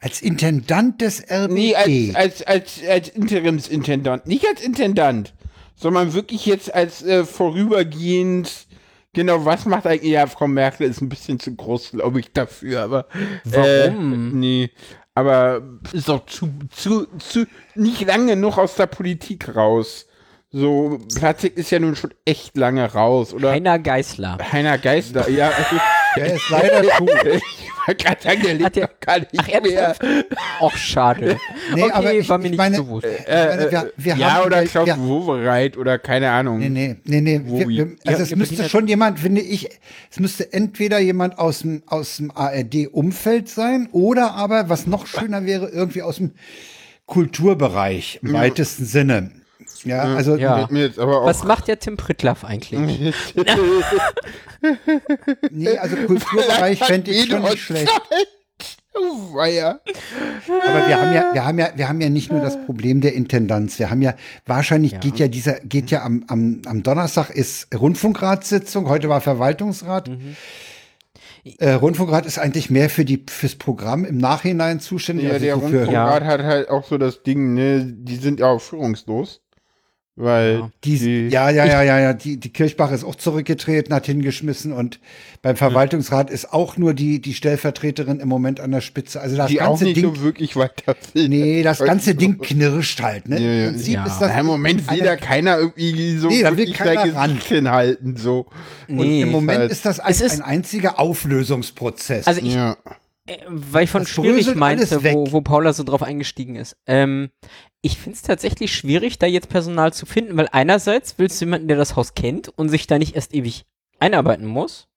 [0.00, 1.52] als Intendant des RBB.
[1.52, 4.26] Nee, als, als, als, als Interimsintendant.
[4.26, 5.32] Nicht als Intendant,
[5.76, 8.66] sondern wirklich jetzt als äh, vorübergehend.
[9.14, 10.12] Genau, was macht eigentlich?
[10.12, 13.06] Ja, Frau Merkel ist ein bisschen zu groß, glaube ich, dafür, aber.
[13.44, 14.12] Warum?
[14.12, 14.70] Äh, nee.
[15.14, 15.62] Aber
[15.92, 20.06] ist doch zu, zu, zu, nicht lange genug aus der Politik raus.
[20.56, 23.50] So, Platzig ist ja nun schon echt lange raus, oder?
[23.50, 24.38] Heiner Geißler.
[24.52, 25.50] Heiner Geister, ja.
[26.16, 27.10] Der ist leider tot.
[27.26, 27.42] ich
[27.88, 29.96] wollte gerade sagen, der lebt der- doch gar nicht Ach, mehr.
[30.60, 31.38] Och, schade.
[31.74, 33.04] Nee, okay, aber ich- war mir ich nicht meine- bewusst.
[33.04, 36.60] Ich meine, wir, wir ja, haben, oder wir, Klaus wir, Wowereit oder keine Ahnung.
[36.60, 37.40] Nee, nee, nee, nee.
[37.44, 39.68] Wir, wir, also Ja, es müsste schon jemand, finde ich,
[40.08, 45.44] es müsste entweder jemand aus dem, aus dem ARD-Umfeld sein oder aber, was noch schöner
[45.46, 46.30] wäre, irgendwie aus dem
[47.06, 49.32] Kulturbereich im weitesten Sinne.
[49.84, 50.56] Ja, also Ja.
[50.58, 53.14] Fällt mir jetzt aber auch Was macht der Tim Prittlaff eigentlich?
[55.50, 57.90] nee, also Kulturbereich fände ich schon nicht schlecht.
[58.94, 59.46] Aber
[60.88, 63.78] wir haben ja, wir haben ja, wir haben ja nicht nur das Problem der Intendanz.
[63.78, 64.14] Wir haben ja,
[64.46, 64.98] wahrscheinlich Ja.
[64.98, 70.08] geht ja dieser, geht ja am, am, am Donnerstag ist Rundfunkratssitzung, heute war Verwaltungsrat.
[70.08, 70.36] Mhm.
[71.58, 75.26] Äh, Rundfunkrat ist eigentlich mehr für die, fürs Programm im Nachhinein zuständig.
[75.26, 78.40] Ja, also der so für, Rundfunkrat hat halt auch so das Ding, ne, die sind
[78.40, 79.42] ja auch führungslos.
[80.16, 80.70] Weil Ja.
[80.84, 82.12] Die, ja, ja, ja, ja, ja.
[82.12, 85.00] Die, die Kirchbach ist auch zurückgetreten, hat hingeschmissen und
[85.42, 89.20] beim Verwaltungsrat ist auch nur die, die Stellvertreterin im Moment an der Spitze.
[89.20, 93.02] Also das die auch ganze nicht Ding, so wirklich weiter nee, das ganze Ding knirscht
[93.02, 93.40] halt, ne?
[93.40, 93.70] Ja, ja.
[93.72, 94.06] Ja.
[94.06, 97.00] ist das Ja, Im Moment will da keiner irgendwie so Nee, da will wirklich keiner
[97.02, 97.38] sein ran.
[97.48, 98.46] Hinhalten, so.
[98.88, 99.22] Und Nee.
[99.22, 102.28] im Moment halt- ist das ein, ist- ein einziger Auflösungsprozess.
[102.28, 102.76] Also ich, Ja.
[103.26, 106.76] äh, weil ich von Das schwierig meinte, wo, wo Paula so drauf eingestiegen ist.
[106.86, 107.30] Ähm,
[107.84, 111.68] ich finde es tatsächlich schwierig, da jetzt Personal zu finden, weil einerseits willst du jemanden,
[111.68, 113.64] der das Haus kennt und sich da nicht erst ewig
[114.00, 114.88] einarbeiten muss.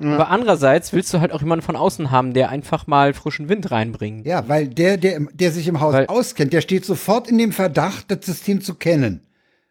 [0.00, 0.14] Ja.
[0.14, 3.70] Aber andererseits willst du halt auch jemanden von außen haben, der einfach mal frischen Wind
[3.70, 4.26] reinbringt.
[4.26, 7.52] ja, weil der, der, der sich im Haus Weil- auskennt, der steht sofort in dem
[7.52, 9.26] Verdacht, das System zu kennen.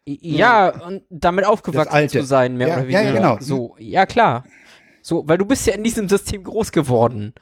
[0.06, 3.12] Ja, und damit aufgewachsen zu sein, mehr Ja, oder ja, weniger.
[3.16, 3.36] genau.
[3.40, 4.44] So, ja klar.
[5.02, 7.34] So, weil du bist ja in diesem System groß geworden,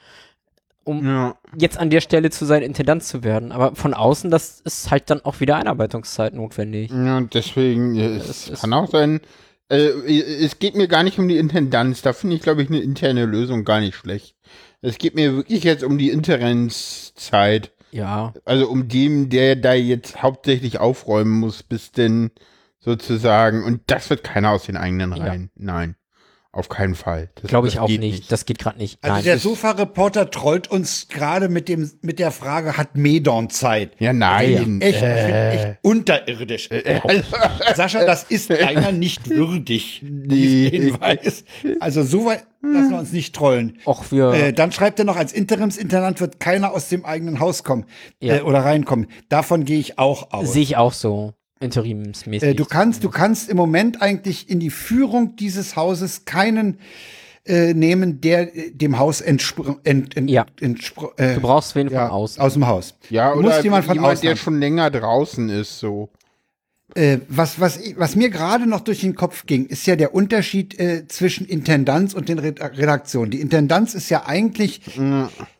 [0.89, 1.35] um ja.
[1.57, 3.51] jetzt an der Stelle zu sein, Intendant zu werden.
[3.51, 6.91] Aber von außen, das ist halt dann auch wieder Einarbeitungszeit notwendig.
[6.91, 9.21] Ja, deswegen, äh, Das es ist- kann auch sein,
[9.69, 9.77] äh,
[10.43, 13.25] es geht mir gar nicht um die Intendanz, da finde ich, glaube ich, eine interne
[13.25, 14.35] Lösung gar nicht schlecht.
[14.81, 17.71] Es geht mir wirklich jetzt um die Interenszeit.
[17.91, 18.33] Ja.
[18.45, 22.31] Also um dem, der da jetzt hauptsächlich aufräumen muss, bis denn
[22.79, 25.23] sozusagen, und das wird keiner aus den eigenen Ja.
[25.23, 25.51] Reihen.
[25.55, 25.95] Nein,
[26.59, 27.29] auf keinen Fall.
[27.35, 28.31] Das- Glaube ich auch geht nicht.
[28.31, 28.99] Das geht gerade nicht.
[29.01, 29.23] Also Nein.
[29.23, 33.91] der Sofa-Reporter trollt uns gerade mit dem, mit der Frage, hat Medon Zeit?
[33.99, 34.81] ja, nein.
[34.81, 36.69] Echt, ich find echt unterirdisch.
[37.75, 40.03] Sascha, das ist einer nicht würdig.
[40.03, 40.69] Nee.
[40.69, 41.43] Hinweis.
[41.79, 43.77] Also so weit lassen wir uns nicht trollen.
[43.85, 44.31] Och, wir.
[44.33, 47.85] Äh, dann schreibt er noch, als Interimsintendant wird keiner aus dem eigenen Haus kommen
[48.21, 48.37] Ja.
[48.37, 49.07] äh, oder reinkommen.
[49.29, 50.53] Davon gehe ich auch aus.
[50.53, 51.33] Sehe ich auch so.
[51.59, 52.49] Interimsmäßig.
[52.49, 56.79] Äh, du kannst, du kannst im Moment eigentlich in die Führung dieses Hauses keinen
[57.45, 60.45] äh, nehmen, der äh, dem Haus entspr ent, ent, Ja.
[60.61, 62.41] entspr äh, Du brauchst wen ja, von außen.
[62.41, 62.93] aus dem Haus.
[63.09, 64.37] Ja, du oder musst jemand von jemand, außen der haben.
[64.37, 66.09] schon länger draußen ist, so.
[66.95, 70.79] Äh, was, was, was mir gerade noch durch den Kopf ging, ist ja der Unterschied
[70.79, 73.29] äh, zwischen Intendanz und den Red Redaktionen.
[73.29, 74.81] Die Intendanz ist ja eigentlich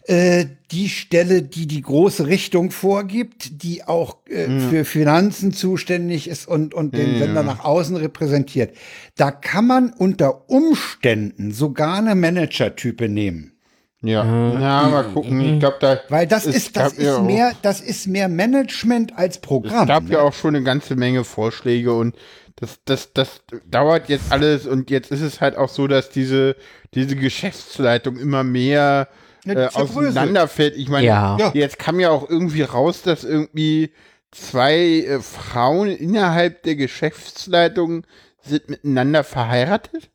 [0.08, 6.48] äh, die Stelle, die die große Richtung vorgibt, die auch äh, für Finanzen zuständig ist
[6.48, 8.76] und, und den Sender nach außen repräsentiert.
[9.16, 13.54] Da kann man unter Umständen sogar eine Manager-Type nehmen.
[14.02, 14.24] Ja,
[14.60, 15.42] ja, mal gucken.
[15.56, 16.00] Ich glaube, da.
[16.08, 19.42] Weil das es ist, das ja ist auch- mehr, das ist mehr Management als Es
[19.42, 19.88] Programm.
[19.88, 20.14] gab ne?
[20.14, 22.16] ja auch schon eine ganze Menge Vorschläge und
[22.56, 26.56] das, das, das dauert jetzt alles und jetzt ist es halt auch so, dass diese,
[26.94, 29.08] diese Geschäftsleitung immer mehr
[29.46, 30.76] Ja, äh, auseinanderfällt.
[30.78, 31.38] Ich meine, Ja.
[31.40, 31.52] Ja.
[31.54, 33.92] jetzt kam ja auch irgendwie raus, dass irgendwie
[34.32, 38.06] zwei äh, Frauen innerhalb der Geschäftsleitung
[38.42, 40.10] sind miteinander verheiratet.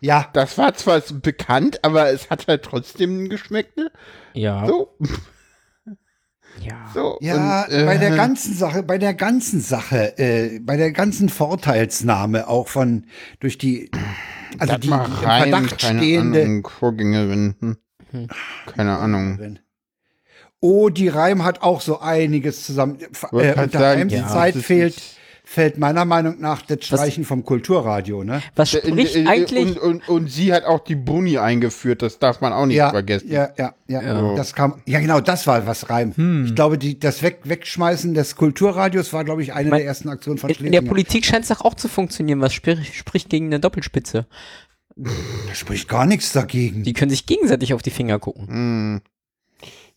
[0.00, 3.90] Ja, Das war zwar bekannt, aber es hat halt trotzdem ein Geschmäckle.
[4.34, 4.66] ja.
[4.66, 4.96] So,
[6.60, 6.90] Ja.
[6.92, 7.18] so.
[7.20, 11.28] Ja, und, äh, bei der ganzen Sache, bei der ganzen Sache, äh, bei der ganzen
[11.28, 13.04] Vorteilsnahme auch von
[13.38, 13.90] durch die,
[14.58, 16.42] also die, die im Verdacht keine stehende.
[16.42, 17.54] Ahnung, Vorgängerin.
[18.10, 18.28] Hm.
[18.66, 19.58] Keine Ahnung.
[20.60, 22.98] Oh, die Reim hat auch so einiges zusammen.
[23.32, 25.17] Äh, unter sagen, ja, Zeit fehlt, nicht-
[25.50, 28.42] fällt meiner Meinung nach das Streichen vom Kulturradio, ne?
[28.54, 29.80] Was Äh, spricht äh, eigentlich?
[29.80, 32.90] Und, und, und sie hat auch die Bruni eingeführt, das darf man auch nicht Ja,
[32.90, 33.30] vergessen.
[33.30, 34.34] ja, ja, ja, Ja.
[34.34, 36.12] Das kam, ja genau, das war was Reim.
[36.14, 36.44] Hm.
[36.44, 40.10] Ich glaube, die, das Weg, Wegschmeißen des Kulturradios war, glaube ich, eine Mein- der ersten
[40.10, 40.88] Aktionen von in, in der Schlesinger.
[40.90, 42.42] Politik scheint es doch auch zu funktionieren.
[42.42, 44.26] Was spricht, spricht gegen eine Doppelspitze?
[44.96, 46.82] Da spricht gar nichts dagegen.
[46.82, 48.48] Die können sich gegenseitig auf die Finger gucken.
[48.48, 49.00] Hm.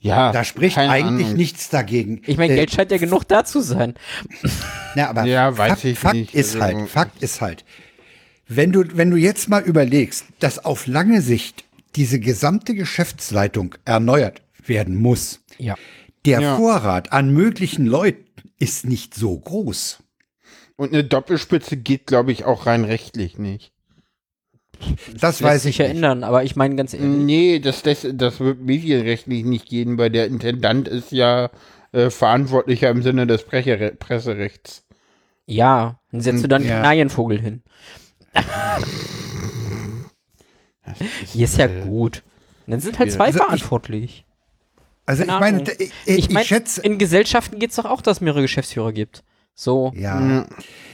[0.04, 1.38] Ja, Da spricht keine eigentlich Ahnung.
[1.38, 2.22] nichts dagegen.
[2.26, 3.94] Ich meine, Äh, Geld scheint ja genug da zu sein.
[4.96, 6.34] Ja, aber Ja, weiß Fakt, ich Fakt nicht.
[6.36, 7.64] ist Also- halt, Fakt ist halt,
[8.48, 11.64] wenn du, wenn du jetzt mal überlegst, dass auf lange Sicht
[11.96, 15.76] diese gesamte Geschäftsleitung erneuert werden muss, Ja.
[16.26, 16.58] der Ja.
[16.58, 18.26] Vorrat an möglichen Leuten
[18.60, 20.00] ist nicht so groß.
[20.76, 23.71] Und eine Doppelspitze geht, glaube ich, auch rein rechtlich nicht.
[25.20, 25.96] Das weiß sich ich nicht.
[25.96, 27.10] ändern, aber ich meine ganz ehrlich.
[27.10, 31.50] Nee, das, das, das wird medienrechtlich nicht gehen, weil der Intendant ist ja
[31.92, 34.84] äh, verantwortlicher im Sinne des Pressere Presserechts.
[35.46, 36.70] Ja, dann setzt du dann Ja.
[36.76, 37.64] einen Kanarienvogel hin.
[41.26, 42.24] Hier ist ja gut.
[42.68, 44.26] Dann sind halt zwei Also ich- verantwortlich.
[45.06, 48.02] Also ich meine, ich, ich, Ich ich meine, schätze, in Gesellschaften geht es doch auch,
[48.02, 49.24] dass es mehrere Geschäftsführer gibt.
[49.54, 49.92] So.
[49.96, 50.46] ja,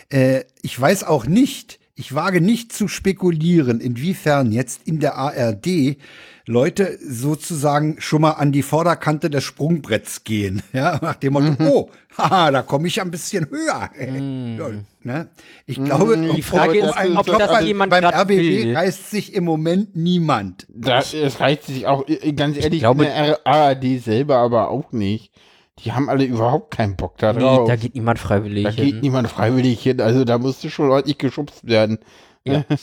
[0.09, 5.97] äh, ich weiß auch nicht, ich wage nicht zu spekulieren, inwiefern jetzt in der ARD
[6.45, 10.61] Leute sozusagen schon mal an die Vorderkante des Sprungbretts gehen.
[10.73, 11.67] Ja, nach dem Motto, Mhm.
[11.67, 13.89] oh, haha, da komme ich ein bisschen höher.
[13.99, 14.69] Ja,
[15.03, 15.27] ne?
[15.65, 16.35] Ich glaube, Mhm.
[16.35, 19.95] Die Frage um ist, ob Job das bei- jemand beim RBB reißt sich im Moment
[19.95, 20.67] niemand.
[20.69, 24.91] Da, es reicht sich auch, äh, ganz ehrlich, glaube- in der ARD selber aber auch
[24.91, 25.31] nicht.
[25.79, 27.67] Die haben alle überhaupt keinen Bock da Nee, drauf.
[27.67, 28.99] da geht niemand freiwillig da geht hin.
[29.01, 31.99] niemand freiwillig hin, also da musste schon ordentlich geschubst werden.
[32.45, 32.63] Ja.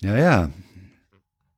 [0.00, 0.50] Ja, ja.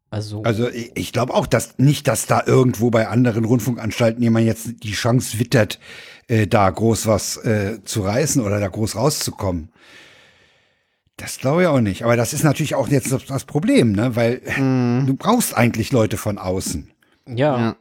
[0.08, 4.46] Also, Also ich, ich glaube auch, dass nicht, dass da irgendwo bei anderen Rundfunkanstalten jemand
[4.46, 5.78] jetzt die Chance wittert,
[6.26, 9.70] äh, da groß was äh, zu reißen oder da groß rauszukommen.
[11.18, 12.02] Das glaube ich auch nicht.
[12.02, 14.16] Aber das ist natürlich auch jetzt das- das Problem, ne?
[14.16, 14.40] Weil
[15.06, 16.90] du brauchst eigentlich Leute von außen.
[17.26, 17.58] ja.
[17.58, 17.76] Ja.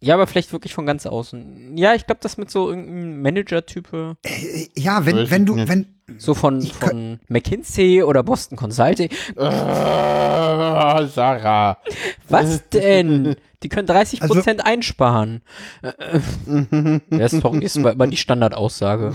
[0.00, 1.76] Ja, aber vielleicht wirklich von ganz außen.
[1.76, 5.68] Ja, ich glaube, das mit so irgendeinem Manager-Type, Äh, Ja, wenn, Weiß wenn du, nicht.
[5.68, 5.86] wenn,
[6.18, 9.10] so von, Ich von McKinsey oder Boston Consulting.
[9.36, 11.78] Äh, Sarah.
[12.28, 13.36] Was denn?
[13.62, 15.42] Die können 30 Also- Prozent einsparen.
[15.82, 15.88] Äh,
[16.48, 17.00] äh.
[17.10, 19.12] ja, sorry, ist immer die Standardaussage.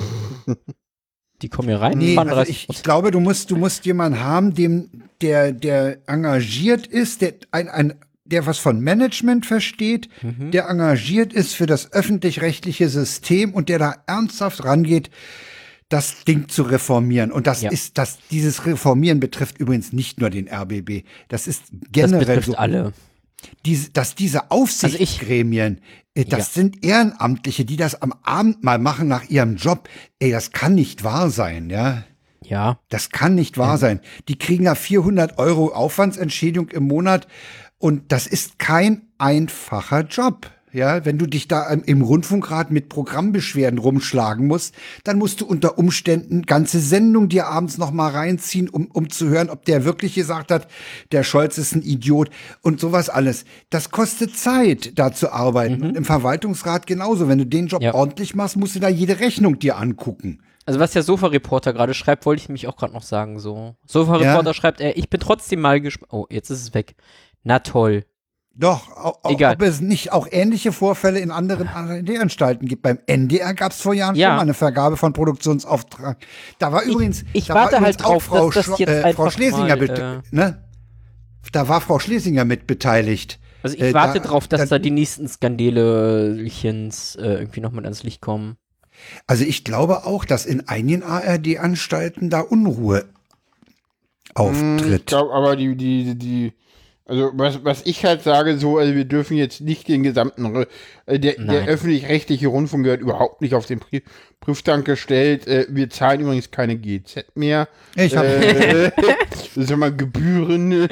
[1.41, 4.19] Die kommen hier rein, Nee, also 30 ich, ich glaube, du musst, du musst jemanden
[4.21, 4.89] haben, dem,
[5.21, 7.93] der, der engagiert ist, der ein, ein,
[8.25, 10.51] der was von Management versteht, Mhm.
[10.51, 15.09] der engagiert ist für das öffentlich-rechtliche System und der da ernsthaft rangeht,
[15.89, 17.31] das Ding zu reformieren.
[17.31, 17.69] Und das Ja.
[17.69, 21.03] ist, das, dieses Reformieren betrifft übrigens nicht nur den RBB.
[21.27, 22.55] Das ist Das generell betrifft so.
[22.55, 22.93] alle.
[23.65, 25.81] Diese, dass diese Aufsichtsgremien,
[26.15, 26.61] äh, das Ja.
[26.61, 29.89] sind Ehrenamtliche, die das am Abend mal machen nach ihrem Job.
[30.19, 32.03] Ey, das kann nicht wahr sein, ja.
[32.45, 32.79] Ja.
[32.89, 33.99] Das kann nicht wahr sein.
[34.27, 37.27] Die kriegen da 400 Euro Aufwandsentschädigung im Monat
[37.83, 40.49] und das ist kein einfacher Job.
[40.71, 44.73] Ja, wenn du dich da im- im Rundfunkrat mit Programmbeschwerden rumschlagen musst,
[45.03, 49.27] dann musst du unter Umständen ganze Sendung dir abends noch mal reinziehen, um, um zu
[49.27, 50.67] hören, ob der wirklich gesagt hat,
[51.11, 52.31] der Scholz ist ein Idiot
[52.61, 53.45] und sowas alles.
[53.69, 55.83] Das kostet Zeit, da zu arbeiten.
[55.83, 57.27] Und im Verwaltungsrat genauso.
[57.27, 57.93] Wenn du den Job Ja.
[57.93, 60.41] ordentlich machst, musst du da jede Rechnung dir angucken.
[60.65, 63.37] Also was der Sofa-Reporter gerade schreibt, wollte ich nämlich auch gerade noch sagen.
[63.37, 66.11] So, Sofa-Reporter schreibt, er, ich bin trotzdem mal gespannt.
[66.13, 66.95] Oh, jetzt ist es weg.
[67.43, 68.05] Na toll.
[68.55, 69.55] Doch, au- au- Egal.
[69.55, 72.83] ob es nicht auch ähnliche Vorfälle in anderen ARD-Anstalten gibt.
[72.83, 74.27] Beim NDR gab es vor Jahren Ja.
[74.29, 76.17] schon mal eine Vergabe von Produktionsauftrag.
[76.59, 79.13] Da war übrigens, ich da warte war halt übrigens auch drauf, Frau, dass das äh,
[79.13, 80.63] Frau Schlesinger mal, mit, äh, ne?
[81.51, 83.39] Da war Frau Schlesinger mit beteiligt.
[83.63, 87.71] Also ich Äh, warte da- drauf, dass da- da die nächsten Skandelechens äh, irgendwie noch
[87.71, 88.57] mit ans Licht kommen.
[89.25, 93.05] Also ich glaube auch, dass in einigen ARD-Anstalten da Unruhe
[94.37, 95.05] Hm, Ich auftritt.
[95.07, 96.53] glaube aber, die, die, die,
[97.05, 100.65] also was, was ich halt sage, so, also wir dürfen jetzt nicht den gesamten,
[101.05, 104.03] äh, der, der öffentlich-rechtliche Rundfunk gehört überhaupt nicht auf den Pri
[104.43, 105.47] Prüfstand gestellt.
[105.47, 107.67] Äh, wir zahlen übrigens keine GZ mehr.
[107.95, 108.91] Ich hab, Äh,
[109.55, 110.87] sag mal, Gebühren.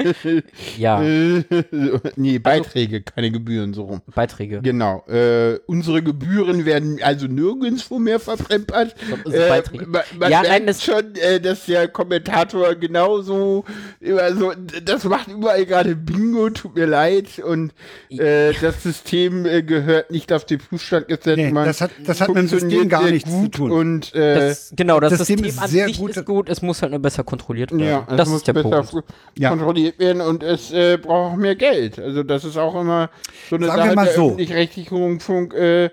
[0.78, 1.44] Ja, äh,
[2.16, 4.02] nee, Beiträge, keine Gebühren, so rum.
[4.16, 4.62] Beiträge.
[4.62, 5.04] Genau.
[5.08, 8.96] Äh, unsere Gebühren werden also nirgendwo mehr verplempert.
[9.26, 9.86] unsere Beiträge.
[9.88, 13.66] man man Ja, merkt nein, schon, äh, dass der Kommentator genauso
[14.00, 14.54] immer so,
[14.86, 17.40] das macht überall gerade Bingo, tut mir leid.
[17.40, 17.74] Und
[18.10, 21.38] äh, das System äh, gehört nicht auf den Prüfstand gesetzt.
[21.38, 23.72] Nee, man das hat- das hat mit dem System gar sehr nichts zu tun.
[23.72, 26.50] Und äh, Das, genau, das, das System System, ist an sehr sich gut- ist gut,
[26.50, 27.86] es muss halt nur besser kontrolliert werden.
[27.86, 29.06] ja, das muss ist der besser Punkt.
[29.38, 29.50] Ja.
[29.50, 32.00] kontrolliert werden und es äh, braucht auch mehr Geld.
[32.00, 33.10] Also das ist auch immer
[33.50, 34.26] so eine Sagen Sache mal der so.
[34.28, 35.90] öffentlich-rechtlichen Rundfunk, äh, äh,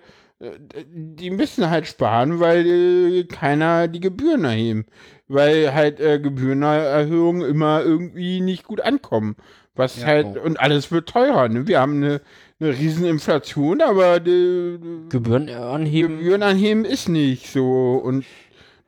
[0.93, 4.87] die müssen halt sparen, weil äh, keiner die Gebühren erheben.
[5.31, 9.37] Weil halt äh, Gebührenerhöhungen immer irgendwie nicht gut ankommen.
[9.75, 10.41] Was halt, oh.
[10.45, 11.49] und alles wird teurer.
[11.49, 11.67] Ne?
[11.69, 12.21] Wir haben eine,
[12.61, 14.79] eine riesen Inflation, aber die,
[15.09, 16.19] Gebühren anheben.
[16.19, 18.01] Gebühren anheben ist nicht so.
[18.05, 18.25] Und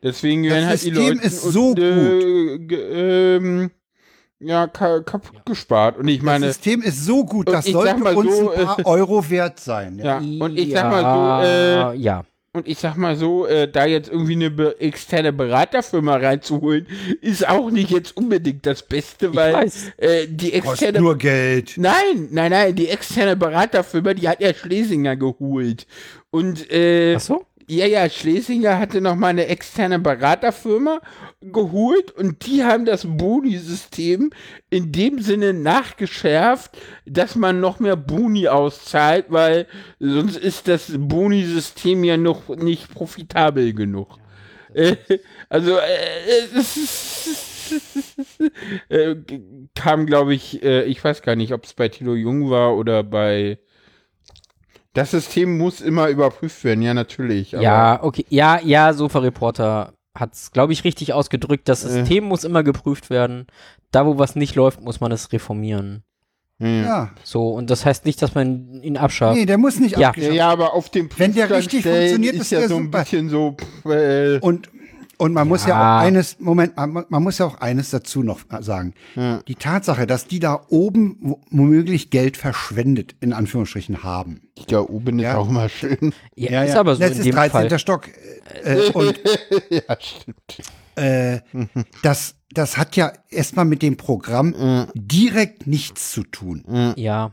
[0.02, 3.70] deswegen Das werden halt die System Leute ist so äh, ge- ähm,
[4.40, 5.98] ja, ka kaputt gespart.
[5.98, 8.86] Und ich das meine, System ist so gut, und das sollte uns so, ein paar
[8.86, 9.98] Euro wert sein.
[9.98, 10.20] Ja.
[10.20, 11.02] ja, und ich sag mal
[11.42, 11.46] so,
[11.92, 12.24] äh, ja.
[12.52, 16.86] Und ich sag mal so, äh, da jetzt irgendwie eine be externe Beraterfirma reinzuholen,
[17.20, 21.74] ist auch nicht jetzt unbedingt das Beste, weil äh, die Kostet externe nur Geld.
[21.76, 25.86] Nein, nein, nein, die externe Beraterfirma, die hat ja Schlesinger geholt.
[26.30, 27.46] Und äh, Ach so?
[27.70, 31.00] Ja, ja, Schlesinger hatte noch mal eine externe Beraterfirma
[31.40, 34.30] geholt und die haben das Boni-System
[34.70, 36.76] in dem Sinne nachgeschärft,
[37.06, 39.66] dass man noch mehr Boni auszahlt, weil
[40.00, 44.18] sonst ist das Boni-System ja noch nicht profitabel genug.
[44.74, 44.96] Äh,
[45.48, 47.74] also, äh, es ist-
[48.88, 49.16] äh,
[49.74, 53.02] kam, glaube ich, äh, ich weiß gar nicht, ob es bei Tilo Jung war oder
[53.04, 53.58] bei.
[54.94, 57.54] Das System muss immer überprüft werden, ja, natürlich.
[57.54, 58.26] aber- Ja, okay.
[58.28, 61.68] Ja, ja, Sofa-Reporter hat es, glaube ich, richtig ausgedrückt.
[61.68, 61.88] Das Äh.
[61.90, 63.46] System muss immer geprüft werden.
[63.92, 66.02] Da, wo was nicht läuft, muss man es reformieren.
[66.58, 66.84] Hm.
[66.84, 67.10] Ja.
[67.22, 69.36] So, und das heißt nicht, dass man ihn abschafft.
[69.36, 70.08] Nee, der muss nicht Ja.
[70.08, 72.68] abgeschafft Ja, ja, aber auf dem Wenn der Prüfstand richtig funktioniert, ist ist ja der
[72.68, 73.00] so ein super.
[73.00, 73.56] bisschen so.
[73.58, 74.68] pff, Äh, Und,
[75.20, 75.98] und man muss ja Ja.
[75.98, 78.94] auch eines, Moment, man, man muss ja auch eines dazu noch sagen.
[79.14, 79.42] Ja.
[79.46, 84.40] Die Tatsache, dass die da oben wo- womöglich Geld verschwendet, in Anführungsstrichen, haben.
[84.68, 85.36] da oben ist Ja.
[85.36, 86.12] auch mal schön.
[86.34, 87.68] Ja, ist aber so Das in ist dem 13.
[87.70, 87.78] Fall.
[87.78, 88.08] Stock.
[88.64, 89.20] Äh, und
[89.70, 90.62] ja, stimmt.
[90.96, 91.40] äh,
[92.02, 96.64] das, das hat ja erstmal mit dem Programm direkt nichts zu tun.
[96.96, 97.32] Ja.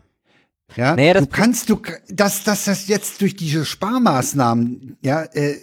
[0.75, 5.55] Ja, Naja, das du kannst, du, dass, dass das jetzt durch diese Sparmaßnahmen, ja, äh,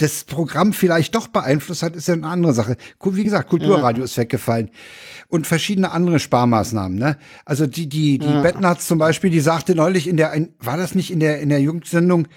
[0.00, 2.76] das Programm vielleicht doch beeinflusst hat, ist ja eine andere Sache.
[3.02, 4.70] Wie gesagt, Kulturradio ist weggefallen
[5.28, 6.98] und verschiedene andere Sparmaßnahmen.
[6.98, 7.18] Ne?
[7.44, 11.10] Also die die die Bettnarz zum Beispiel, die sagte neulich in der war das nicht
[11.10, 12.28] in der in der Jugendsendung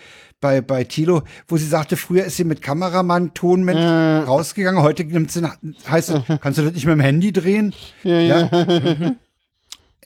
[0.42, 5.32] bei bei Tilo, wo sie sagte, früher ist sie mit Kameramann, Tonmensch rausgegangen, heute nimmt
[5.32, 5.58] sie nach,
[5.90, 7.74] heißt es, kannst du das nicht mit dem Handy drehen?
[8.04, 8.20] Ja,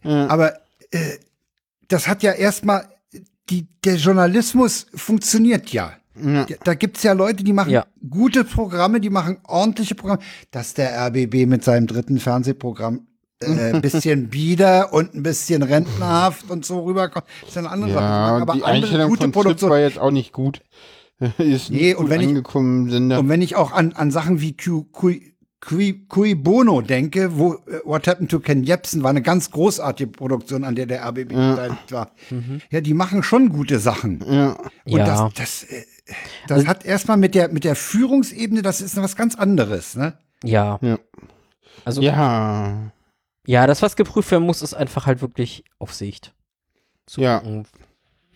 [0.03, 0.27] ja.
[0.27, 0.53] Aber
[0.91, 1.17] äh,
[1.87, 2.87] das hat ja erstmal,
[3.49, 5.93] die, der Journalismus funktioniert ja.
[6.21, 7.85] Da- Da gibt's ja Leute, die machen Ja.
[8.09, 10.21] gute Programme, die machen ordentliche Programme.
[10.51, 13.07] Dass der RBB mit seinem dritten Fernsehprogramm
[13.41, 18.03] äh, ein bisschen bieder und ein bisschen rentnerhaft und so rüberkommt, ist eine andere Sache.
[18.03, 19.69] ja Aber die andere Einstellung gute von Produktion.
[19.69, 20.61] war jetzt auch nicht gut.
[21.37, 23.09] ist Nee, nicht und gut wenn ich- angekommen sind.
[23.09, 27.37] da- Und wenn ich auch an, an Sachen wie Q, Cui, Cui, Cui Bono denke,
[27.37, 31.03] wo äh, What Happened to Ken Jebsen war eine ganz großartige Produktion, an der der
[31.03, 32.11] RBB beteiligt war.
[32.69, 34.23] Ja, die machen schon gute Sachen.
[34.29, 34.51] Ja.
[34.85, 35.05] Und Ja.
[35.05, 35.65] das, das,
[36.47, 40.17] das hat erstmal mit der, mit der Führungsebene, das ist was ganz anderes, ne?
[40.43, 40.79] Ja.
[40.81, 40.97] Ja.
[41.85, 42.91] Also, ja.
[43.45, 43.67] Ja.
[43.67, 46.33] das, was geprüft werden muss, ist einfach halt wirklich Aufsicht.
[47.05, 47.41] Zu Ja.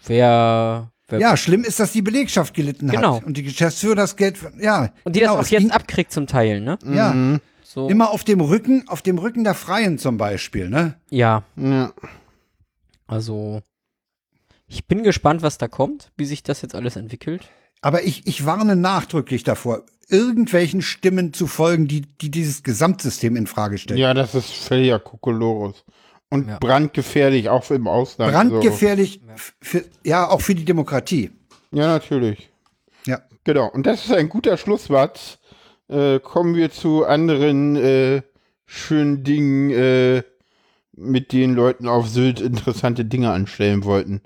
[0.06, 3.18] wer, wer Ja, schlimm ist, dass die Belegschaft gelitten Genau.
[3.18, 3.23] hat.
[3.26, 4.91] Und die Geschäftsführer das Geld, ja.
[5.03, 6.80] Und die genau, das auch jetzt ging- abkriegt zum Teil, ne?
[6.85, 7.89] Ja, So.
[7.89, 10.95] immer auf dem Rücken, auf dem Rücken der Freien zum Beispiel, ne?
[11.10, 11.91] Ja, Ja.
[13.07, 13.61] also
[14.68, 17.49] ich bin gespannt, was da kommt, wie sich das jetzt alles entwickelt.
[17.82, 23.48] Aber ich, ich warne nachdrücklich davor, irgendwelchen Stimmen zu folgen, die, die dieses Gesamtsystem in
[23.48, 23.99] Frage stellen.
[23.99, 25.84] ja, das ist völliger Kokolores.
[26.30, 26.60] Und Ja.
[26.60, 28.32] brandgefährlich, auch im Ausland.
[28.32, 29.22] Brandgefährlich,
[29.62, 31.32] für, ja, auch für die Demokratie.
[31.72, 31.80] So.
[31.80, 32.49] Ja, natürlich.
[33.06, 33.22] Ja.
[33.44, 33.68] Genau.
[33.70, 35.40] Und das ist ein guter Schlusswort.
[35.90, 38.22] Äh, kommen wir zu anderen äh,
[38.66, 40.24] schönen Dingen, äh,
[40.95, 44.22] mit denen Leuten auf Sylt interessante Dinge anstellen wollten.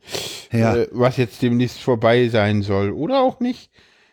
[0.51, 0.75] Ja.
[0.75, 2.91] Äh, was jetzt demnächst vorbei sein soll.
[2.91, 3.69] Oder auch nicht.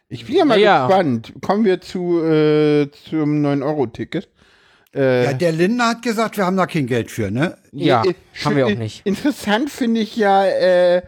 [0.09, 0.87] Ich bin ja mal Ja.
[0.87, 1.33] gespannt.
[1.41, 4.29] Kommen wir zu äh, zum 9-Euro-Ticket.
[4.95, 7.57] Äh, Ja, der Lindner hat gesagt, wir haben da kein Geld für, ne?
[7.73, 8.13] Ja, äh,
[8.45, 9.07] haben wir auch schön- nicht.
[9.07, 11.03] Interessant finde ich ja, äh,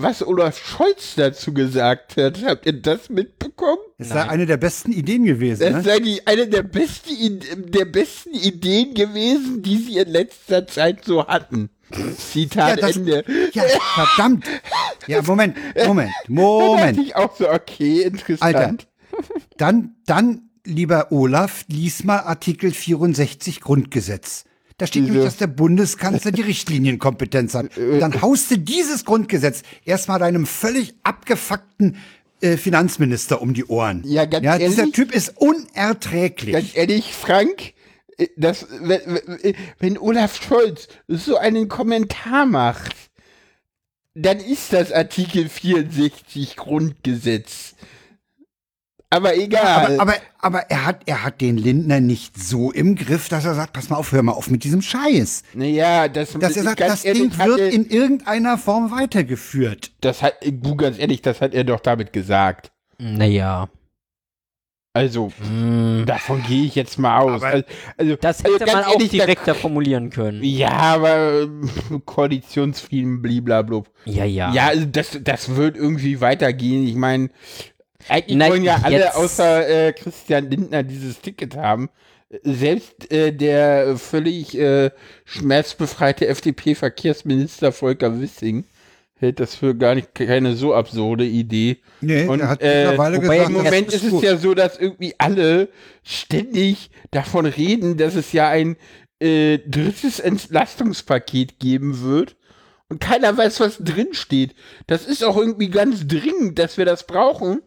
[0.00, 2.42] was Olaf Scholz dazu gesagt hat.
[2.44, 3.78] Habt ihr das mitbekommen?
[3.98, 5.82] Es sei eine der besten Ideen gewesen, Das ne?
[5.82, 7.38] sei die, eine der besten, I-
[7.70, 11.70] der besten Ideen gewesen, die sie in letzter Zeit so hatten.
[12.16, 13.24] Zitat Ja, das- Ende.
[13.52, 13.62] Ja,
[13.94, 14.44] verdammt.
[15.06, 15.56] Ja, Moment,
[15.86, 16.98] Moment, Moment.
[16.98, 18.42] ich auch so, okay, interessant.
[18.42, 18.76] Alter.
[19.56, 24.44] Dann, dann, lieber Olaf, lies mal Artikel 64 Grundgesetz.
[24.78, 27.76] Da steht nämlich, dass der Bundeskanzler die Richtlinienkompetenz hat.
[27.76, 31.96] Und dann haust du dieses Grundgesetz erstmal deinem völlig abgefuckten
[32.40, 34.02] äh, Finanzminister um die Ohren.
[34.06, 34.94] Ja, ganz ja dieser ehrlich?
[34.94, 36.52] Typ ist unerträglich.
[36.52, 37.74] Ganz ehrlich, Frank,
[38.18, 39.00] äh, das, wenn,
[39.42, 42.94] wenn- wenn Olaf Scholz so einen Kommentar macht,
[44.14, 47.74] dann ist das Artikel 64 Grundgesetz.
[49.10, 49.98] Aber egal.
[49.98, 53.54] aber, aber, aber er hat, er hat den Lindner nicht so im Griff, dass er
[53.54, 55.44] sagt, pass mal auf, hör mal auf mit diesem Scheiß.
[55.54, 59.92] naja, das, Dass er sagt, das ehrlich, Ding wird er- in irgendeiner Form weitergeführt.
[60.02, 62.70] das hat, du ganz ehrlich, das hat er doch damit gesagt.
[62.98, 63.68] Naja.
[64.94, 67.42] Also, Mm, davon gehe ich jetzt mal aus.
[67.42, 67.64] Aber- also,
[67.96, 70.42] also, Das also hätte man ganz auch ehrlich, da- direkter formulieren können.
[70.42, 71.48] Ja, aber äh,
[72.04, 73.88] Koalitionsfrieden, bliblablub.
[74.06, 74.52] Ja, ja.
[74.52, 76.86] Ja, also das, das wird irgendwie weitergehen.
[76.86, 77.30] Ich meine,
[78.08, 81.88] eigentlich Na, wollen ja alle jetzt- außer äh, Christian Lindner dieses Ticket haben.
[82.42, 84.90] Selbst äh, der völlig äh,
[85.24, 88.64] schmerzbefreite FDP-Verkehrsminister Volker Wissing
[89.20, 91.78] hält das für gar nicht keine so absurde Idee.
[92.00, 94.22] Nee, Und, er hat äh, mittlerweile wobei gesagt, Im das Moment ist es gut.
[94.22, 95.68] ja so, dass irgendwie alle
[96.04, 98.76] ständig davon reden, dass es ja ein
[99.20, 102.36] äh, drittes Entlastungspaket geben wird.
[102.90, 104.54] Und keiner weiß, was drin steht.
[104.86, 107.60] Das ist auch irgendwie ganz dringend, dass wir das brauchen.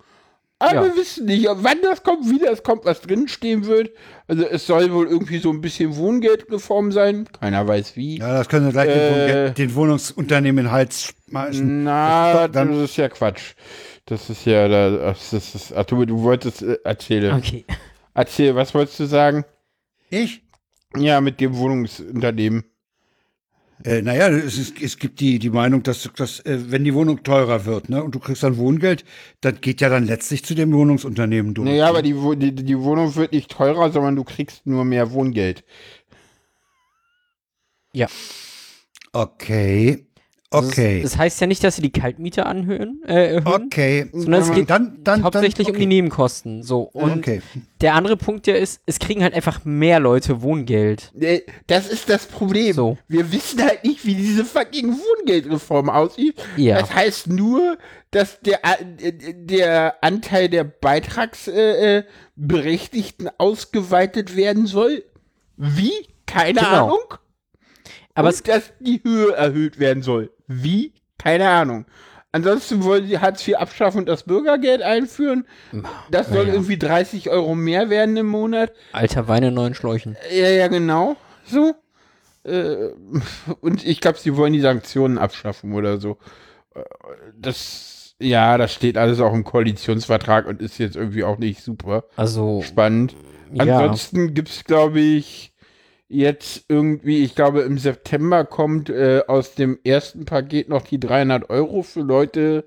[0.62, 0.84] Aber Ja.
[0.84, 3.90] wir wissen nicht, wann das kommt, wie das kommt, was drinstehen wird.
[4.28, 7.28] Also es soll wohl irgendwie so ein bisschen Wohngeldreform sein.
[7.40, 8.20] Keiner weiß wie.
[8.20, 9.52] Ja, das können wir gleich den, Äh.
[9.54, 11.84] Den Wohnungsunternehmen in den Hals schmeißen.
[11.84, 13.54] Na, Das das, ist dann- ja Quatsch.
[14.06, 17.36] Das ist ja, da- das ist, das, du, du wolltest äh, erzählen.
[17.38, 17.66] Okay.
[18.14, 19.46] Erzähl, was wolltest du sagen?
[20.10, 20.44] Ich?
[20.96, 22.66] Ja, mit dem Wohnungsunternehmen.
[23.84, 27.24] Äh, naja, es, ist, es gibt die, die Meinung, dass, dass äh, wenn die Wohnung
[27.24, 29.06] teurer wird, ne, und du kriegst dann Wohngeld,
[29.42, 31.68] das geht ja dann letztlich zu dem Wohnungsunternehmen durch.
[31.68, 35.64] Naja, aber die, die, die Wohnung wird nicht teurer, sondern du kriegst nur mehr Wohngeld.
[39.14, 40.06] Okay.
[40.54, 41.02] Okay.
[41.02, 44.10] Das, das heißt ja nicht, dass sie die Kaltmiete anhöhen, äh, erhöhen, okay.
[44.12, 46.62] sondern es geht dann, dann, hauptsächlich dann, um die Nebenkosten.
[46.62, 46.82] So.
[46.82, 47.42] Und Okay.
[47.80, 51.14] der andere Punkt ja ist, es kriegen halt einfach mehr Leute Wohngeld.
[51.68, 52.74] Das ist das Problem.
[52.74, 52.98] So.
[53.08, 56.36] Wir wissen halt nicht, wie diese fucking Wohngeldreform aussieht.
[56.58, 56.82] Ja.
[56.82, 57.78] Das heißt nur,
[58.12, 65.06] dass der, äh, der Anteil der Beitragsberechtigten äh, äh, ausgeweitet werden soll.
[65.56, 65.94] Wie?
[66.26, 66.88] Keine Genau.
[66.88, 67.14] Ahnung.
[68.16, 70.32] Aber Und es, dass die Höhe erhöht werden soll.
[70.48, 70.94] Wie?
[71.18, 71.86] Keine Ahnung.
[72.34, 75.46] Ansonsten wollen sie Hartz IV abschaffen und das Bürgergeld einführen.
[76.10, 76.54] Das soll naja.
[76.54, 78.72] irgendwie 30 Euro mehr werden im Monat.
[78.94, 80.16] alter Wein in neuen Schläuchen.
[80.32, 81.18] Ja, ja, genau.
[81.46, 81.76] So.
[82.44, 82.92] Äh,
[83.60, 86.18] und ich glaube, sie wollen die Sanktionen abschaffen oder so.
[86.74, 86.82] Äh,
[87.38, 92.06] Das, ja, das steht alles auch im Koalitionsvertrag und ist jetzt irgendwie auch nicht super
[92.16, 93.14] Also, spannend.
[93.54, 93.78] ja.
[93.80, 95.51] Ansonsten gibt es, glaube ich,
[96.12, 101.50] jetzt irgendwie, ich glaube, im September kommt äh, aus dem ersten Paket noch die 300
[101.50, 102.66] Euro für Leute,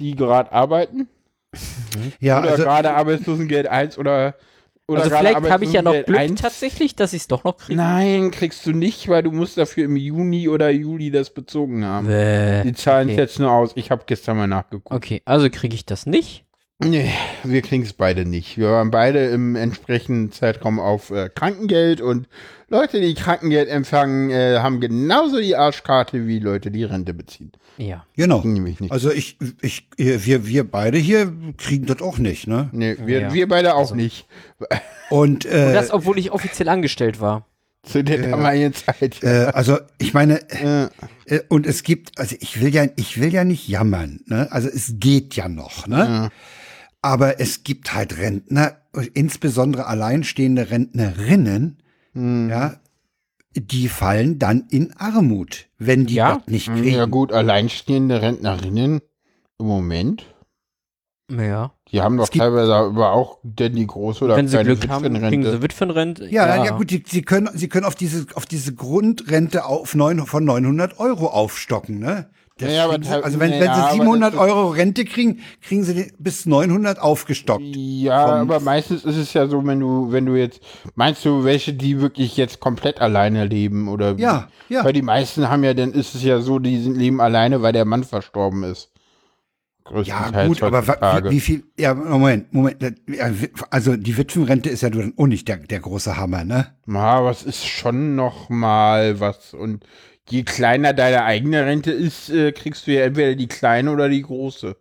[0.00, 1.08] die gerade arbeiten.
[2.20, 4.34] Ja, oder also, gerade Arbeitslosengeld 1 oder,
[4.88, 6.40] oder also gerade vielleicht habe ich ja noch Arbeitslosengeld Glück 1.
[6.40, 7.76] tatsächlich, dass ich es doch noch kriege.
[7.76, 12.06] Nein, kriegst du nicht, weil du musst dafür im Juni oder Juli das bezogen haben.
[12.06, 12.62] Bäh.
[12.62, 13.22] Die zahlen es okay.
[13.22, 13.72] jetzt nur aus.
[13.74, 14.94] Ich habe gestern mal nachgeguckt.
[14.94, 16.43] Okay, also kriege ich das nicht.
[16.80, 17.10] Nee,
[17.44, 18.58] wir kriegen es beide nicht.
[18.58, 22.28] Wir waren beide im entsprechenden Zeitraum auf äh, Krankengeld und
[22.68, 27.52] Leute, die Krankengeld empfangen, äh, haben genauso die Arschkarte wie Leute, die Rente beziehen.
[27.76, 28.04] Ja.
[28.16, 28.40] genau.
[28.42, 28.90] Nämlich nicht.
[28.92, 32.68] Also ich, ich, wir, wir beide hier kriegen das auch nicht, ne?
[32.72, 33.32] Nee, wir, Ja.
[33.34, 34.26] wir beide auch nicht.
[35.10, 37.46] Und, äh, Und das, obwohl ich offiziell angestellt war.
[37.84, 39.22] Zu der damaligen Zeit.
[39.22, 40.88] äh, also ich meine, Äh,
[41.36, 44.48] äh, und es gibt, also ich will ja, ich will ja nicht jammern, ne?
[44.50, 45.96] Also es geht ja noch, ne?
[45.98, 46.30] Ja.
[47.04, 48.78] Aber es gibt halt Rentner,
[49.12, 51.76] insbesondere alleinstehende Rentnerinnen,
[52.14, 52.48] hm.
[52.48, 52.80] ja,
[53.54, 56.36] die fallen dann in Armut, wenn die Ja?
[56.38, 56.96] das nicht kriegen.
[56.96, 59.02] ja gut, alleinstehende Rentnerinnen
[59.58, 60.24] im Moment,
[61.30, 61.74] Ja.
[61.92, 65.44] die haben doch teilweise aber auch denn die große oder Wenn sie Glück haben, kriegen
[65.44, 66.26] sie Witwenrente.
[66.30, 70.24] Ja, ja, gut, die, sie können, sie können auf diese, auf diese Grundrente auf neun,
[70.26, 72.30] von 900 Euro aufstocken, ne?
[72.58, 72.94] Das Ja, aber
[73.24, 77.00] also wenn, ja, wenn sie 700 das ist- Euro Rente kriegen, kriegen sie bis 900
[77.00, 77.64] aufgestockt.
[77.74, 80.60] Ja, aber meistens ist es ja so, wenn du, wenn du jetzt,
[80.94, 84.22] meinst du, welche, die wirklich jetzt komplett alleine leben oder wie?
[84.22, 84.84] Ja, ja.
[84.84, 87.84] Weil die meisten haben ja, dann ist es ja so, die leben alleine, weil der
[87.86, 88.90] Mann verstorben ist.
[90.04, 90.86] Ja, gut, aber
[91.26, 92.76] wie, wie viel, ja, Moment, Moment,
[93.06, 93.30] ja,
[93.70, 96.68] also die Witwenrente ist ja dann auch nicht der, der große Hammer, ne?
[96.86, 99.52] Ja, aber es ist schon noch mal was.
[99.52, 99.84] Und
[100.30, 104.22] je kleiner deine eigene Rente ist, äh, kriegst du ja entweder die kleine oder die
[104.22, 104.76] große.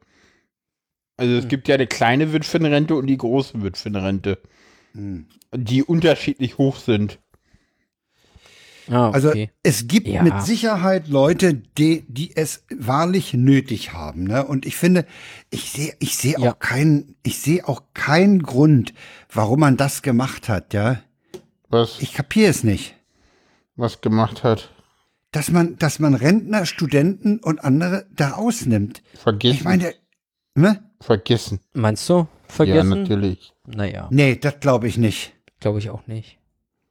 [1.17, 1.39] Also Hm.
[1.39, 4.39] es gibt ja eine kleine Witwenrente und die große Witwenrente,
[4.93, 5.27] Hm.
[5.55, 7.19] die unterschiedlich hoch sind.
[8.89, 9.49] Ah, Also okay.
[9.63, 10.23] es gibt Ja.
[10.23, 14.25] mit Sicherheit Leute, die, die es wahrlich nötig haben.
[14.25, 14.45] Ne?
[14.45, 15.05] Und ich finde,
[15.51, 16.51] ich sehe, ich sehe Ja.
[16.51, 18.93] auch keinen, ich sehe auch keinen Grund,
[19.31, 20.73] warum man das gemacht hat.
[20.73, 21.01] Ja,
[21.69, 22.95] Was, ich kapiere es nicht,
[23.77, 24.72] was gemacht hat.
[25.33, 29.03] Dass man, dass man Rentner, Studenten und andere da ausnimmt.
[29.15, 29.55] Vergessen.
[29.57, 29.93] Ich meine,
[30.55, 30.81] ne?
[31.01, 31.59] vergessen.
[31.73, 32.13] Meinst du?
[32.13, 32.89] Ja, Vergessen?
[32.89, 33.53] natürlich.
[33.65, 35.33] naja, Nee, das glaube ich nicht.
[35.59, 36.37] glaube ich auch nicht.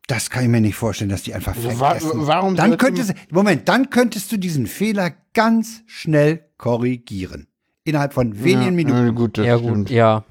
[0.08, 2.26] Das kann ich mir nicht vorstellen, dass die einfach Also wa- vergessen.
[2.26, 7.46] warum dann könntest, Moment, dann könntest du diesen Fehler ganz schnell korrigieren.
[7.84, 9.06] Innerhalb von wenigen ja, Minuten.
[9.06, 9.76] Ja, gut, das ja, stimmt.
[9.88, 10.24] gut, ja.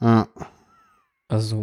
[0.00, 0.28] Ja.
[1.28, 1.56] Also,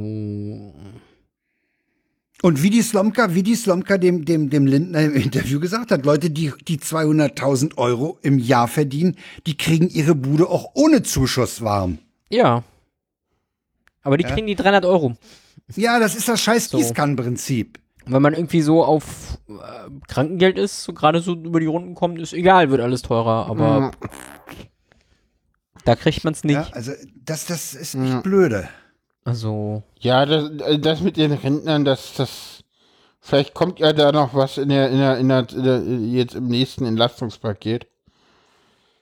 [2.42, 6.06] Und wie die Slomka, wie die Slomka dem, dem, dem Lindner im Interview gesagt hat,
[6.06, 9.16] Leute, die, die 200.000 Euro im Jahr verdienen,
[9.48, 11.98] die kriegen ihre Bude auch ohne Zuschuss warm.
[12.30, 12.64] ja.
[14.04, 14.32] Aber die Ja.
[14.34, 15.16] kriegen die 300 Euro.
[15.76, 16.78] Ja, das ist das scheiß So.
[16.78, 17.80] Gießkannenprinzip.
[18.06, 19.54] Wenn man irgendwie so auf äh,
[20.08, 23.92] Krankengeld ist, so gerade so über die Runden kommt, ist egal, wird alles teurer, aber
[25.86, 26.54] da kriegt man es nicht.
[26.56, 28.22] Ja, also das, das ist echt Ja.
[28.22, 28.70] blöde.
[29.26, 32.64] Also, Ja, das, äh, das mit den Rentnern, das, das,
[33.20, 35.82] vielleicht kommt ja da noch was in der, in der, in der, in der
[36.22, 37.88] jetzt im nächsten Entlastungspaket.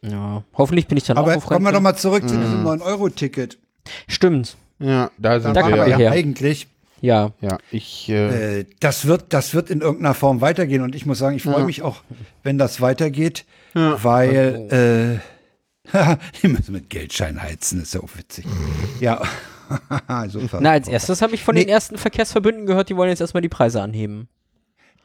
[0.01, 0.43] ja.
[0.57, 3.57] Hoffentlich bin ich dann Aber auch auf kommen wir doch mal zurück zu diesem 9-Euro-Ticket.
[4.07, 4.55] Stimmt.
[4.79, 5.73] Ja, da sind Da wir.
[5.73, 6.67] aber er ja eigentlich,
[7.01, 7.31] Ja.
[7.41, 10.81] Ja, ich, äh, äh, das wird, das wird in irgendeiner Form weitergehen.
[10.81, 11.65] Und ich muss sagen, ich freue Ja.
[11.65, 11.97] mich auch,
[12.43, 13.43] wenn das weitergeht,
[13.75, 14.01] Ja.
[14.01, 15.19] weil,
[15.91, 18.45] äh, die müssen mit Geldschein heizen, ist ja auch witzig.
[19.01, 19.21] Ja,
[20.27, 20.59] super.
[20.61, 21.61] Na, als erstes habe ich von Nee.
[21.65, 24.27] den ersten Verkehrsverbünden gehört, die wollen jetzt erstmal die Preise anheben.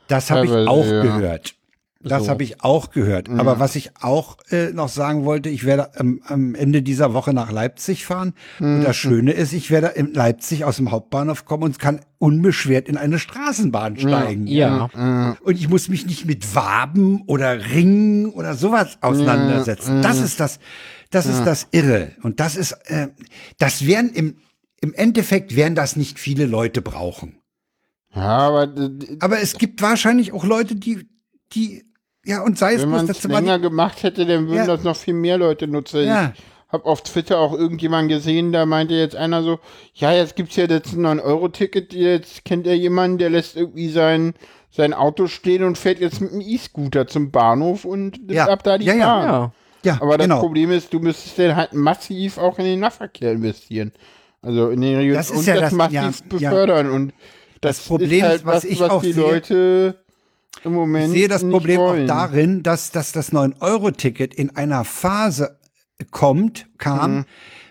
[0.09, 1.03] Das habe ich auch ja.
[1.03, 1.55] gehört.
[2.01, 2.31] Das So.
[2.31, 3.29] habe ich auch gehört.
[3.29, 7.33] Aber was ich auch äh, noch sagen wollte, ich werde am, am Ende dieser Woche
[7.35, 8.35] nach Leipzig fahren.
[8.61, 12.89] Und das Schöne ist, ich werde in Leipzig aus dem Hauptbahnhof kommen und kann unbeschwert
[12.89, 14.47] in eine Straßenbahn steigen.
[14.47, 15.37] Ja.
[15.43, 20.01] Und ich muss mich nicht mit Waben oder Ringen oder sowas auseinandersetzen.
[20.01, 20.61] Das ist das,
[21.11, 22.13] das ist das Irre.
[22.23, 23.09] Und das ist, äh,
[23.59, 24.37] das werden im,
[24.81, 27.41] im Endeffekt werden das nicht viele Leute brauchen.
[28.15, 28.73] ja, aber
[29.21, 31.09] Aber es gibt wahrscheinlich auch Leute, die,
[31.53, 31.85] die,
[32.25, 34.67] ja, und sei es wenn man es länger die, gemacht hätte, dann würden Ja.
[34.67, 36.05] das noch viel mehr Leute nutzen.
[36.05, 36.33] Ja.
[36.37, 39.59] Ich habe auf Twitter auch irgendjemand gesehen, da meinte jetzt einer so,
[39.95, 44.35] ja, jetzt gibt's ja jetzt ein 9-Euro-Ticket, jetzt kennt er jemanden, der lässt irgendwie sein,
[44.71, 48.49] sein Auto stehen und fährt jetzt mit einem E-Scooter zum Bahnhof und nimmt Ja.
[48.49, 49.07] ab da die Ja, ja.
[49.07, 49.25] Bahn.
[49.25, 49.53] Ja.
[49.95, 50.41] ja, Aber das genau.
[50.41, 53.93] Problem ist, du müsstest dann halt massiv auch in den Nahverkehr investieren.
[54.43, 56.03] Also in den Regionen Das ist und ja das das- massiv ja,
[56.39, 56.51] ja.
[56.51, 56.91] befördern.
[56.91, 57.13] Und
[57.61, 60.05] das, Problem ist halt ist, was was, ich was auch die sehe- Leute
[60.65, 62.05] im Moment Ich sehe das Problem wollen.
[62.11, 65.59] auch darin, dass, dass das 9-Euro-Ticket in einer Phase
[66.11, 67.25] kommt, kam, Mhm.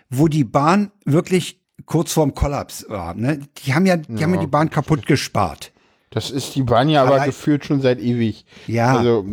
[0.10, 3.14] wo die Bahn wirklich kurz vorm Kollaps war.
[3.14, 3.40] Ne?
[3.66, 5.72] Die haben ja, die haben ja die Bahn kaputt gespart.
[6.10, 8.46] Das ist die Bahn ja aber Allein- gefühlt schon seit ewig.
[8.66, 8.98] Ja.
[8.98, 9.26] Also,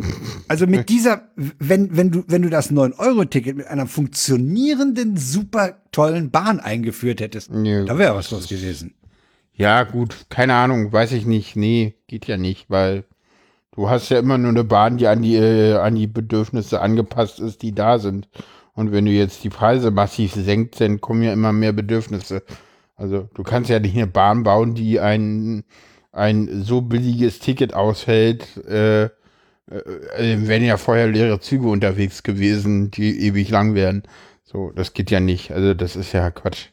[0.49, 6.31] Also mit dieser, wenn, wenn du, wenn du das 9-Euro-Ticket mit einer funktionierenden, super tollen
[6.31, 7.85] Bahn eingeführt hättest, Nö.
[7.85, 8.93] da wäre was los gewesen.
[9.53, 11.55] ja, gut, keine Ahnung, weiß ich nicht.
[11.55, 13.05] Nee, geht ja nicht, weil
[13.73, 17.39] du hast ja immer nur eine Bahn, die an die, äh, an die Bedürfnisse angepasst
[17.39, 18.27] ist, die da sind.
[18.73, 22.43] Und wenn du jetzt die Preise massiv senkst, dann kommen ja immer mehr Bedürfnisse.
[22.97, 25.63] Also du kannst ja nicht eine Bahn bauen, die ein,
[26.15, 28.57] ein so billiges Ticket aushält.
[28.67, 29.09] Äh,
[29.71, 29.77] äh,
[30.17, 34.03] äh, wären ja vorher leere Züge unterwegs gewesen, die ewig lang wären.
[34.43, 35.51] So, das geht ja nicht.
[35.51, 36.67] Also das ist ja Quatsch.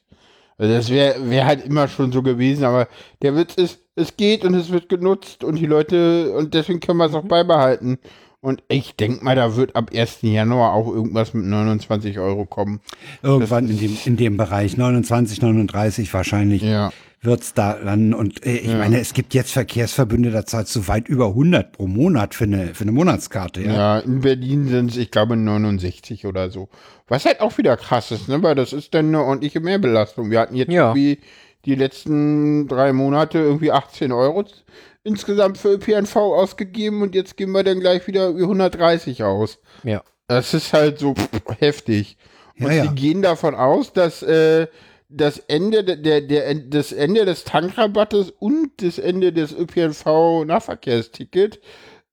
[0.58, 2.88] Also das wäre wär halt immer schon so gewesen, aber
[3.22, 6.98] der Witz ist, es geht und es wird genutzt und die Leute, und deswegen können
[6.98, 7.98] wir es auch beibehalten.
[8.42, 10.18] Und ich denke mal, da wird ab 1.
[10.22, 12.80] Januar auch irgendwas mit 29 Euro kommen.
[13.22, 16.92] Irgendwann in dem, in dem Bereich 29, 39 wahrscheinlich Ja.
[17.20, 18.12] wird's da landen.
[18.14, 21.86] Und äh, ich meine, es gibt jetzt Verkehrsverbünde, da zahlst du weit über 100 pro
[21.86, 23.62] Monat für eine, für eine Monatskarte.
[23.62, 23.72] Ja?
[23.72, 26.68] Ja, in Berlin sind es, ich glaube, 69 oder so.
[27.06, 28.42] Was halt auch wieder krass ist, ne?
[28.42, 30.32] Weil das ist dann eine ordentliche Mehrbelastung.
[30.32, 30.88] Wir hatten jetzt Ja.
[30.88, 31.20] irgendwie
[31.64, 34.44] die letzten drei Monate irgendwie 18 Euro
[35.04, 39.58] insgesamt für ÖPNV ausgegeben und jetzt geben wir dann gleich wieder über 130 aus.
[39.82, 40.02] Ja.
[40.28, 42.16] Das ist halt so pff, heftig.
[42.58, 42.82] Und Ja, ja.
[42.84, 44.66] sie gehen davon aus, dass äh,
[45.08, 51.60] das Ende der, der, der, das Ende des Tankrabattes und das Ende des ÖPNV-Nahverkehrsticket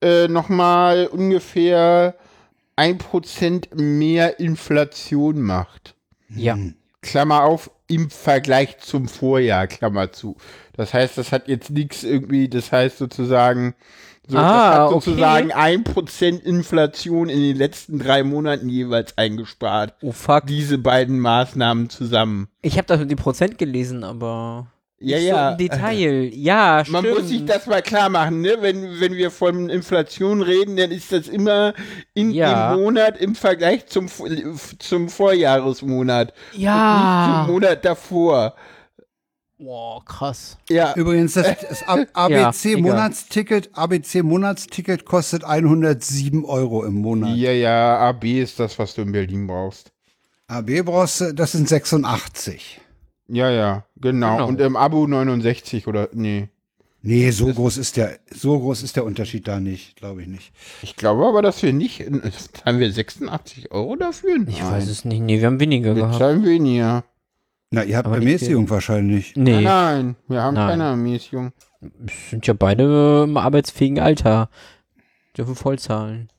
[0.02, 2.16] äh, nochmal ungefähr
[2.78, 5.95] 1% mehr Inflation macht.
[6.30, 6.57] Ja.
[7.02, 10.36] Klammer auf, im Vergleich zum Vorjahr, Klammer zu.
[10.80, 13.76] Das heißt, das hat jetzt nichts irgendwie, das heißt sozusagen,
[14.26, 14.94] so, Ah, das hat okay.
[14.94, 19.94] sozusagen 1% Inflation in den letzten drei Monaten jeweils eingespart.
[20.02, 20.46] Oh fuck.
[20.48, 22.48] Diese beiden Maßnahmen zusammen.
[22.62, 24.68] Ich habe das mit dem Prozent gelesen, aber
[25.00, 25.48] Ja, ja.
[25.48, 26.30] so im Detail.
[26.34, 27.20] Ja, Man stimmt.
[27.20, 28.56] muss sich das mal klar machen, ne?
[28.62, 31.74] Wenn, wenn wir von Inflation reden, dann ist das immer
[32.14, 32.72] in Ja.
[32.74, 34.08] dem Monat im Vergleich zum,
[34.80, 36.34] zum Vorjahresmonat.
[36.54, 37.44] Und nicht Ja.
[37.46, 38.54] zum Monat davor.
[39.60, 40.57] Boah, krass.
[40.69, 40.94] Ja.
[40.95, 47.36] Übrigens, das, das ABC-Monatsticket, ABC-Monatsticket kostet 107 Euro im Monat.
[47.36, 49.91] Ja, ja, AB ist das, was du in Berlin brauchst.
[50.48, 52.80] AB brauchst du, das sind 86.
[53.27, 54.38] Ja, ja, genau.
[54.38, 54.48] Genau.
[54.48, 56.48] Und im Abo 69 oder, nee.
[57.02, 60.52] Nee, so groß ist der, so groß ist der Unterschied da nicht, glaube ich nicht.
[60.81, 61.99] Ich glaube aber, dass wir nicht,
[62.64, 64.38] zahlen wir 86 Euro dafür?
[64.48, 65.22] Ich weiß es nicht.
[65.22, 66.18] Nee, wir haben weniger Wir gehabt.
[66.18, 67.03] zahlen weniger.
[67.72, 69.34] Na, ihr habt Aber Ermäßigung wahrscheinlich.
[69.36, 70.70] Nee, Nein, wir haben Nein.
[70.70, 71.52] keine Ermäßigung.
[72.30, 74.50] sind ja beide im arbeitsfähigen Alter.
[75.38, 76.30] Dürfen voll zahlen.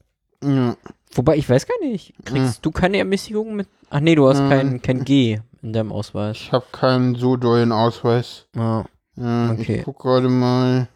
[0.42, 0.76] Ja.
[1.14, 2.14] Wobei, ich weiß gar nicht.
[2.24, 3.68] Kriegst du keine Ermäßigung mit?
[3.90, 6.36] Ach nee, du hast kein, kein G in deinem Ausweis.
[6.38, 8.46] Ich habe keinen so dollen Ausweis.
[8.56, 8.84] Ah,
[9.16, 9.78] Ja, Okay.
[9.78, 10.88] Ich guck gerade mal.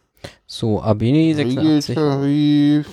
[0.46, 1.00] so, AB
[1.34, 1.96] 86.
[1.96, 2.88] Regeltarif.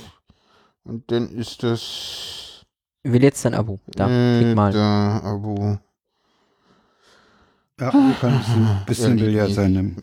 [0.83, 2.65] Und dann ist das.
[3.03, 3.79] Will jetzt dein Abo.
[3.87, 4.71] Da, äh, klick mal.
[4.73, 5.79] Da, Abo.
[7.81, 9.73] Ja, du kannst ein bisschen Ja, Billard sein.
[9.73, 9.95] ne?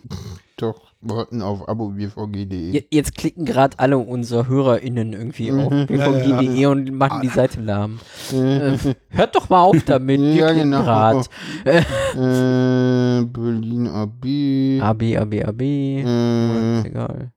[0.56, 2.72] Doch, warten auf abo-bvg.de.
[2.72, 5.86] Je- Jetzt klicken gerade alle unsere HörerInnen irgendwie auf Mhm.
[5.86, 8.00] bvg.de und machen die Seite lahm.
[8.32, 8.76] Äh,
[9.10, 10.20] hört doch mal auf damit.
[10.20, 10.82] Wir Ja, klicken genau.
[10.82, 11.30] grad.
[11.64, 14.80] Äh, Berlin AB.
[14.82, 15.60] AB, AB, AB.
[15.62, 17.30] Äh, Ist egal.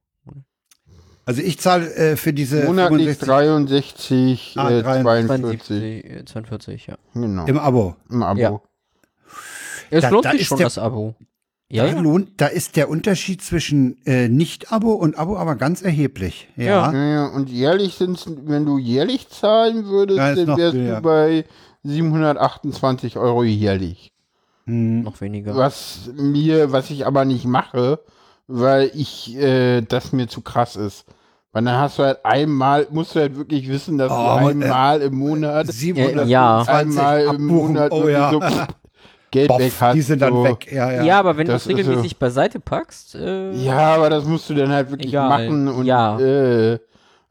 [1.24, 5.28] Also ich zahle äh, für diese monatlich 65 63, Ah, äh, 43.
[5.28, 5.68] 42.
[5.68, 6.96] 72, äh, 42, ja.
[7.14, 7.46] Genau.
[7.46, 7.96] im Abo.
[8.10, 8.40] Im Abo.
[8.40, 8.60] Ja.
[9.92, 11.14] Es Da- lohnt da sich ist schon, der- das Abo.
[11.70, 12.00] Ja, da, ja.
[12.02, 16.50] lohnt, da ist der Unterschied zwischen äh, Nicht-Abo und Abo aber ganz erheblich.
[16.58, 16.92] Ja.
[16.92, 16.94] Ja.
[16.94, 21.46] Ja, ja, und jährlich sind's, wenn du jährlich zahlen würdest, dann wärst du bei
[21.84, 24.12] 728 Euro jährlich.
[24.66, 25.04] Hm.
[25.04, 25.56] Noch weniger.
[25.56, 28.00] Was mir, was ich aber nicht mache,
[28.48, 31.06] weil ich, äh, das mir zu krass ist.
[31.54, 34.52] Weil dann hast du halt einmal, musst du halt wirklich wissen, dass Oh, du äh,
[34.52, 36.62] einmal im Monat, 720 Ja.
[36.64, 37.46] einmal im.
[37.46, 38.32] Monat Oh ja.
[38.32, 38.40] so
[39.32, 39.96] Geld Boff, weg hast.
[39.96, 40.44] die sind dann so.
[40.44, 40.72] weg.
[40.72, 41.04] Ja, ja.
[41.04, 44.26] Ja, aber wenn du Das es ist so- regelmäßig beiseite packst, äh, Ja, aber das
[44.26, 45.30] musst du dann halt wirklich Egal.
[45.30, 46.20] machen und Ja.
[46.20, 46.80] äh,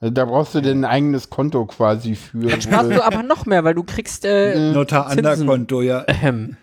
[0.00, 2.46] also da brauchst du dann ein eigenes Konto quasi für.
[2.48, 5.26] dann sparst du aber noch mehr, weil du kriegst, äh, Notar Zinsen.
[5.26, 6.04] Anderkonto, ja.
[6.22, 6.56] ähm,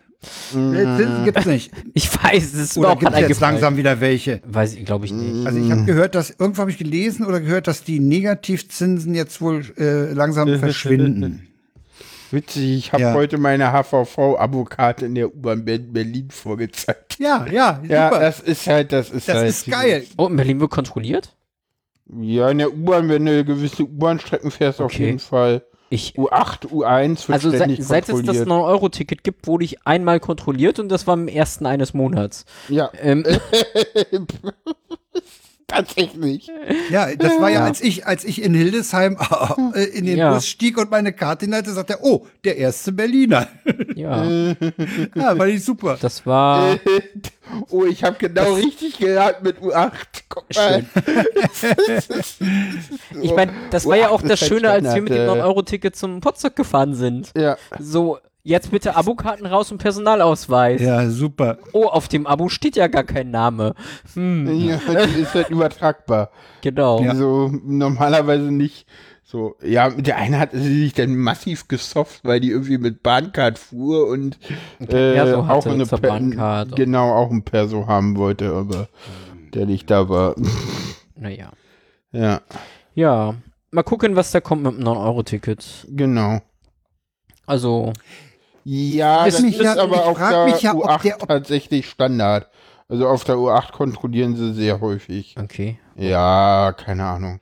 [0.51, 1.71] Zinsen gibt's nicht.
[1.93, 4.41] ich weiß, es ist Oder gibt jetzt langsam wieder welche?
[4.47, 5.45] Weiß ich, glaube ich nicht.
[5.45, 9.39] Also ich habe gehört, dass irgendwo habe ich gelesen oder gehört, dass die Negativzinsen jetzt
[9.41, 11.47] wohl äh, langsam verschwinden.
[12.31, 13.13] Witzig, ich habe Ja.
[13.13, 17.17] heute meine HVV-Abokarte in der U-Bahn Ber- Berlin vorgezeigt.
[17.19, 18.19] Ja, ja, Ja, super.
[18.21, 19.49] das ist halt, das ist Das halt.
[19.49, 20.03] ist geil.
[20.17, 21.35] Oh, in Berlin wird kontrolliert?
[22.19, 25.05] Ja, in der U-Bahn, wenn du gewisse U-Bahn-Strecken fährst, auf Okay.
[25.05, 25.63] jeden Fall.
[25.89, 28.47] Ich, U8, U1 wird also se ständig seit es das kontrolliert.
[28.47, 32.43] 9-Euro-Ticket gibt, wurde ich einmal kontrolliert und das war am ersten eines Monats.
[32.67, 33.23] ja, Ähm,
[35.67, 36.49] tatsächlich.
[36.89, 39.17] Ja, das war ja, als ich, als ich in Hildesheim
[39.75, 40.33] äh, in den Ja.
[40.33, 43.47] Bus stieg und meine Karte hinhalte, sagt er, oh, der erste Berliner.
[43.95, 44.25] ja,
[45.15, 45.97] ja, war ich super.
[46.01, 46.77] das war
[47.69, 49.91] oh, ich habe genau richtig geraten mit U8.
[50.29, 50.85] Guck mal.
[53.21, 55.95] Ich meine, das war ja auch U8 das Schöne, als wir mit dem äh, 9-Euro-Ticket
[55.95, 57.31] zum Potsdok gefahren sind.
[57.35, 60.81] Ja, So, jetzt bitte Abokarten raus und Personalausweis.
[60.81, 61.57] Ja, super.
[61.73, 63.73] Oh, auf dem Abo steht ja gar kein Name.
[64.13, 66.31] Hm, ja, die ist halt übertragbar.
[66.61, 67.01] genau.
[67.03, 67.15] Ja.
[67.15, 68.87] So normalerweise nicht.
[69.23, 73.59] So, ja, der eine hat sie sich dann massiv gesofft, weil die irgendwie mit Bahncard
[73.59, 74.37] fuhr und
[74.79, 76.75] äh, Perso auch hatte eine Bahncard.
[76.77, 78.87] Genau, auch ein Perso haben wollte, aber
[79.53, 80.35] der nicht da war.
[81.17, 81.51] Naja.
[82.13, 82.39] ja,
[82.95, 83.35] Ja,
[83.71, 85.87] mal gucken, was da kommt mit dem 9-Euro-Ticket.
[85.93, 86.39] genau.
[87.45, 87.91] Also,
[88.69, 91.89] Ja, Ich das mich ist ja- aber auf frag der ja, ob U8 der- tatsächlich
[91.89, 92.49] Standard.
[92.89, 95.35] Also auf der U8 kontrollieren sie sehr häufig.
[95.41, 95.79] okay.
[95.95, 97.39] Ja, keine Ahnung.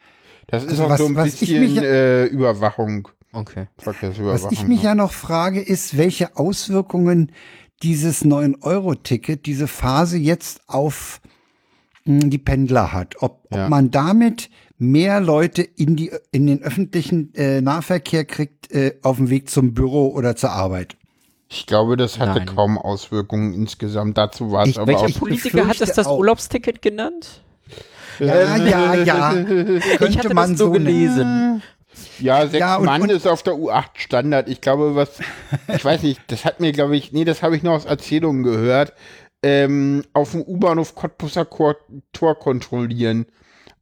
[0.48, 3.68] Das ist Also auch was- so ein bisschen mich ja- äh, Überwachung, Okay.
[3.80, 4.46] Verkehrsüberwachung.
[4.46, 7.32] Was ich mich ja noch frage, ist, welche Auswirkungen
[7.82, 11.22] dieses 9-Euro-Ticket, diese Phase jetzt auf
[12.06, 13.16] mh, die Pendler hat.
[13.24, 13.64] Ob, Ja.
[13.64, 19.18] ob man damit mehr Leute in, die, in den öffentlichen äh, Nahverkehr kriegt, äh, auf
[19.18, 20.98] dem Weg zum Büro oder zur Arbeit.
[21.58, 22.48] Ich glaube, das hatte Nein.
[22.54, 24.18] kaum Auswirkungen insgesamt.
[24.18, 25.08] Dazu war es Ich- aber Welcher auch.
[25.10, 26.20] Ich Politiker hat das befürchte das auch.
[26.20, 27.42] Urlaubsticket genannt?
[28.20, 29.34] Ja, ja, ja.
[29.34, 31.62] ich Könnte hatte man das so gelesen.
[32.20, 34.50] Ja, sechs Ja, und- Mann und- ist auf der U8 Standard.
[34.50, 35.20] Ich glaube, was,
[35.74, 38.44] ich weiß nicht, das hat mir, glaube ich, nee, das habe ich noch aus Erzählungen
[38.44, 38.92] gehört.
[39.44, 41.48] Ähm, auf dem U-Bahnhof Cottbusser
[42.12, 43.28] Tor kontrollieren.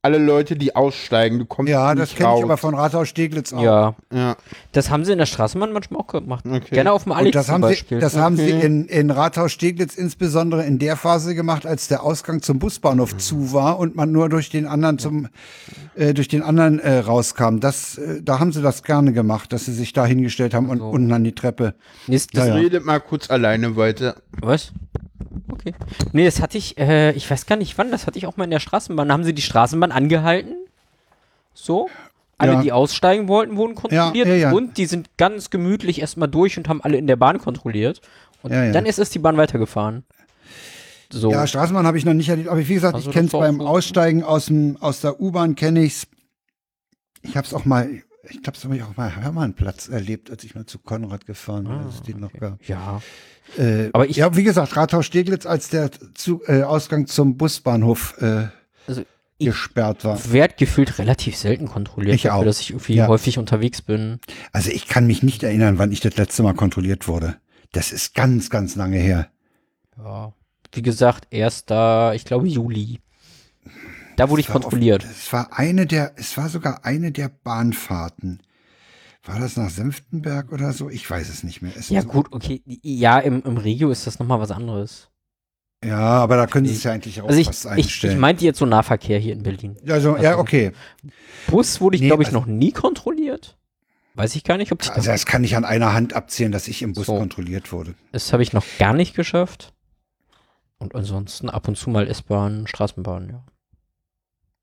[0.06, 3.54] Alle Leute, die aussteigen, du kommst Ja, nicht das kenne ich aber von Rathaus Steglitz
[3.54, 3.64] auch.
[3.64, 4.36] Ja, Ja,
[4.74, 6.44] das haben sie in der Straßenbahn manchmal auch gemacht.
[6.46, 6.60] Okay.
[6.76, 8.00] Gerne auf dem Und Alex das zum haben, sie, Beispiel.
[8.02, 8.66] das haben sie Okay.
[8.66, 13.54] in, in Rathaus Steglitz insbesondere in der Phase gemacht, als der Ausgang zum Busbahnhof zu
[13.54, 15.30] war und man nur durch den anderen zum
[15.96, 17.60] äh, durch den anderen äh, rauskam.
[17.62, 20.82] Das, äh, da haben sie das gerne gemacht, dass sie sich da hingestellt haben und
[20.82, 21.76] Also- unten an die Treppe.
[22.08, 22.54] Nee, das, Ja, ja.
[22.56, 24.18] redet mal kurz alleine weiter.
[24.42, 24.74] Was?
[25.50, 25.74] Okay.
[26.14, 28.46] Nee, das hatte ich, äh, ich weiß gar nicht wann, das hatte ich auch mal
[28.46, 29.08] in der Straßenbahn.
[29.08, 30.56] Da haben sie die Straßenbahn angehalten.
[31.54, 31.90] So.
[32.38, 32.62] Alle, Ja.
[32.62, 34.28] die aussteigen wollten, wurden kontrolliert.
[34.28, 34.52] ja, ja.
[34.52, 38.02] Und die sind ganz gemütlich erstmal durch und haben alle in der Bahn kontrolliert.
[38.42, 40.04] Und dann ist es die Bahn weitergefahren.
[41.10, 41.32] So.
[41.32, 43.62] Ja, Straßenbahn habe ich noch nicht erlebt, aber wie gesagt, Also ich kenne es beim
[43.62, 46.08] Aussteigen aus dem aus der U-Bahn kenne ich's.
[47.22, 50.44] Ich habe es auch mal, ich glaube, es habe ich auch mal Hermannplatz erlebt, als
[50.44, 52.64] ich mal zu Konrad gefahren bin, als es den noch gab.
[52.68, 53.02] ja.
[53.58, 58.16] Äh, Aber ich- ja, wie gesagt, Rathaus Steglitz, als der zu, äh, Ausgang zum Busbahnhof
[58.22, 58.48] äh,
[58.88, 59.02] Also
[59.38, 60.18] ich gesperrt war.
[60.32, 62.46] werd gefühlt relativ selten kontrolliert, Ich dafür, auch.
[62.46, 63.08] dass ich irgendwie Ja.
[63.08, 64.20] häufig unterwegs bin.
[64.54, 67.36] Also ich kann mich nicht erinnern, wann ich das letzte Mal kontrolliert wurde.
[67.74, 69.28] Das ist ganz, ganz lange her.
[69.98, 70.34] Ja.
[70.72, 73.00] Wie gesagt, erst da, ich glaube, Juli.
[74.16, 75.04] Da wurde ich kontrolliert.
[75.04, 78.42] Auf, es war eine der, es war sogar eine der Bahnfahrten.
[79.26, 80.90] War das nach Senftenberg oder so?
[80.90, 81.72] Ich weiß es nicht mehr.
[81.78, 82.62] Es Ja, gut, okay.
[82.66, 85.10] Ja, im, im Regio ist das nochmal was anderes.
[85.84, 88.20] Ja, aber da können sie es ja eigentlich auch Also ich, fast ich, ich einstellen.
[88.20, 89.78] meinte jetzt so Nahverkehr hier in Berlin.
[89.88, 90.72] also, ja, okay.
[91.48, 93.58] Bus wurde ich, Nee, glaube ich, also- noch nie kontrolliert.
[94.16, 96.68] Weiß ich gar nicht, ob ich Also das kann ich an einer Hand abzählen, dass
[96.68, 97.18] ich im Bus So.
[97.18, 97.96] kontrolliert wurde.
[98.12, 99.74] Das habe ich noch gar nicht geschafft.
[100.78, 103.44] Und ansonsten ab und zu mal S-Bahn, Straßenbahn, ja.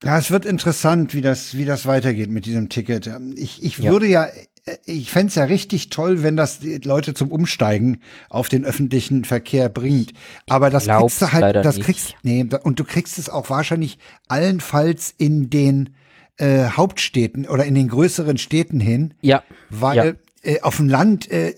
[0.03, 3.07] Ja, es wird interessant, wie das, wie das weitergeht mit diesem Ticket.
[3.07, 3.91] Ähm, Ich, ich Ja.
[3.91, 4.25] würde ja,
[4.65, 8.01] äh, ich fänd's ja richtig toll, wenn das die Leute zum Umsteigen
[8.31, 10.13] auf den öffentlichen Verkehr bringt.
[10.49, 11.85] Aber das kriegst du halt, das nicht.
[11.85, 13.99] kriegst, nee, und du kriegst es auch wahrscheinlich
[14.29, 15.91] allenfalls in den
[16.39, 21.55] äh, Hauptstädten oder in den größeren Städten hin, Ja, weil äh, auf dem Land, äh,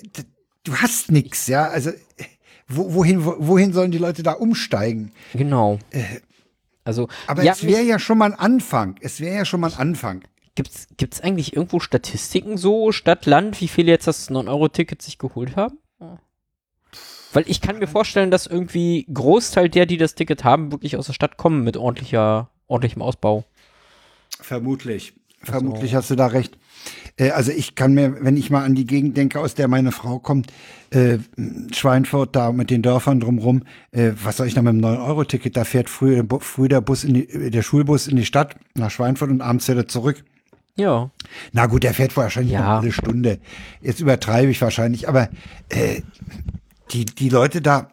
[0.65, 1.95] du hast nix, ja, also äh,
[2.67, 5.13] wo, wohin, wo, wohin sollen die Leute da umsteigen?
[5.33, 5.79] genau.
[6.85, 8.97] Also, Aber ja, es wäre ja schon mal ein Anfang.
[9.01, 10.25] Es wäre ja schon mal ein Anfang.
[10.55, 15.57] gibt's, gibt's eigentlich irgendwo Statistiken so, Stadt, Land, wie viele jetzt das 9-Euro-Ticket sich geholt
[15.57, 15.79] haben?
[17.33, 21.07] Weil ich kann mir vorstellen, dass irgendwie Großteil der, die das Ticket haben, wirklich aus
[21.07, 23.45] der Stadt kommen mit ordentlicher, ordentlichem Ausbau.
[24.39, 25.15] Vermutlich.
[25.43, 26.59] Vermutlich hast du da recht.
[27.17, 29.93] Äh, also ich kann mir, wenn ich mal an die Gegend denke, aus der meine
[29.93, 30.53] Frau kommt,
[30.91, 31.19] äh,
[31.75, 33.63] Schweinfurt da mit den Dörfern drumrum,
[33.93, 35.57] äh, was soll ich da mit dem 9-Euro-Ticket?
[35.57, 38.91] Da fährt früh, früh der Bus in die, äh, der Schulbus in die Stadt nach
[38.91, 40.23] Schweinfurt und abends wieder zurück.
[40.77, 41.11] Ja.
[41.53, 42.77] Na gut, der fährt wahrscheinlich Ja.
[42.77, 43.39] noch eine Stunde.
[43.83, 45.29] Jetzt übertreibe ich wahrscheinlich, aber
[45.69, 46.01] äh,
[46.93, 47.91] die, die Leute da,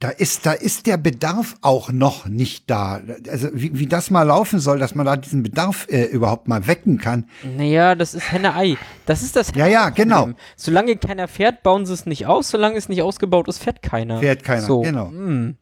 [0.00, 3.02] da ist, da ist der Bedarf auch noch nicht da.
[3.28, 6.66] Also wie, wie das mal laufen soll, dass man da diesen Bedarf äh, überhaupt mal
[6.66, 7.26] wecken kann.
[7.44, 8.78] Naja, das ist Henne-Ei.
[9.04, 10.30] Das ist das Ja, ja, genau.
[10.56, 12.48] Solange keiner fährt, bauen sie es nicht aus.
[12.48, 14.20] Solange es nicht ausgebaut ist, fährt keiner.
[14.20, 14.80] Fährt keiner, so.
[14.80, 15.08] genau.
[15.08, 15.56] mm.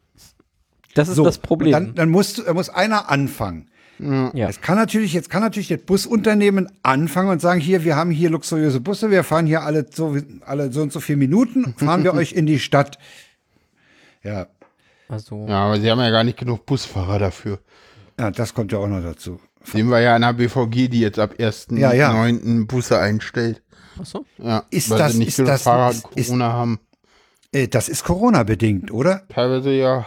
[0.95, 1.73] Das ist So, das Problem.
[1.73, 3.69] Dann, dann muss, muss einer anfangen.
[3.99, 4.49] Ja.
[4.49, 8.31] Es kann natürlich, jetzt kann natürlich das Busunternehmen anfangen und sagen, hier, wir haben hier
[8.31, 10.17] luxuriöse Busse, wir fahren hier alle so,
[10.47, 12.99] alle so und so viele Minuten, fahren wir euch in die Stadt.
[14.23, 14.47] Ja,
[15.09, 17.59] also, Ja, aber sie haben ja gar nicht genug Busfahrer dafür.
[18.19, 19.41] ja, das kommt ja auch noch dazu.
[19.65, 21.79] Sehen wir ja an der BVG, die jetzt ab 1.9.
[21.79, 22.65] Ja, ja.
[22.67, 23.63] Busse einstellt.
[23.99, 24.25] achso.
[24.39, 26.81] Ja, Ist weil das- sie nicht ist genug das- Fahrer ist- Corona haben.
[27.53, 29.27] Äh, das ist Corona-bedingt, oder?
[29.29, 30.07] Teilweise ja.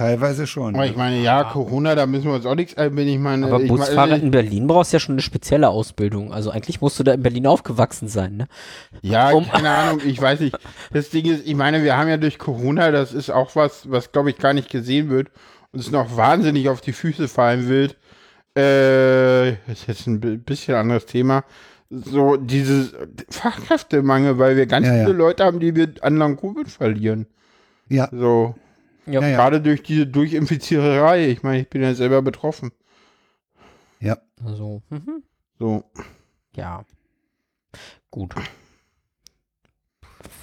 [0.00, 0.74] Teilweise schon.
[0.74, 3.12] Aber ich meine, ja, Corona, da müssen wir uns auch nichts einbilden.
[3.12, 6.32] Ich meine, Aber ich Busfahrer meine, in Berlin brauchst ja schon eine spezielle Ausbildung.
[6.32, 8.46] Also eigentlich musst du da in Berlin aufgewachsen sein, ne?
[9.02, 10.56] Ja, Um- keine Ahnung, ich weiß nicht.
[10.90, 14.10] Das Ding ist, ich meine, wir haben ja durch Corona, das ist auch was, was
[14.10, 15.28] glaube ich gar nicht gesehen wird,
[15.72, 17.98] uns noch wahnsinnig auf die Füße fallen wird.
[18.56, 21.44] Äh, ist jetzt ein bi- bisschen anderes Thema.
[21.90, 22.94] So dieses
[23.30, 25.04] Fachkräftemangel, weil wir ganz Ja, ja.
[25.04, 27.26] viele Leute haben, die wir an Long Covid verlieren.
[27.88, 28.54] Ja, So,
[29.06, 29.20] Ja.
[29.20, 29.36] ja, ja.
[29.36, 31.28] gerade durch diese Durchinfiziererei.
[31.28, 32.70] Ich meine, ich bin ja selber betroffen.
[34.00, 34.16] ja.
[34.44, 35.22] Also, mhm.
[35.58, 35.84] So,
[36.56, 36.84] ja.
[38.10, 38.34] Gut.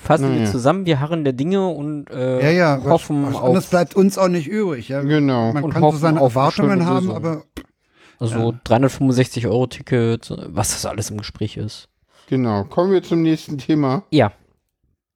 [0.04, 0.52] Fassen wir Naja.
[0.52, 2.84] zusammen, wir harren der Dinge und äh, Ja, ja.
[2.84, 4.88] was- hoffen was auf anderes bleibt uns auch nicht übrig.
[4.90, 5.02] Ja.
[5.02, 5.52] genau.
[5.54, 7.44] Man Und kann so seine Erwartungen haben, aber
[8.20, 11.90] also 365 Euro Ticket, was das alles im Gespräch ist.
[12.30, 12.64] Genau.
[12.66, 14.04] Kommen wir zum nächsten Thema.
[14.12, 14.32] Ja,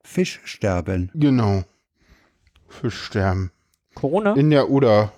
[0.04, 1.12] Fischsterben.
[1.14, 1.64] Genau.
[2.72, 3.52] Fischsterben.
[3.94, 4.34] Corona.
[4.34, 5.12] In der Oder.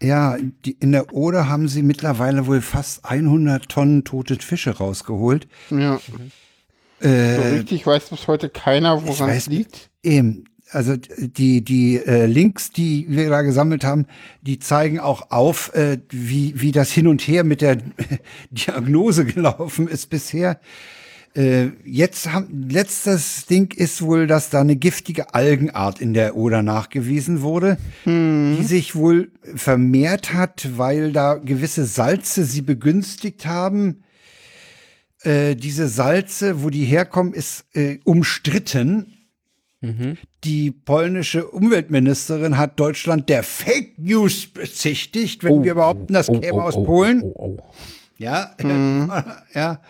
[0.00, 5.48] Ja, die, in der Oder haben sie mittlerweile wohl fast 100 Tonnen tote Fische rausgeholt.
[5.70, 5.98] Ja.
[5.98, 9.90] So Äh, richtig weiß bis heute keiner, woran es liegt.
[10.02, 14.06] Eben, also die, die äh, Links, die wir da gesammelt haben,
[14.42, 17.78] die zeigen auch auf, äh, wie, wie das hin und her mit der
[18.50, 20.60] Diagnose gelaufen ist bisher.
[21.38, 26.64] Äh, jetzt haben, letztes Ding ist wohl, dass da eine giftige Algenart in der Oder
[26.64, 34.02] nachgewiesen wurde, die sich wohl vermehrt hat, weil da gewisse Salze sie begünstigt haben.
[35.22, 39.14] Äh, diese Salze, wo die herkommen, ist äh, umstritten.
[40.42, 46.58] Die polnische Umweltministerin hat Deutschland der Fake News bezichtigt, wenn wir behaupten, das Oh, käme
[46.58, 47.22] oh, aus oh, Polen.
[47.22, 47.58] Oh, oh.
[48.16, 48.56] Ja,
[49.54, 49.80] ja.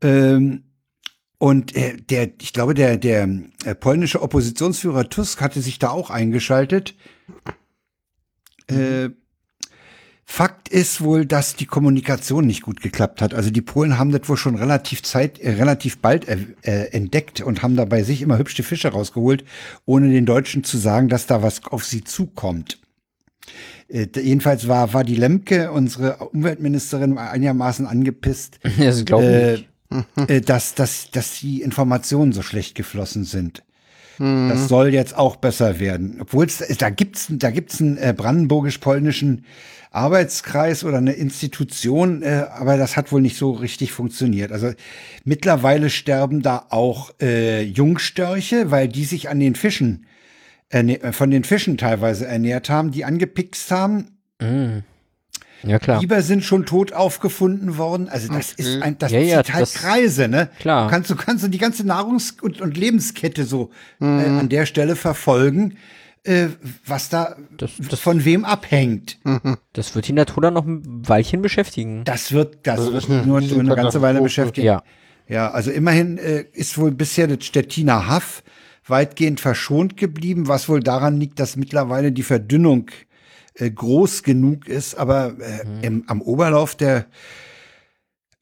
[0.00, 0.62] Ähm,
[1.38, 3.28] und äh, der, ich glaube, der, der
[3.64, 6.94] äh, polnische Oppositionsführer Tusk hatte sich da auch eingeschaltet.
[8.68, 9.10] Äh,
[10.28, 13.32] Fakt ist wohl, dass die Kommunikation nicht gut geklappt hat.
[13.32, 17.62] Also die Polen haben das wohl schon relativ Zeit, äh, relativ bald äh, entdeckt und
[17.62, 19.44] haben da bei sich immer hübsche Fische rausgeholt,
[19.84, 22.80] ohne den Deutschen zu sagen, dass da was auf sie zukommt.
[23.88, 29.60] Äh, jedenfalls war, war die Lemke, unsere Umweltministerin, einigermaßen angepisst, Das glaube ich.
[29.62, 29.64] äh,
[30.44, 33.62] dass, dass, dass die Informationen so schlecht geflossen sind.
[34.18, 36.16] Das soll jetzt auch besser werden.
[36.20, 39.44] Obwohl es, da gibt's, da gibt's einen äh, brandenburgisch-polnischen
[39.90, 44.52] Arbeitskreis oder eine Institution, äh, aber das hat wohl nicht so richtig funktioniert.
[44.52, 44.72] Also
[45.24, 50.06] mittlerweile sterben da auch äh, Jungstörche, weil die sich an den Fischen
[50.70, 54.18] äh, von den Fischen teilweise ernährt haben, die angepickst haben.
[54.40, 54.78] Mm.
[55.66, 56.00] Ja, klar.
[56.00, 58.08] Biber sind schon tot aufgefunden worden.
[58.08, 60.48] Also das ist ein, das Ja, ja, zieht halt das- Kreise, ne?
[60.58, 60.84] Klar.
[60.86, 63.70] Du kannst, du kannst die ganze Nahrungs- und, und Lebenskette so
[64.00, 64.38] äh, Mhm.
[64.38, 65.76] an der Stelle verfolgen,
[66.24, 66.46] äh,
[66.86, 69.18] was da Das- das- von wem abhängt.
[69.72, 72.02] Das wird die Natur dann noch ein Weilchen beschäftigen.
[72.04, 74.66] Das wird, das, Das wird eine nur so eine ganze Weile beschäftigen.
[74.66, 74.82] Ja.
[75.28, 78.44] Ja, also immerhin äh, ist wohl bisher das Stettiner Haff
[78.86, 82.86] weitgehend verschont geblieben, was wohl daran liegt, dass mittlerweile die Verdünnung
[83.56, 87.06] äh, groß genug ist, aber äh, im, am Oberlauf der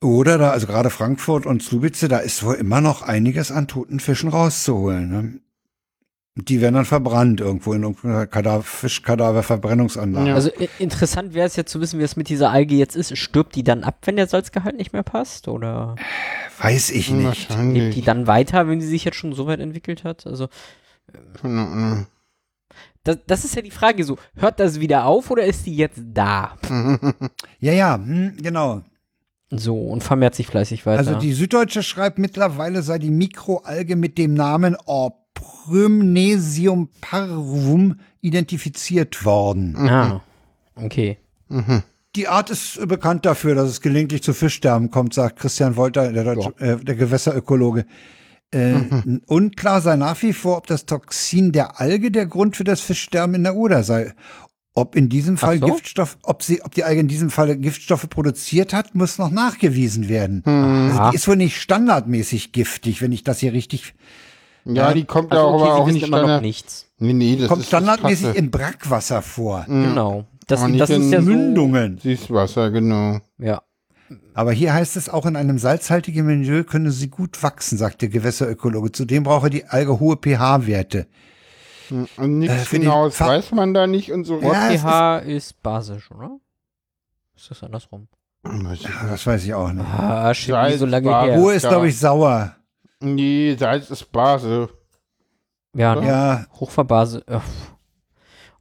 [0.02, 4.00] oder da, also gerade Frankfurt und Slubice, da ist wohl immer noch einiges an toten
[4.00, 5.08] Fischen rauszuholen.
[5.08, 5.40] Ne?
[6.36, 10.28] Und Die werden dann verbrannt irgendwo in irgendeiner Kadaver, Fischkadaververbrennungsanlage.
[10.28, 10.34] Ja.
[10.34, 13.16] Also interessant wäre es jetzt zu wissen, wie es mit dieser Alge jetzt ist.
[13.16, 15.48] Stirbt die dann ab, wenn der Salzgehalt nicht mehr passt?
[15.48, 15.94] Oder
[16.60, 17.48] Weiß ich nicht.
[17.56, 20.26] lebt die dann weiter, wenn sie sich jetzt schon so weit entwickelt hat?
[20.26, 20.48] Also
[21.40, 22.06] Keine Ahnung.
[23.04, 26.00] Das, das ist ja die Frage so, hört das wieder auf oder ist die jetzt
[26.12, 26.56] da?
[27.60, 28.82] Ja, ja, hm, genau.
[29.50, 30.98] So, und vermehrt sich fleißig weiter.
[30.98, 39.76] Also die Süddeutsche schreibt, mittlerweile sei die Mikroalge mit dem Namen Oprymnesium parvum identifiziert worden.
[39.78, 40.20] ah,
[40.76, 41.18] okay.
[42.16, 46.24] Die Art ist bekannt dafür, dass es gelegentlich zu Fischsterben kommt, sagt Christian Wolter, der,
[46.24, 47.86] Deutsche, äh, der Gewässerökologe.
[48.54, 48.74] Äh,
[49.26, 53.34] Unklar sei nach wie vor, ob das Toxin der Alge der Grund für das Fischsterben
[53.34, 54.14] in der Oder sei.
[54.76, 55.66] Ob in diesem Fall so?
[55.66, 60.08] Giftstoff, ob sie, ob die Alge in diesem Fall Giftstoffe produziert hat, muss noch nachgewiesen
[60.08, 60.42] werden.
[60.44, 61.10] Also Aha.
[61.10, 63.94] die ist wohl nicht standardmäßig giftig, wenn ich das hier richtig
[64.64, 66.86] Ja, die kommt Also ja auch okay, auch wissen nicht immer noch nichts.
[66.98, 69.64] Nee, nee, das kommt ist standardmäßig im Brackwasser vor.
[69.68, 70.26] Genau.
[70.46, 71.98] Das, das ist in ja so, Mündungen.
[71.98, 73.18] Süßwasser, genau.
[73.38, 73.62] ja.
[74.34, 78.08] Aber hier heißt es, auch in einem salzhaltigen Milieu könne sie gut wachsen, sagt der
[78.10, 78.92] Gewässerökologe.
[78.92, 81.06] Zudem brauche die Alge hohe pH-Werte.
[81.90, 84.40] Und nichts Äh, genaues weiß man da nicht und so.
[84.40, 86.38] Ja, pH ist, basisch, oder?
[87.36, 88.08] Ist das andersrum?
[88.72, 89.86] Ich Ja, Das weiß ich auch nicht.
[89.86, 91.38] Ah, Salz, so lange Bar- her.
[91.38, 92.54] Hohe ist, glaube ich, sauer.
[93.00, 94.68] Nee, Salz ist Base.
[95.74, 96.06] Ja, ne?
[96.06, 97.24] Ja, Hochverbase.
[97.26, 97.38] äh,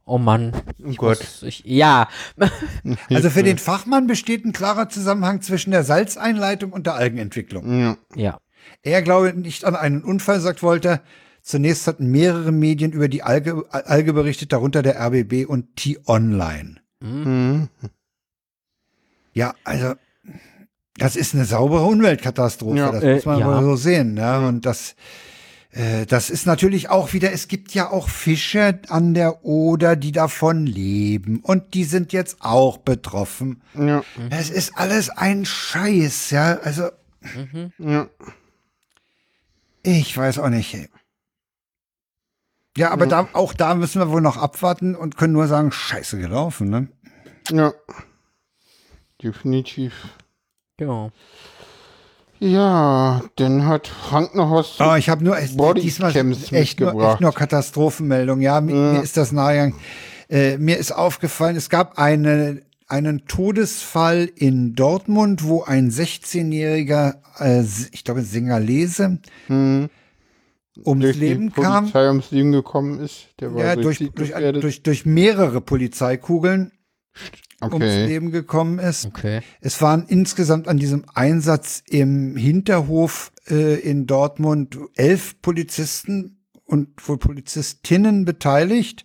[0.06, 0.52] Oh Mann.
[0.84, 1.18] Oh Ich Gott.
[1.20, 2.08] muss, ich, ja,
[3.10, 7.80] also für den Fachmann besteht ein klarer Zusammenhang zwischen der Salzeinleitung und der Algenentwicklung.
[7.80, 7.96] Ja.
[8.14, 8.38] ja.
[8.82, 11.00] Er glaube nicht an einen Unfall, sagt Wolter.
[11.42, 16.76] Zunächst hatten mehrere Medien über die Alge, Alge berichtet, darunter der RBB und T-Online.
[17.00, 17.68] Mhm.
[19.34, 19.94] Ja, also
[20.96, 22.92] das ist eine saubere Umweltkatastrophe, Ja.
[22.92, 23.46] das Äh, muss man ja.
[23.46, 24.16] wohl so sehen.
[24.16, 24.38] Ja?
[24.46, 24.94] Und das, äh,
[26.06, 30.66] das ist natürlich auch wieder, es gibt ja auch Fische an der Oder, die davon
[30.66, 31.40] leben.
[31.40, 33.60] Und die sind jetzt auch betroffen.
[33.74, 34.04] Ja.
[34.30, 36.58] Es ist alles ein Scheiß, ja.
[36.62, 36.90] Also,
[37.78, 38.08] Ja.
[39.82, 40.76] ich weiß auch nicht.
[42.76, 46.18] Ja, aber da, auch da müssen wir wohl noch abwarten und können nur sagen, scheiße
[46.18, 46.88] gelaufen, ne?
[47.50, 47.72] Ja.
[49.22, 49.92] Definitiv.
[50.76, 51.06] Genau.
[51.06, 51.10] Ja,
[53.36, 57.32] dann hat Frank noch was Oh, ich habe nur echt, diesmal echt nur, echt nur
[57.32, 58.40] Katastrophenmeldung.
[58.40, 59.74] Ja, mir, mir ist das nahegegangen.
[60.28, 67.62] Äh, mir ist aufgefallen, es gab eine, einen Todesfall in Dortmund, wo ein 16-jähriger, äh,
[67.92, 69.90] ich glaube Singalese, ums
[71.02, 71.84] durch Leben die kam.
[71.84, 73.28] Polizei ums Leben gekommen ist.
[73.40, 76.72] Der war Ja, durch, durch, durch, durch mehrere Polizeikugeln
[77.62, 78.06] ums okay.
[78.06, 79.06] Leben gekommen ist.
[79.06, 79.40] Okay.
[79.60, 87.18] Es waren insgesamt an diesem Einsatz im Hinterhof äh, in Dortmund elf Polizisten und wohl
[87.18, 89.04] Polizistinnen beteiligt,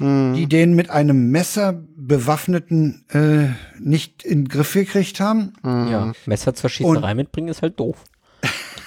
[0.00, 5.52] die den mit einem Messer bewaffneten äh, nicht in den Griff gekriegt haben.
[5.64, 6.12] Ja.
[6.26, 8.04] Messer zur Schießerei mitbringen ist halt doof.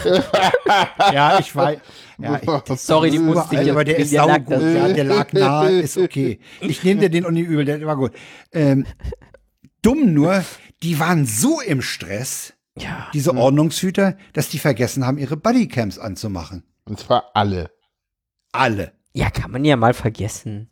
[1.12, 1.78] Ja, ich weiß.
[2.20, 4.50] Ja, ich, Sorry, die musste ich aber der ist der saugut.
[4.50, 4.60] da.
[4.60, 6.40] Ja, der lag nahe, ist okay.
[6.60, 8.12] Ich nehme dir den und nicht übel, der war gut.
[8.52, 8.86] Ähm,
[9.82, 10.44] dumm nur,
[10.82, 13.08] die waren so im Stress, Ja.
[13.14, 16.64] diese Ordnungshüter, dass die vergessen haben, ihre Bodycams anzumachen.
[16.84, 17.70] Und zwar alle.
[18.52, 18.92] Alle.
[19.12, 20.70] Ja, kann man ja mal vergessen.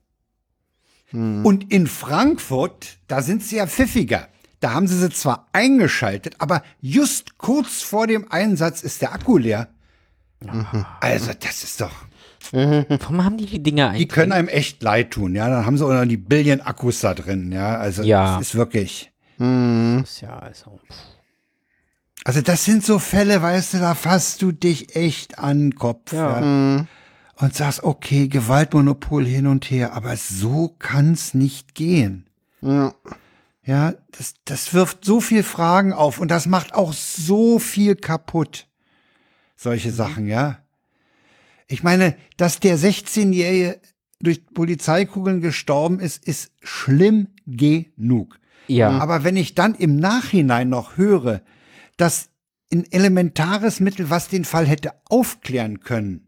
[1.12, 4.28] Und in Frankfurt, da sind sie ja pfiffiger.
[4.58, 9.38] Da haben sie sie zwar eingeschaltet, aber just kurz vor dem Einsatz ist der Akku
[9.38, 9.68] leer.
[11.00, 11.92] Also, das ist doch.
[12.52, 14.02] Warum haben die die Dinger eigentlich?
[14.02, 15.48] Die können einem echt leid tun, ja.
[15.48, 17.76] Dann haben sie auch noch die Billion Akkus da drin, ja.
[17.76, 18.38] Also, Ja.
[18.38, 19.10] das ist wirklich.
[19.38, 20.78] Das ist ja also.
[22.24, 26.12] Also, das sind so Fälle, weißt du, da fasst du dich echt an den Kopf,
[26.12, 26.86] ja.
[27.38, 32.26] Und sagst, okay, Gewaltmonopol hin und her, aber so kann's nicht gehen.
[32.62, 32.94] Ja.
[33.62, 38.68] Ja, das, das wirft so viel Fragen auf und das macht auch so viel kaputt.
[39.56, 40.58] Solche Sachen, ja.
[41.68, 43.80] Ich meine, dass der 16-Jährige
[44.20, 48.38] durch Polizeikugeln gestorben ist, ist schlimm genug.
[48.68, 48.90] Ja.
[48.98, 51.42] Aber wenn ich dann im Nachhinein noch höre,
[51.96, 52.28] dass
[52.72, 56.22] ein elementares Mittel, was den Fall hätte aufklären können,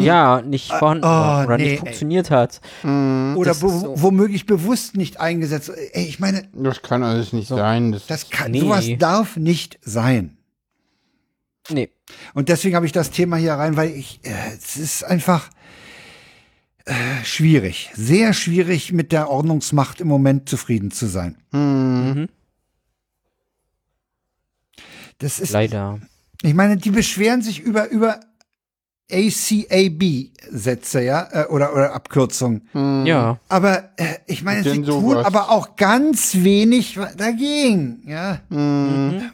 [0.00, 1.76] ja, nicht vorhanden oh, oder nee, nicht ey.
[1.78, 2.62] funktioniert hat.
[2.82, 3.92] oder Das be so.
[4.00, 5.70] womöglich bewusst nicht eingesetzt.
[5.92, 7.92] Ey, ich meine, Das kann alles nicht sein.
[7.92, 8.60] Das, das kann, Nee.
[8.60, 10.38] sowas darf nicht sein.
[11.70, 11.90] Nee.
[12.34, 15.50] Und deswegen habe ich das Thema hier rein, weil ich, äh, es ist einfach
[16.84, 21.38] äh, schwierig, sehr schwierig mit der Ordnungsmacht im Moment zufrieden zu sein.
[21.52, 22.28] Mhm.
[25.18, 26.00] Das ist, Leider.
[26.42, 28.20] ich meine, die beschweren sich über, über
[29.10, 32.68] ACAB-Sätze, ja, äh, oder, oder Abkürzungen.
[33.06, 33.38] Ja.
[33.48, 38.40] Aber äh, ich meine, sie tun aber auch ganz wenig dagegen, ja.
[38.50, 39.30] Mhm.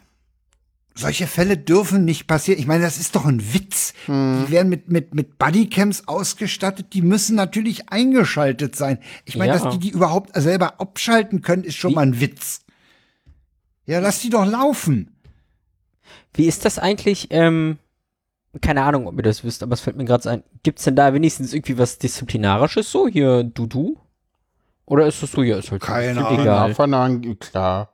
[0.93, 2.59] Solche Fälle dürfen nicht passieren.
[2.59, 3.93] Ich meine, das ist doch ein Witz.
[4.07, 4.43] Hm.
[4.45, 6.87] Die werden mit, mit, mit Bodycams ausgestattet.
[6.93, 8.99] Die müssen natürlich eingeschaltet sein.
[9.25, 9.59] Ich meine, Ja.
[9.59, 12.61] dass die die überhaupt selber abschalten können, ist schon Wie- mal ein Witz.
[13.85, 15.15] Ja, lass die doch laufen.
[16.33, 17.27] Wie ist das eigentlich?
[17.31, 17.77] Ähm,
[18.61, 20.43] keine Ahnung, ob ihr das wisst, aber es fällt mir gerade ein.
[20.63, 23.07] Gibt's denn da wenigstens irgendwie was Disziplinarisches so?
[23.07, 23.97] Hier, du, du?
[24.85, 26.41] Oder ist das so, ja, ist halt Keine Ahnung.
[26.41, 26.73] egal.
[27.39, 27.90] Klar.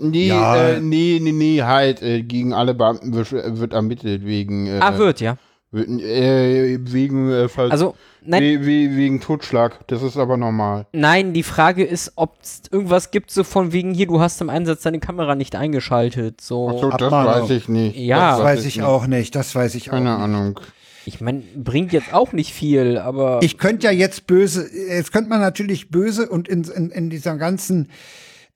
[0.00, 0.68] Nee, Ja.
[0.72, 4.98] äh, nee, nee, nee, halt, äh, gegen alle Beamten wird, wird ermittelt wegen, äh, Ah,
[4.98, 5.36] wird, ja.
[5.70, 9.86] wird, äh, wegen, äh, Ver Also, nein, we we wegen Totschlag.
[9.88, 10.86] Das ist aber normal.
[10.92, 14.50] nein, die Frage ist, ob es irgendwas gibt, so von wegen hier, du hast im
[14.50, 16.40] Einsatz deine Kamera nicht eingeschaltet.
[16.40, 17.42] So, Ach so, das Abmahnung.
[17.44, 17.96] weiß ich nicht.
[17.96, 18.32] Ja.
[18.36, 19.34] Das weiß ich auch nicht.
[19.34, 20.20] Das weiß ich auch Keine nicht.
[20.22, 20.60] Ahnung.
[21.06, 25.30] ich meine, bringt jetzt auch nicht viel, aber Ich könnte ja jetzt böse, jetzt könnte
[25.30, 27.88] man natürlich böse und in, in, in dieser ganzen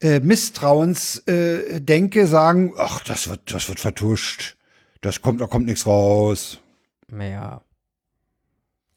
[0.03, 4.57] äh, Misstrauensdenke äh, Denke sagen, ach, das wird, das wird vertuscht.
[5.01, 6.59] Das kommt, da kommt nichts raus.
[7.09, 7.63] naja.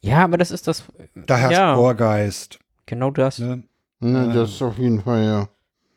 [0.00, 0.84] Ja, aber das ist das,
[1.14, 1.74] Da herrscht Ja.
[1.74, 2.58] Vorgeist.
[2.84, 3.38] genau das.
[3.40, 3.64] Ne?
[3.98, 4.32] Ne, Ja.
[4.34, 5.48] das ist auf jeden Fall, ja.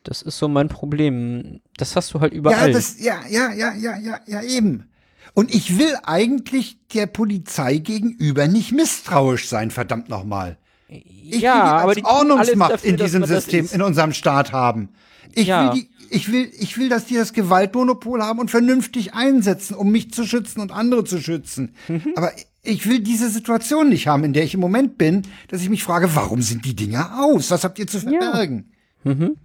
[0.02, 1.60] Das ist so mein Problem.
[1.76, 2.72] Das hast du halt Ja, überall.
[2.72, 4.88] das, ja, ja, ja, ja, ja, ja, eben.
[5.34, 10.56] Und ich will eigentlich der Polizei gegenüber nicht misstrauisch sein, verdammt nochmal.
[10.90, 13.82] Ich ja, will die aber als die tun alles Ordnungsmacht dafür, in diesem System, in
[13.82, 14.88] unserem Staat haben.
[15.34, 15.72] Ich Ja.
[15.72, 19.92] will die, ich will, ich will, dass die das Gewaltmonopol haben und vernünftig einsetzen, um
[19.92, 21.74] mich zu schützen und andere zu schützen.
[21.86, 22.14] Mhm.
[22.16, 25.70] Aber ich will diese Situation nicht haben, in der ich im Moment bin, dass ich
[25.70, 27.50] mich frage, warum sind die Dinger aus?
[27.52, 28.72] Was habt ihr zu verbergen?
[29.04, 29.36] Mhm.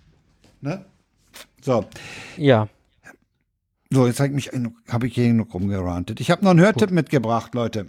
[0.61, 0.83] Ne?
[1.61, 1.85] So.
[2.37, 2.67] Ja.
[3.91, 4.51] So, jetzt habe ich mich,
[4.89, 6.19] habe ich hier noch rumgerantet.
[6.19, 7.85] Ich habe noch einen Hörtipp mitgebracht, Leute.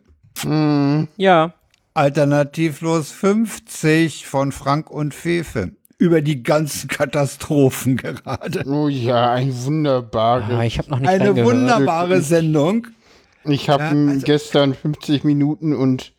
[1.17, 1.55] Ja.
[1.97, 5.73] Alternativlos 50 von Frank und Fefe.
[5.99, 8.65] Über die ganzen Katastrophen gerade.
[8.69, 10.51] Oh ja, ein wunderbares.
[10.51, 12.89] Ah, ich habe noch nicht Eine wunderbare Sendung.
[13.45, 16.13] Ich habe Ja, also- gestern 50 Minuten und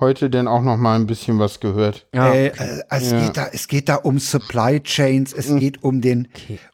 [0.00, 2.06] heute dann auch noch mal ein bisschen was gehört.
[2.14, 2.32] Ja.
[2.32, 2.52] Äh, äh,
[2.90, 3.20] es, Ja.
[3.24, 6.28] geht da, es geht da um Supply Chains, es geht um den,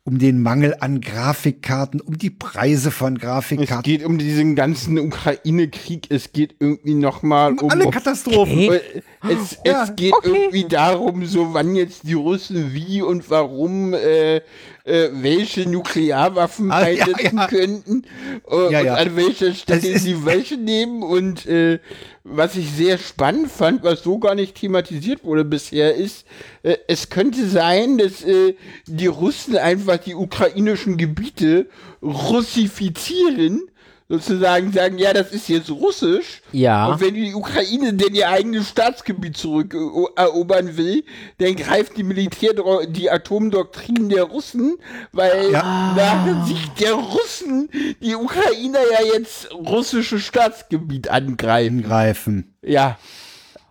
[0.05, 3.83] um den Mangel an Grafikkarten, um die Preise von Es Grafikkarten.
[3.83, 6.07] geht um diesen ganzen Ukraine-Krieg.
[6.11, 7.71] Es geht irgendwie noch mal um.
[7.71, 8.69] Alle Katastrophen.
[8.69, 8.77] Okay.
[8.77, 9.03] Äh,
[9.35, 10.29] Es, Ja, es geht okay.
[10.31, 16.89] irgendwie darum, so wann jetzt die Russen wie und warum äh, äh, welche Nuklearwaffen Ah,
[16.89, 17.47] ja, einsetzen ja.
[17.47, 18.03] könnten
[18.51, 18.95] äh, Ja, und ja.
[18.95, 21.81] an welcher Stelle sie welche nehmen und äh,
[22.25, 26.27] was ich sehr spannend fand, was so gar nicht thematisiert wurde bisher, ist,
[26.63, 28.55] äh, es könnte sein, dass äh,
[28.87, 31.67] die Russen einfach die ukrainischen Gebiete
[32.03, 33.70] russifizieren,
[34.11, 36.43] sozusagen sagen, ja, das ist jetzt russisch.
[36.51, 36.89] Ja.
[36.89, 41.05] Und wenn die Ukraine denn ihr eigenes Staatsgebiet zurückerobern will,
[41.39, 42.51] dann greift die Militär
[42.89, 44.77] die Atomdoktrin der Russen,
[45.13, 45.95] weil Ja.
[45.97, 47.71] nach Sicht der Russen
[48.03, 51.83] die Ukrainer ja jetzt russische Staatsgebiet angreifen.
[51.83, 52.55] Greifen.
[52.63, 52.99] Ja.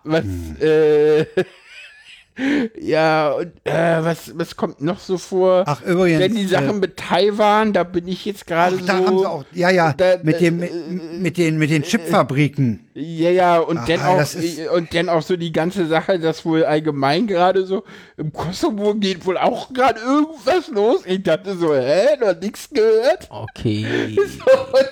[0.05, 0.23] Was,
[0.61, 1.25] äh,
[2.79, 5.63] ja, und äh, was, was kommt noch so vor?
[5.67, 6.19] Ach, übrigens.
[6.19, 8.85] Denn die Sachen äh, mit Taiwan, da bin ich jetzt gerade so.
[8.85, 11.83] da haben sie auch, ja, ja, da- mit, dem, äh, mit, mit, den, mit den
[11.83, 12.88] Chipfabriken.
[13.01, 16.65] Ja, ja, und dann auch ist- und dann auch so die ganze Sache, dass wohl
[16.65, 17.83] allgemein gerade so
[18.17, 21.01] im Kosovo geht wohl auch gerade irgendwas los.
[21.05, 23.27] Ich dachte so, hä, noch nichts gehört.
[23.29, 24.17] Okay.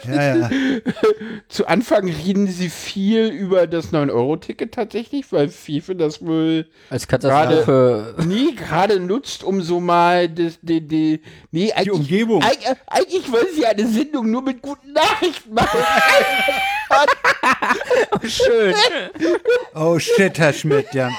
[0.08, 0.50] Ja, ja.
[1.50, 8.16] Zu Anfang reden sie viel über das 9-Euro-Ticket tatsächlich, weil FIFA das wohl Als Katastrophe.
[8.26, 11.22] nie gerade nutzt, um so mal das, die, die,
[11.52, 12.42] nee, eigentlich, Umgebung.
[12.44, 15.80] Eig, äh, eigentlich wollen sie eine Sendung nur mit guten Nachrichten machen.
[18.28, 18.74] Schön.
[19.76, 21.10] Oh shit, Herr Schmidt, ja.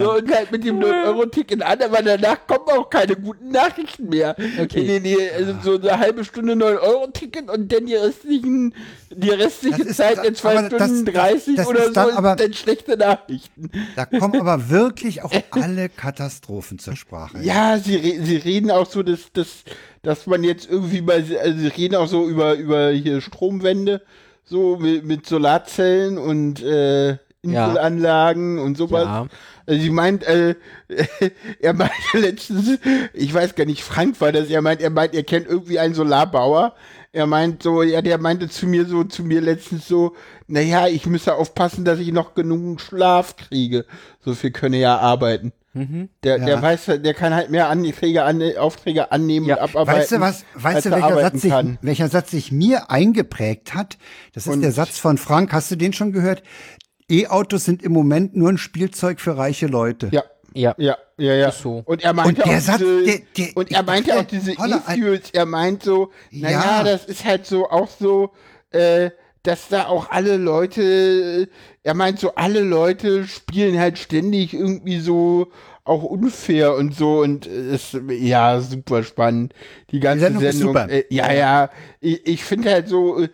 [0.00, 4.34] So, und halt mit dem 9-Euro-Ticket an, aber danach kommen auch keine guten Nachrichten mehr.
[4.60, 4.82] Okay.
[4.82, 8.74] Nee, nee, also so eine halbe Stunde 9-Euro-Ticket und dann die restlichen,
[9.10, 12.10] die restliche ist- Zeit in 2 aber das- Stunden das- 30 das oder ist dann
[12.10, 13.70] so, aber- und dann schlechte Nachrichten.
[13.94, 17.38] Da kommen aber wirklich auch alle Katastrophen zur Sprache.
[17.40, 19.62] Ja, sie, re sie reden auch so, dass, dass,
[20.02, 24.02] dass man jetzt irgendwie bei, also sie reden auch so über, über hier Stromwende,
[24.44, 29.04] so mit, mit Solarzellen und äh, Inselanlagen und sowas.
[29.04, 29.26] Ja.
[29.66, 30.54] Also sie meint, äh,
[31.60, 32.78] er meinte letztens,
[33.12, 35.94] ich weiß gar nicht, Frank war das, er meint, er meint, er kennt irgendwie einen
[35.94, 36.74] Solarbauer.
[37.14, 40.16] Er meint so, ja, der meinte zu mir so, zu mir letztens so,
[40.46, 43.84] naja, ich müsse aufpassen, dass ich noch genug Schlaf kriege.
[44.24, 45.52] So viel könne er arbeiten.
[45.74, 46.44] Der, Ja.
[46.44, 49.56] der weiß, der kann halt mehr Anträge, an, Aufträge annehmen Ja.
[49.56, 50.00] und abarbeiten.
[50.00, 53.74] Weißt du was, als weißt du, er welcher Satz, sich, welcher Satz sich mir eingeprägt
[53.74, 53.96] hat?
[54.34, 55.52] Das ist Und- der Satz von Frank.
[55.52, 56.42] Hast du den schon gehört?
[57.10, 60.08] E-Autos sind im Moment nur ein Spielzeug für reiche Leute.
[60.12, 60.24] Ja.
[60.54, 60.74] Ja.
[60.76, 61.48] Ja, ja, ja.
[61.48, 61.82] Ist so.
[61.86, 64.26] Und er meinte Und der auch Satz, diese, der- der- und er meinte dachte, auch
[64.26, 66.84] diese E-Fuels, er meint so, naja, Ja.
[66.84, 68.32] das ist halt so auch so,
[68.70, 69.10] äh,
[69.42, 71.48] dass da auch alle Leute,
[71.82, 75.48] er meint so, alle Leute spielen halt ständig irgendwie so
[75.84, 79.52] auch unfair und so und es ja super spannend.
[79.90, 80.88] Die ganze Sendung ist Sendung super.
[80.88, 81.70] Äh, ja ja
[82.00, 83.28] ich, ich finde halt so äh,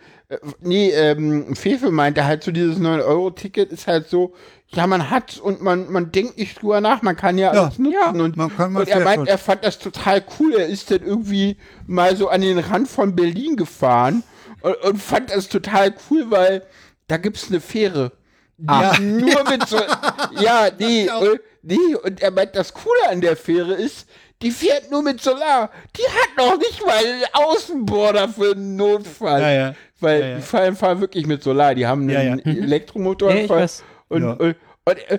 [0.61, 4.33] nee ähm, Fefe meinte halt so dieses 9 Euro Ticket ist halt so
[4.69, 7.79] ja man hat und man man denkt nicht drüber nach man kann ja Ja, alles
[7.79, 10.55] nutzen ja, und, man kann und er meint er fand das total cool.
[10.55, 14.23] Er ist dann irgendwie mal so an den Rand von Berlin gefahren
[14.63, 16.63] und, und fand das total cool weil
[17.07, 18.13] da gibt's eine Fähre
[18.59, 19.77] die nur mit so,
[20.41, 24.09] ja, nee, äh, nee, und er meint, das Coole an der Fähre ist,
[24.43, 25.71] die fährt nur mit Solar.
[25.97, 29.41] Die hat noch nicht mal einen Außenborder für einen Notfall.
[29.41, 29.75] Ja, ja.
[30.01, 30.37] Weil Ja, ja.
[30.37, 31.75] die fahren, fahren wirklich mit Solar.
[31.75, 32.53] Die haben Ja, einen ja.
[32.65, 33.33] Elektromotor.
[33.33, 33.85] Ja, weiß.
[34.09, 34.33] Und, Ja.
[34.33, 34.57] und,
[34.91, 35.19] und äh,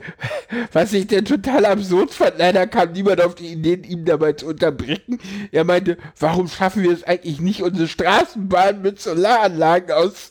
[0.72, 4.48] was ich denn total absurd fand, leider kam niemand auf die Idee, ihm dabei zu
[4.48, 5.20] unterbrechen.
[5.52, 10.30] Er meinte, warum schaffen wir es eigentlich nicht, unsere Straßenbahn mit Solaranlagen aus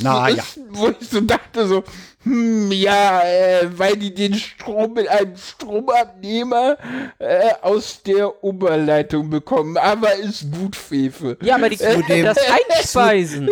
[0.00, 0.36] Na, ja.
[0.36, 1.84] auszurüsten, wo ich so dachte, so,
[2.26, 6.76] hm, ja, äh, weil die den Strom mit einem Stromabnehmer
[7.20, 9.76] äh, aus der Oberleitung bekommen.
[9.76, 11.38] Aber ist gut, Fefe.
[11.40, 12.38] Ja, aber die können dem- das
[12.70, 13.48] einspeisen.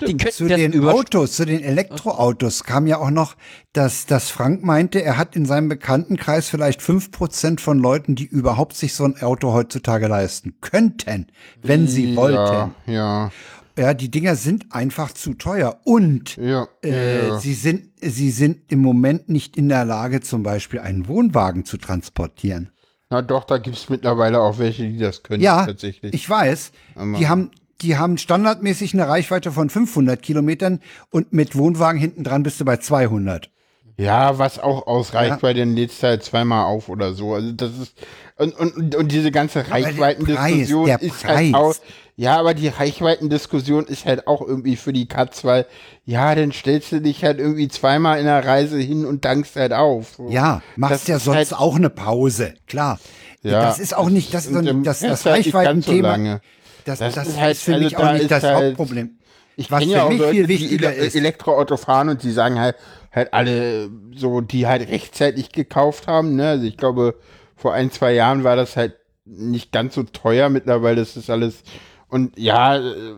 [0.00, 3.36] die könnten Zu das den Autos, zu den Elektroautos kam ja auch noch,
[3.74, 8.24] dass, dass Frank meinte, er hat in seinem Bekanntenkreis vielleicht fünf Prozent von Leuten, die
[8.24, 11.26] überhaupt sich so ein Auto heutzutage leisten könnten,
[11.62, 12.72] wenn sie wollten.
[12.86, 13.30] Ja,
[13.78, 18.80] Ja, die Dinger sind einfach zu teuer und ja, äh, sie sind sie sind im
[18.80, 22.70] Moment nicht in der Lage, zum Beispiel einen Wohnwagen zu transportieren.
[23.10, 25.42] Na doch, da gibt es mittlerweile auch welche, die das können.
[25.42, 26.12] Ja, tatsächlich.
[26.12, 26.72] ich weiß.
[27.18, 27.50] Die haben
[27.80, 30.80] die haben standardmäßig eine Reichweite von 500 Kilometern
[31.10, 33.50] und mit Wohnwagen hinten dran bist du bei 200.
[33.96, 37.34] Ja, was auch ausreicht, weil dann lädst du halt zweimal auf oder so.
[37.34, 37.94] Also das ist
[38.38, 41.54] und, und, und diese ganze der Reichweitendiskussion Preis, der ist halt Preis.
[41.54, 41.74] auch.
[42.16, 45.66] Ja, aber die Reichweitendiskussion ist halt auch irgendwie für die Katz, weil
[46.04, 49.72] ja, dann stellst du dich halt irgendwie zweimal in der Reise hin und dankst halt
[49.72, 50.14] auf.
[50.16, 50.28] So.
[50.28, 52.98] Ja, Das machst ja ist sonst halt- auch eine Pause, klar.
[53.42, 56.08] Ja, das ist auch nicht das, das, das, halt so Reichweitenthema.
[56.08, 56.40] lange.
[56.84, 59.10] das, Das das, ist halt- für also mich auch nicht das halt- Hauptproblem.
[59.56, 61.16] Ich Was ja auch mich Leute, viel wichtiger ist.
[61.16, 62.76] Elektroauto fahren und die sagen halt,
[63.12, 66.36] halt alle so, die halt rechtzeitig gekauft haben.
[66.36, 66.48] Ne?
[66.50, 67.14] Also ich glaube,
[67.58, 68.94] vor ein, zwei Jahren war das halt
[69.26, 70.48] nicht ganz so teuer.
[70.48, 71.62] Mittlerweile ist das alles.
[72.08, 73.14] Und ja, äh,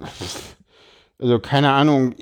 [1.21, 2.15] also keine Ahnung,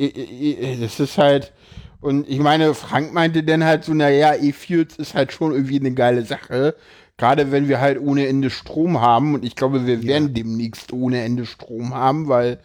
[0.80, 1.52] das ist halt.
[2.00, 5.92] Und ich meine, Frank meinte dann halt so, naja, E-Fuels ist halt schon irgendwie eine
[5.92, 6.74] geile Sache.
[7.16, 9.34] Gerade wenn wir halt ohne Ende Strom haben.
[9.34, 12.58] Und ich glaube, wir werden demnächst ohne Ende Strom haben, weil,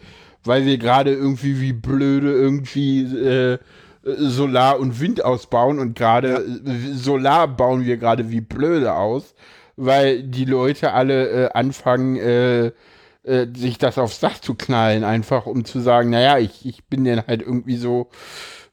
[0.44, 3.58] weil wir gerade irgendwie wie blöde irgendwie äh,
[4.04, 5.78] Solar und Wind ausbauen.
[5.78, 9.34] Und gerade äh, Solar bauen wir gerade wie blöde aus,
[9.76, 12.72] weil die Leute alle äh, anfangen, äh,
[13.24, 17.04] äh, sich das aufs Dach zu knallen, einfach um zu sagen, naja, ich, ich bin
[17.04, 18.10] dann halt irgendwie so,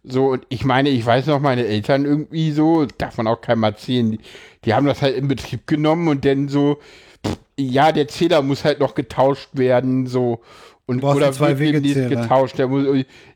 [0.04, 3.64] so, und ich meine, ich weiß noch, meine Eltern irgendwie so, darf man auch keinem
[3.64, 4.20] erzählen, die,
[4.66, 6.80] die haben das halt in Betrieb genommen und dann so,
[7.26, 10.42] pff, ja, der Zähler muss halt noch getauscht werden, so.
[10.92, 12.10] Und, oder zwei wird Wegezähler.
[12.22, 12.58] getauscht.
[12.58, 12.86] Der muss,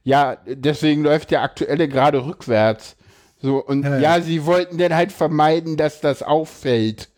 [0.03, 2.95] ja, deswegen läuft der aktuelle gerade rückwärts.
[3.41, 4.21] So, und Ja, ja, ja.
[4.21, 7.09] sie wollten dann halt vermeiden, dass das auffällt.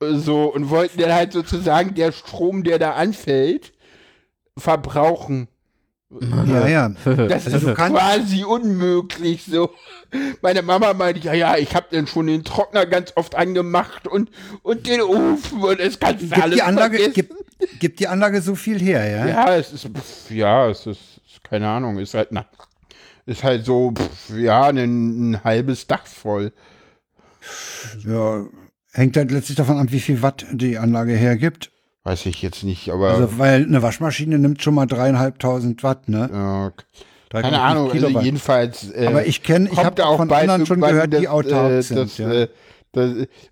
[0.00, 3.72] So, und wollten dann halt sozusagen der Strom, der da anfällt,
[4.56, 5.48] verbrauchen.
[6.46, 6.88] Ja, ja.
[7.04, 9.70] Das Also ist du kannst- quasi unmöglich so.
[10.40, 14.30] Meine Mama meinte, ja, ja, ich habe dann schon den Trockner ganz oft angemacht und,
[14.62, 17.12] und den Ofen und es kannst du Gibt alles die, Anlage, vergessen.
[17.12, 17.34] gibt,
[17.80, 19.26] gibt die Anlage so viel her, ja?
[19.26, 22.44] Ja, es ist, pff, ja, es ist, keine Ahnung, ist halt, na,
[23.26, 26.52] ist halt so, pff, ja, ein, ein halbes Dach voll.
[28.06, 28.44] Ja,
[28.92, 31.70] hängt halt letztlich davon ab, wie viel Watt die Anlage hergibt.
[32.04, 36.30] Weiß ich jetzt nicht, aber Also, weil eine Waschmaschine nimmt schon mal dreieinhalbtausend Watt, ne?
[36.32, 36.72] ja,
[37.30, 38.90] 3,5 keine Ahnung, also jedenfalls.
[38.92, 41.82] Äh, Aber ich kenn- ich kommt hab da auch von anderen schon gehört, die autark
[41.82, 42.30] sind, das, ja.
[42.30, 42.48] äh, das,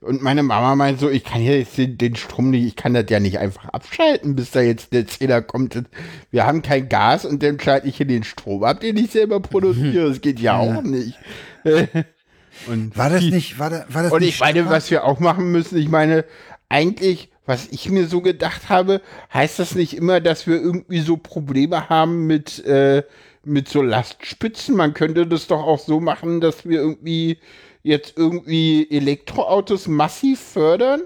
[0.00, 2.94] und meine Mama meint so, ich kann hier jetzt den, den Strom nicht, ich kann
[2.94, 5.82] das ja nicht einfach abschalten, bis da jetzt der Zähler kommt.
[6.30, 9.40] Wir haben kein Gas und dann schalte ich hier den Strom ab, den ich selber
[9.40, 10.08] produziere.
[10.08, 11.18] Das geht ja auch nicht.
[12.66, 14.72] und War das nicht, war, da, war das und nicht ich meine, Stefan?
[14.72, 16.24] was wir auch machen müssen, ich meine,
[16.68, 19.00] eigentlich, was ich mir so gedacht habe,
[19.32, 23.02] heißt das nicht immer, dass wir irgendwie so Probleme haben mit, äh,
[23.44, 24.76] mit so Lastspitzen?
[24.76, 27.38] Man könnte das doch auch so machen, dass wir irgendwie
[27.86, 31.02] jetzt irgendwie Elektroautos massiv fördern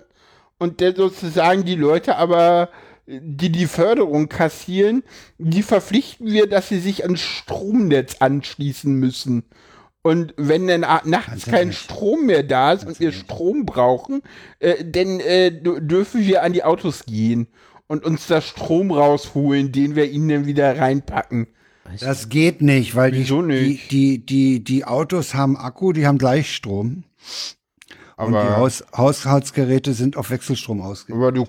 [0.59, 2.71] und dann sozusagen die Leute aber,
[3.07, 5.03] die die Förderung kassieren,
[5.39, 9.45] die verpflichten wir, dass sie sich ans Stromnetz anschließen müssen.
[10.03, 11.79] Und wenn dann nachts kein nicht.
[11.81, 14.23] Strom mehr da ist und wir Strom brauchen,
[14.59, 17.49] äh, dann äh, dü- dürfen wir an die Autos gehen
[17.89, 21.49] und uns da Strom rausholen, den wir ihnen dann wieder reinpacken.
[21.99, 23.91] Das geht nicht, weil die, nicht?
[23.91, 27.05] Die, die, die, die Autos haben Akku, die haben Gleichstrom.
[28.17, 31.21] und die Aber, Haus, Haushaltsgeräte sind auf Wechselstrom ausgelegt.
[31.21, 31.45] aber du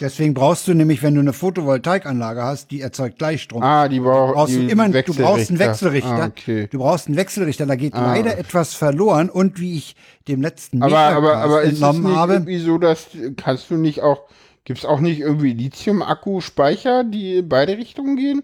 [0.00, 3.62] Deswegen brauchst du nämlich, wenn du eine Photovoltaikanlage hast, die erzeugt Gleichstrom.
[3.62, 6.24] Ah, die brauch, brauchst die du immer, du brauchst einen Wechselrichter.
[6.24, 6.66] Ah, okay.
[6.72, 9.94] Du brauchst einen Wechselrichter, da geht leider etwas verloren und wie ich
[10.26, 13.06] dem letzten Aber, aber, aber ist es entnommen nicht habe, irgendwie so, dass
[13.36, 14.22] kannst du nicht auch,
[14.64, 18.42] gibt es auch nicht irgendwie Lithium-Akku-Speicher, die in beide Richtungen gehen?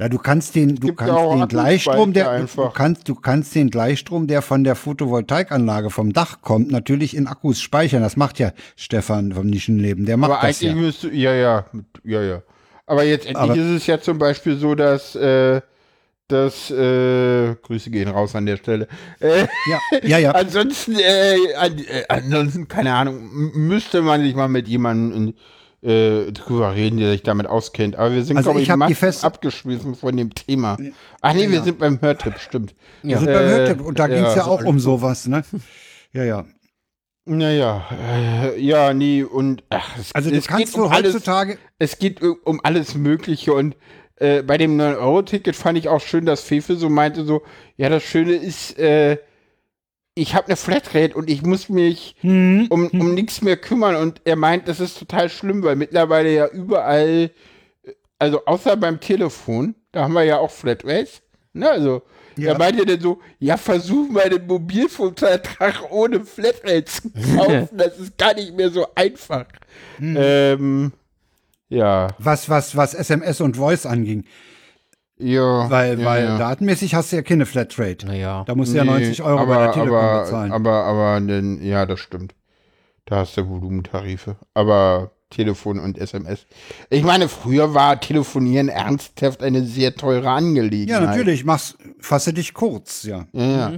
[0.00, 3.54] Ja, du kannst den, du ja kannst auch den Gleichstrom, der, du kannst, du kannst
[3.54, 8.02] den Gleichstrom, der von der Photovoltaikanlage vom Dach kommt, natürlich in Akkus speichern.
[8.02, 10.04] Das macht ja Stefan vom Nischenleben.
[10.04, 10.74] Der macht Aber das eigentlich ja.
[10.74, 11.64] müsste, ja, ja,
[12.02, 12.42] ja, ja.
[12.86, 15.60] Aber jetzt endlich Aber- ist es ja zum Beispiel so, dass, äh,
[16.28, 18.88] dass, äh, Grüße gehen raus an der Stelle.
[19.20, 20.30] Äh, Ja, ja, ja.
[20.34, 25.34] ansonsten, äh, an, äh, ansonsten, keine Ahnung, müsste man sich mal mit jemandem
[25.84, 27.96] äh, drüber reden, der sich damit auskennt.
[27.96, 30.78] Aber wir sind, Also glaube ich ich, fest- abgeschmissen von dem Thema.
[31.20, 32.74] Ach nee, wir sind beim Hörtipp, stimmt.
[33.02, 35.44] Wir sind beim Äh, Hörtipp und da ging es ja auch um sowas, ne?
[36.12, 36.44] Ja, ja.
[37.26, 41.14] Naja, äh, ja, nee, und ach, es, Also du es kannst geht um du alles,
[41.14, 43.76] heutzutage, es geht um um alles Mögliche und
[44.16, 47.42] äh, bei dem 9-Euro-Ticket fand ich auch schön, dass Fefe so meinte, so,
[47.78, 49.16] ja, das Schöne ist, äh,
[50.14, 54.20] ich habe eine Flatrate und ich muss mich hm, um, um nichts mehr kümmern und
[54.24, 57.30] er meint, das ist total schlimm, weil mittlerweile ja überall,
[57.82, 61.20] äh, also außer beim Telefon, da haben wir ja auch Flatrates,
[61.52, 62.02] ne, also
[62.36, 62.52] Ja.
[62.52, 68.16] er meinte dann so, ja, versuch mal den Mobilfunkvertrag ohne Flatrates zu kaufen, das ist
[68.16, 69.46] gar nicht mehr so einfach.
[69.98, 70.16] Hm.
[70.16, 70.92] Ähm,
[71.68, 74.24] ja, was, was, was SMS und Voice anging.
[75.18, 75.70] Ja.
[75.70, 76.38] Weil, ja, weil ja.
[76.38, 78.06] datenmäßig hast du ja keine Flatrate.
[78.06, 78.44] Naja.
[78.46, 80.52] Da musst du ja Nee, 90 Euro aber, bei der Telekom aber, bezahlen.
[80.52, 82.34] Aber, aber, denn, ja, das stimmt.
[83.06, 84.36] Da hast du Volumentarife.
[84.54, 86.46] Aber Telefon und SMS.
[86.90, 91.02] Ich meine, früher war Telefonieren ernsthaft eine sehr teure Angelegenheit.
[91.02, 93.26] ja, natürlich, mach's, fasse dich kurz, ja.
[93.32, 93.72] Ja, ja.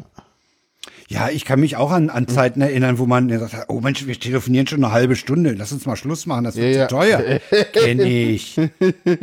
[1.08, 2.10] Ja, ich kann mich auch an, Hm.
[2.16, 5.72] an Zeiten erinnern, wo man hat, oh Mensch, wir telefonieren schon eine halbe Stunde, lass
[5.72, 7.40] uns mal Schluss machen, das wird Ja, zu teuer.
[7.72, 8.56] Kenn ich.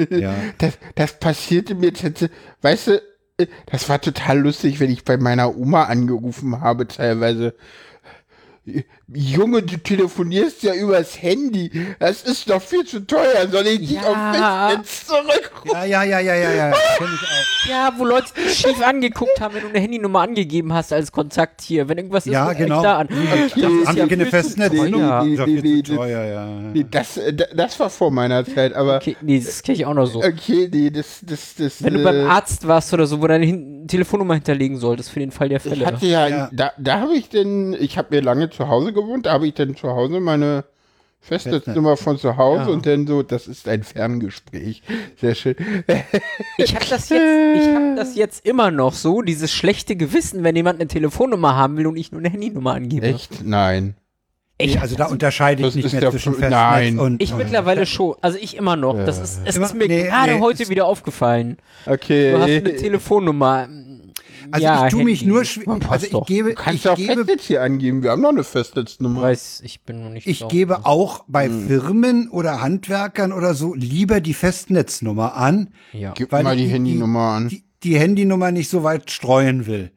[0.10, 0.34] ja.
[0.60, 3.02] Das, das passierte mir tatsächlich, weißt du,
[3.38, 7.54] äh, das war total lustig, wenn ich bei meiner Oma angerufen habe, teilweise.
[9.14, 11.70] Junge, du telefonierst ja übers Handy.
[12.00, 13.48] Das ist doch viel zu teuer.
[13.52, 14.02] Soll ich dich Ja.
[14.02, 15.72] auf Festnetz zurückrufen?
[15.74, 17.70] Ja, ja, ja, ja, ja, ja, kenn ich auch.
[17.70, 21.62] Ja, wo Leute dich schief angeguckt haben, wenn du eine Handynummer angegeben hast als Kontakt
[21.62, 21.88] hier.
[21.90, 22.82] Wenn irgendwas ist, Ja, mich genau.
[22.82, 23.08] da an.
[23.08, 23.62] Okay.
[23.62, 25.20] Das ist ja Festnetznummer?
[25.22, 25.26] teuer.
[25.32, 26.46] Ist doch viel Nee, zu nee, teuer, ja.
[26.74, 29.76] Nee, das, äh, da- das war vor meiner Zeit, aber okay, Okay, nee, das kenne
[29.78, 30.24] ich auch noch so.
[30.48, 31.84] nee, das, das, das.
[31.84, 35.20] Wenn du äh, beim Arzt warst oder so, wo deine Hin Telefonnummer hinterlegen solltest für
[35.20, 35.86] den Fall der Ich Fälle.
[35.86, 36.50] hatte ja, Ja.
[36.54, 39.54] da, da habe ich denn, ich habe mir lange zu Hause gewohnt, da habe ich
[39.54, 40.64] dann zu Hause meine
[41.22, 42.68] Festnetznummer von zu Hause Ja.
[42.70, 44.82] und dann so, das ist ein Ferngespräch.
[45.20, 45.56] Sehr schön.
[46.58, 50.56] Ich habe das jetzt, ich habe das jetzt immer noch so, dieses schlechte Gewissen, wenn
[50.56, 53.06] jemand eine Telefonnummer haben will und ich nur eine Handynummer angebe.
[53.08, 53.44] Echt?
[53.46, 53.96] Nein.
[54.62, 57.00] Nee, also da unterscheide ich Das nicht mehr zwischen Festnetz Nein.
[57.00, 57.22] und.
[57.22, 58.96] ich und- mittlerweile schon, also ich immer noch.
[59.06, 61.58] Das ist, es Immer- ist mir nee, gerade nee, heute wieder aufgefallen.
[61.86, 62.32] Okay.
[62.32, 63.68] Du hast eine Telefonnummer.
[64.52, 65.80] Also ja, ich tue mich nur schwer.
[65.90, 66.26] Also ich doch.
[66.26, 69.22] gebe, Du kannst ich auch gebe, Festnetz hier angeben, wir haben noch eine Festnetznummer.
[69.22, 70.48] weiß, ich bin noch nicht ich so.
[70.48, 71.68] gebe auch bei Hm.
[71.68, 76.14] Firmen oder Handwerkern oder so lieber die Festnetznummer an, Ja.
[76.16, 77.50] Gib weil mal die ich Handynummer an.
[77.50, 79.92] die, die Handynummer nicht so weit streuen will.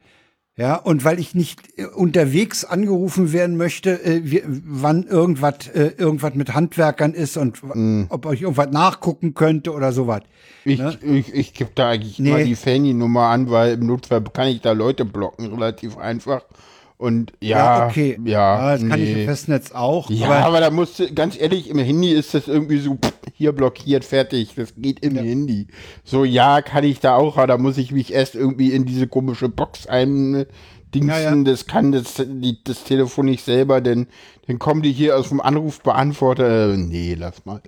[0.58, 5.92] Ja, und weil ich nicht äh, unterwegs angerufen werden möchte, äh, wie, wann irgendwas äh,
[5.98, 10.22] irgendwas mit Handwerkern ist und w- ob ich irgendwas nachgucken könnte oder sowas.
[10.64, 10.96] Ich, Ne?
[11.02, 12.30] ich, ich gebe da eigentlich Nee.
[12.30, 16.42] immer die Fanny-Nummer an, weil im Notfall kann ich da Leute blocken, relativ einfach.
[16.96, 18.18] Und ja, okay.
[18.24, 20.08] ja, das kann ich im Festnetz auch.
[20.08, 23.12] Ja, aber, aber, da musst du, ganz ehrlich, im Handy ist das irgendwie so, pff,
[23.36, 24.54] hier blockiert, fertig.
[24.56, 25.66] Das geht im Handy.
[26.04, 29.06] So, ja, kann ich da auch, aber da muss ich mich erst irgendwie in diese
[29.06, 30.46] komische Box ein
[30.94, 31.10] Dingsen.
[31.10, 31.44] Ja, ja.
[31.44, 34.06] Das kann das, die, das Telefon nicht selber, denn
[34.46, 36.76] dann kommen die hier aus dem Anrufbeantworter.
[36.76, 37.60] Nee, lass mal.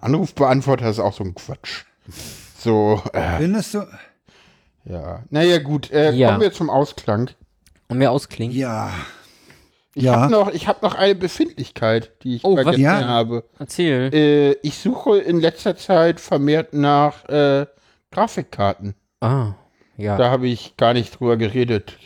[0.00, 1.84] Anrufbeantworter ist auch so ein Quatsch.
[2.58, 3.86] So, äh, findest du?
[4.84, 5.22] ja.
[5.30, 6.28] Naja, gut, äh, Ja.
[6.28, 7.30] kommen wir zum Ausklang.
[7.88, 8.56] Und mir ausklingen.
[8.56, 8.92] Ja.
[9.94, 10.16] Ich Ja.
[10.22, 13.04] habe noch, ich hab noch eine Befindlichkeit, die ich Oh, was- vergessen Ja.
[13.06, 13.44] habe.
[13.58, 14.10] Erzähl.
[14.14, 17.66] Äh, ich suche in letzter Zeit vermehrt nach äh,
[18.10, 18.94] Grafikkarten.
[19.20, 19.52] ah,
[19.98, 20.16] ja.
[20.16, 21.98] Da habe ich gar nicht drüber geredet.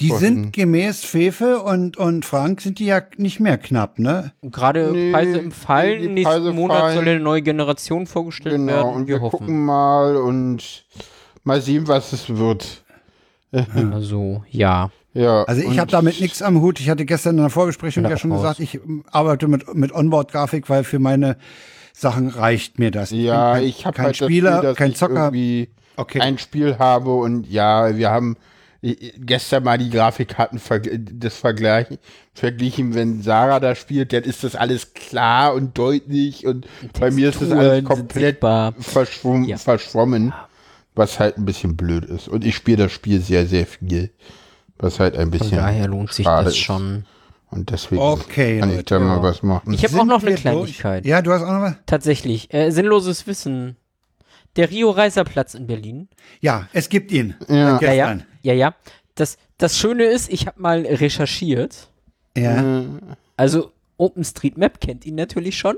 [0.00, 4.32] Die Von- sind gemäß Fefe und, und Frank sind die ja nicht mehr knapp, ne?
[4.42, 6.02] Gerade Nee, Preise im Fallen.
[6.02, 6.94] die Nächsten Preise Monat fallen.
[6.96, 8.88] soll eine neue Generation vorgestellt Genau, werden.
[8.94, 9.38] und wir wir hoffen.
[9.38, 10.84] gucken mal und
[11.44, 12.82] mal sehen, was es wird.
[13.92, 14.90] Also, ja.
[15.14, 16.80] Ja, Also ich habe damit nichts am Hut.
[16.80, 18.42] Ich hatte gestern in der Vorbesprechung Ja, schon raus.
[18.42, 18.80] gesagt, ich
[19.10, 21.36] arbeite mit, mit Onboard-Grafik, weil für meine
[21.92, 23.10] Sachen reicht mir das.
[23.10, 25.14] Ja, kein, ich habe kein halt Spieler, das Spiel, dass kein ich Zocker.
[25.26, 26.20] irgendwie Okay.
[26.20, 28.36] ein Spiel habe und ja, wir haben
[28.82, 30.60] äh, gestern mal die Grafikkarten
[31.20, 31.86] das Vergleich
[32.34, 36.66] verglichen, wenn Sarah da spielt, dann ist das alles klar und deutlich und
[36.98, 38.40] bei mir ist das alles komplett
[38.80, 39.56] verschwommen, Ja.
[39.56, 40.32] verschwommen,
[40.96, 42.26] was halt ein bisschen blöd ist.
[42.26, 44.10] Und ich spiele das Spiel sehr, sehr viel,
[44.78, 46.58] was halt ein Von bisschen daher lohnt sich das ist.
[46.58, 47.04] schon.
[47.50, 49.22] Und deswegen Okay, kann ich da mal ja.
[49.22, 49.72] was machen.
[49.74, 51.04] Ich habe auch noch eine Kleinigkeit.
[51.04, 51.10] Durch?
[51.10, 51.74] Ja, du hast auch noch was?
[51.86, 52.52] Tatsächlich.
[52.52, 53.76] Äh, sinnloses Wissen.
[54.56, 56.08] Der Rio Reiserplatz in Berlin.
[56.40, 57.34] Ja, es gibt ihn.
[57.48, 57.80] Ja.
[57.80, 58.18] Ja, ja.
[58.42, 58.74] Ja, ja.
[59.14, 61.90] Das, das Schöne ist, ich habe mal recherchiert.
[62.36, 62.84] Ja.
[63.36, 65.76] Also OpenStreetMap kennt ihn natürlich schon.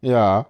[0.00, 0.46] ja,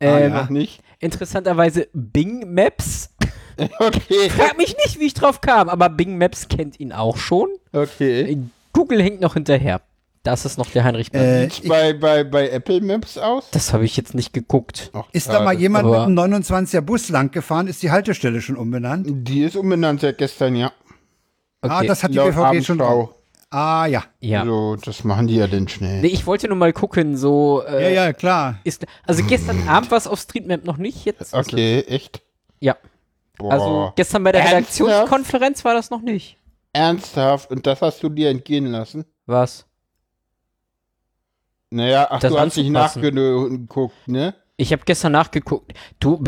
[0.00, 0.80] Ähm, noch nicht.
[0.98, 3.13] Interessanterweise Bing Maps.
[3.78, 7.48] Okay, Frag mich nicht, wie ich drauf kam, aber Bing Maps kennt ihn auch schon.
[7.72, 8.38] okay.
[8.72, 9.80] Google hängt noch hinterher.
[10.24, 11.12] Das ist noch der Heinrich.
[11.12, 13.50] Äh, Sieht's bei, bei, bei Apple Maps aus?
[13.50, 14.90] das habe ich jetzt nicht geguckt.
[14.94, 17.66] Ach, ist da mal jemand mit einem 29er Bus lang gefahren?
[17.68, 19.06] Ist die Haltestelle schon umbenannt?
[19.28, 20.72] Die ist umbenannt seit gestern, ja.
[21.60, 21.86] Ah, Okay.
[21.88, 22.74] das hat die Laut BVG schon Abendschau.
[22.76, 23.14] drauf.
[23.50, 24.02] Ah, ja.
[24.20, 24.44] Ja.
[24.44, 26.00] So, das machen die ja denn schnell.
[26.00, 27.62] Nee, ich wollte nur mal gucken, so.
[27.68, 28.58] Äh, Ja, ja, klar.
[28.64, 31.32] Ist, also gestern Abend war es auf Streetmap noch nicht, jetzt.
[31.34, 32.22] Okay, echt?
[32.60, 32.76] Ja.
[33.38, 33.52] Boah.
[33.52, 34.80] Also gestern bei der Ernsthaft?
[34.80, 36.36] Redaktionskonferenz war das noch nicht.
[36.72, 37.50] Ernsthaft?
[37.50, 39.04] Und das hast du dir entgehen lassen?
[39.26, 39.66] Was?
[41.70, 44.34] Naja, ach, Das du hast nicht nachgeguckt, ne?
[44.56, 45.72] Ich habe gestern nachgeguckt.
[45.98, 46.22] Du,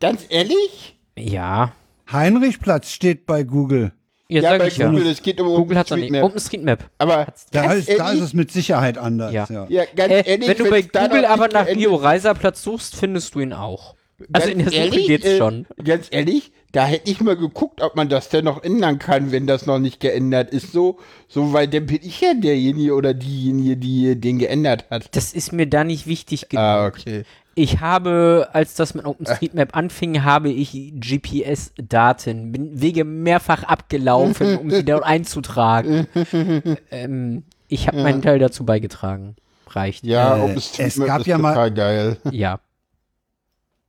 [0.00, 0.98] Ganz ehrlich?
[1.16, 1.72] ja.
[2.10, 3.92] Heinrichplatz steht bei Google.
[4.28, 4.88] Ja, Ja, sag bei ich ja.
[4.90, 6.12] Google, es geht um Google hat noch nicht.
[6.12, 6.84] OpenStreetMap.
[6.84, 6.90] OpenStreetMap.
[6.98, 9.32] Aber Da ist, da ist es mit Sicherheit anders.
[9.32, 9.46] Ja.
[9.48, 9.66] Ja.
[9.68, 13.40] ja, ganz Äh, ehrlich, wenn du bei Google aber nach Rio Reiserplatz suchst, findest du
[13.40, 13.94] ihn auch.
[14.32, 15.66] Also in der Ganz Suche ehrlich, geht's äh, schon.
[15.84, 19.46] Ganz ehrlich, da hätte ich mal geguckt, ob man das denn noch ändern kann, wenn
[19.46, 20.72] das noch nicht geändert ist.
[20.72, 25.14] So, so weil dann bin ich ja derjenige oder diejenige, die den geändert hat.
[25.14, 26.62] Das ist mir da nicht wichtig genug.
[26.64, 27.24] Ah, okay.
[27.54, 34.70] Ich habe, als das mit OpenStreetMap anfing, habe ich GPS-Daten, bin Wege mehrfach abgelaufen, um
[34.70, 36.06] sie dort einzutragen.
[36.90, 39.36] ähm, ich habe meinen Teil dazu beigetragen.
[39.68, 40.04] Reicht.
[40.04, 42.16] Ja, Äh, OpenStreetMap es gab ist ja mal- total geil.
[42.30, 42.60] Ja.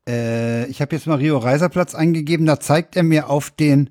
[0.08, 3.90] Äh, ich habe jetzt mal Rio Reiserplatz eingegeben, da zeigt er mir auf den.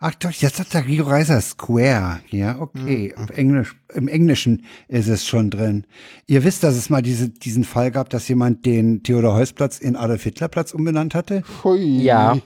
[0.00, 2.20] Ach doch, jetzt hat er Rio Reiser Square.
[2.30, 3.14] Ja, okay.
[3.16, 5.86] Auf Englisch, Im Englischen ist es schon drin.
[6.26, 10.72] Ihr wisst, dass es mal diese, diesen Fall gab, dass jemand den Theodor-Heuss-Platz in Adolf-Hitler-Platz
[10.72, 11.42] umbenannt hatte?
[11.64, 12.00] Hui.
[12.00, 12.38] Ja.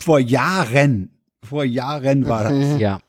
[0.00, 1.10] Vor Jahren.
[1.42, 2.78] Vor Jahren war das.
[2.78, 3.00] Ja.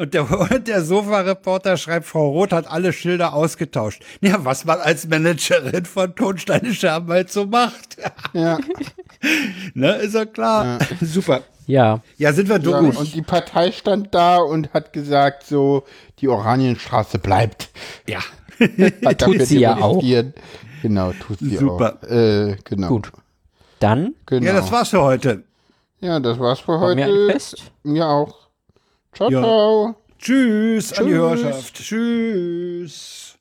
[0.00, 4.02] Und der, und der Sofa-Reporter schreibt, Frau Roth hat alle Schilder ausgetauscht.
[4.22, 7.98] Ja, was man als Managerin von Tonsteine Scherben halt so macht.
[8.32, 8.58] Ja.
[9.74, 10.78] ne, ist ja klar.
[11.00, 11.40] Super.
[11.66, 12.00] Ja.
[12.16, 12.80] Ja, sind wir ja.
[12.80, 12.96] durch.
[12.96, 15.84] Und die Partei stand da und hat gesagt, so,
[16.20, 17.68] die Oranienstraße bleibt.
[18.08, 18.20] ja.
[19.18, 20.02] Tut sie ja auch.
[20.82, 21.98] Genau, tut sie Super.
[22.02, 22.08] auch.
[22.08, 22.88] Äh, genau.
[22.88, 23.10] Gut.
[23.80, 24.46] Dann Genau.
[24.46, 25.44] ja, das war's für heute.
[26.00, 27.32] Ja, das war's für kommen wir ein heute.
[27.32, 27.72] Fest.
[27.82, 28.39] Mir auch.
[29.12, 29.40] Ciao, Ja.
[29.40, 29.94] ciao.
[30.18, 31.18] Tschüss, an die Tschüss.
[31.20, 31.74] Hörerschaft.
[31.74, 33.38] Tschüss.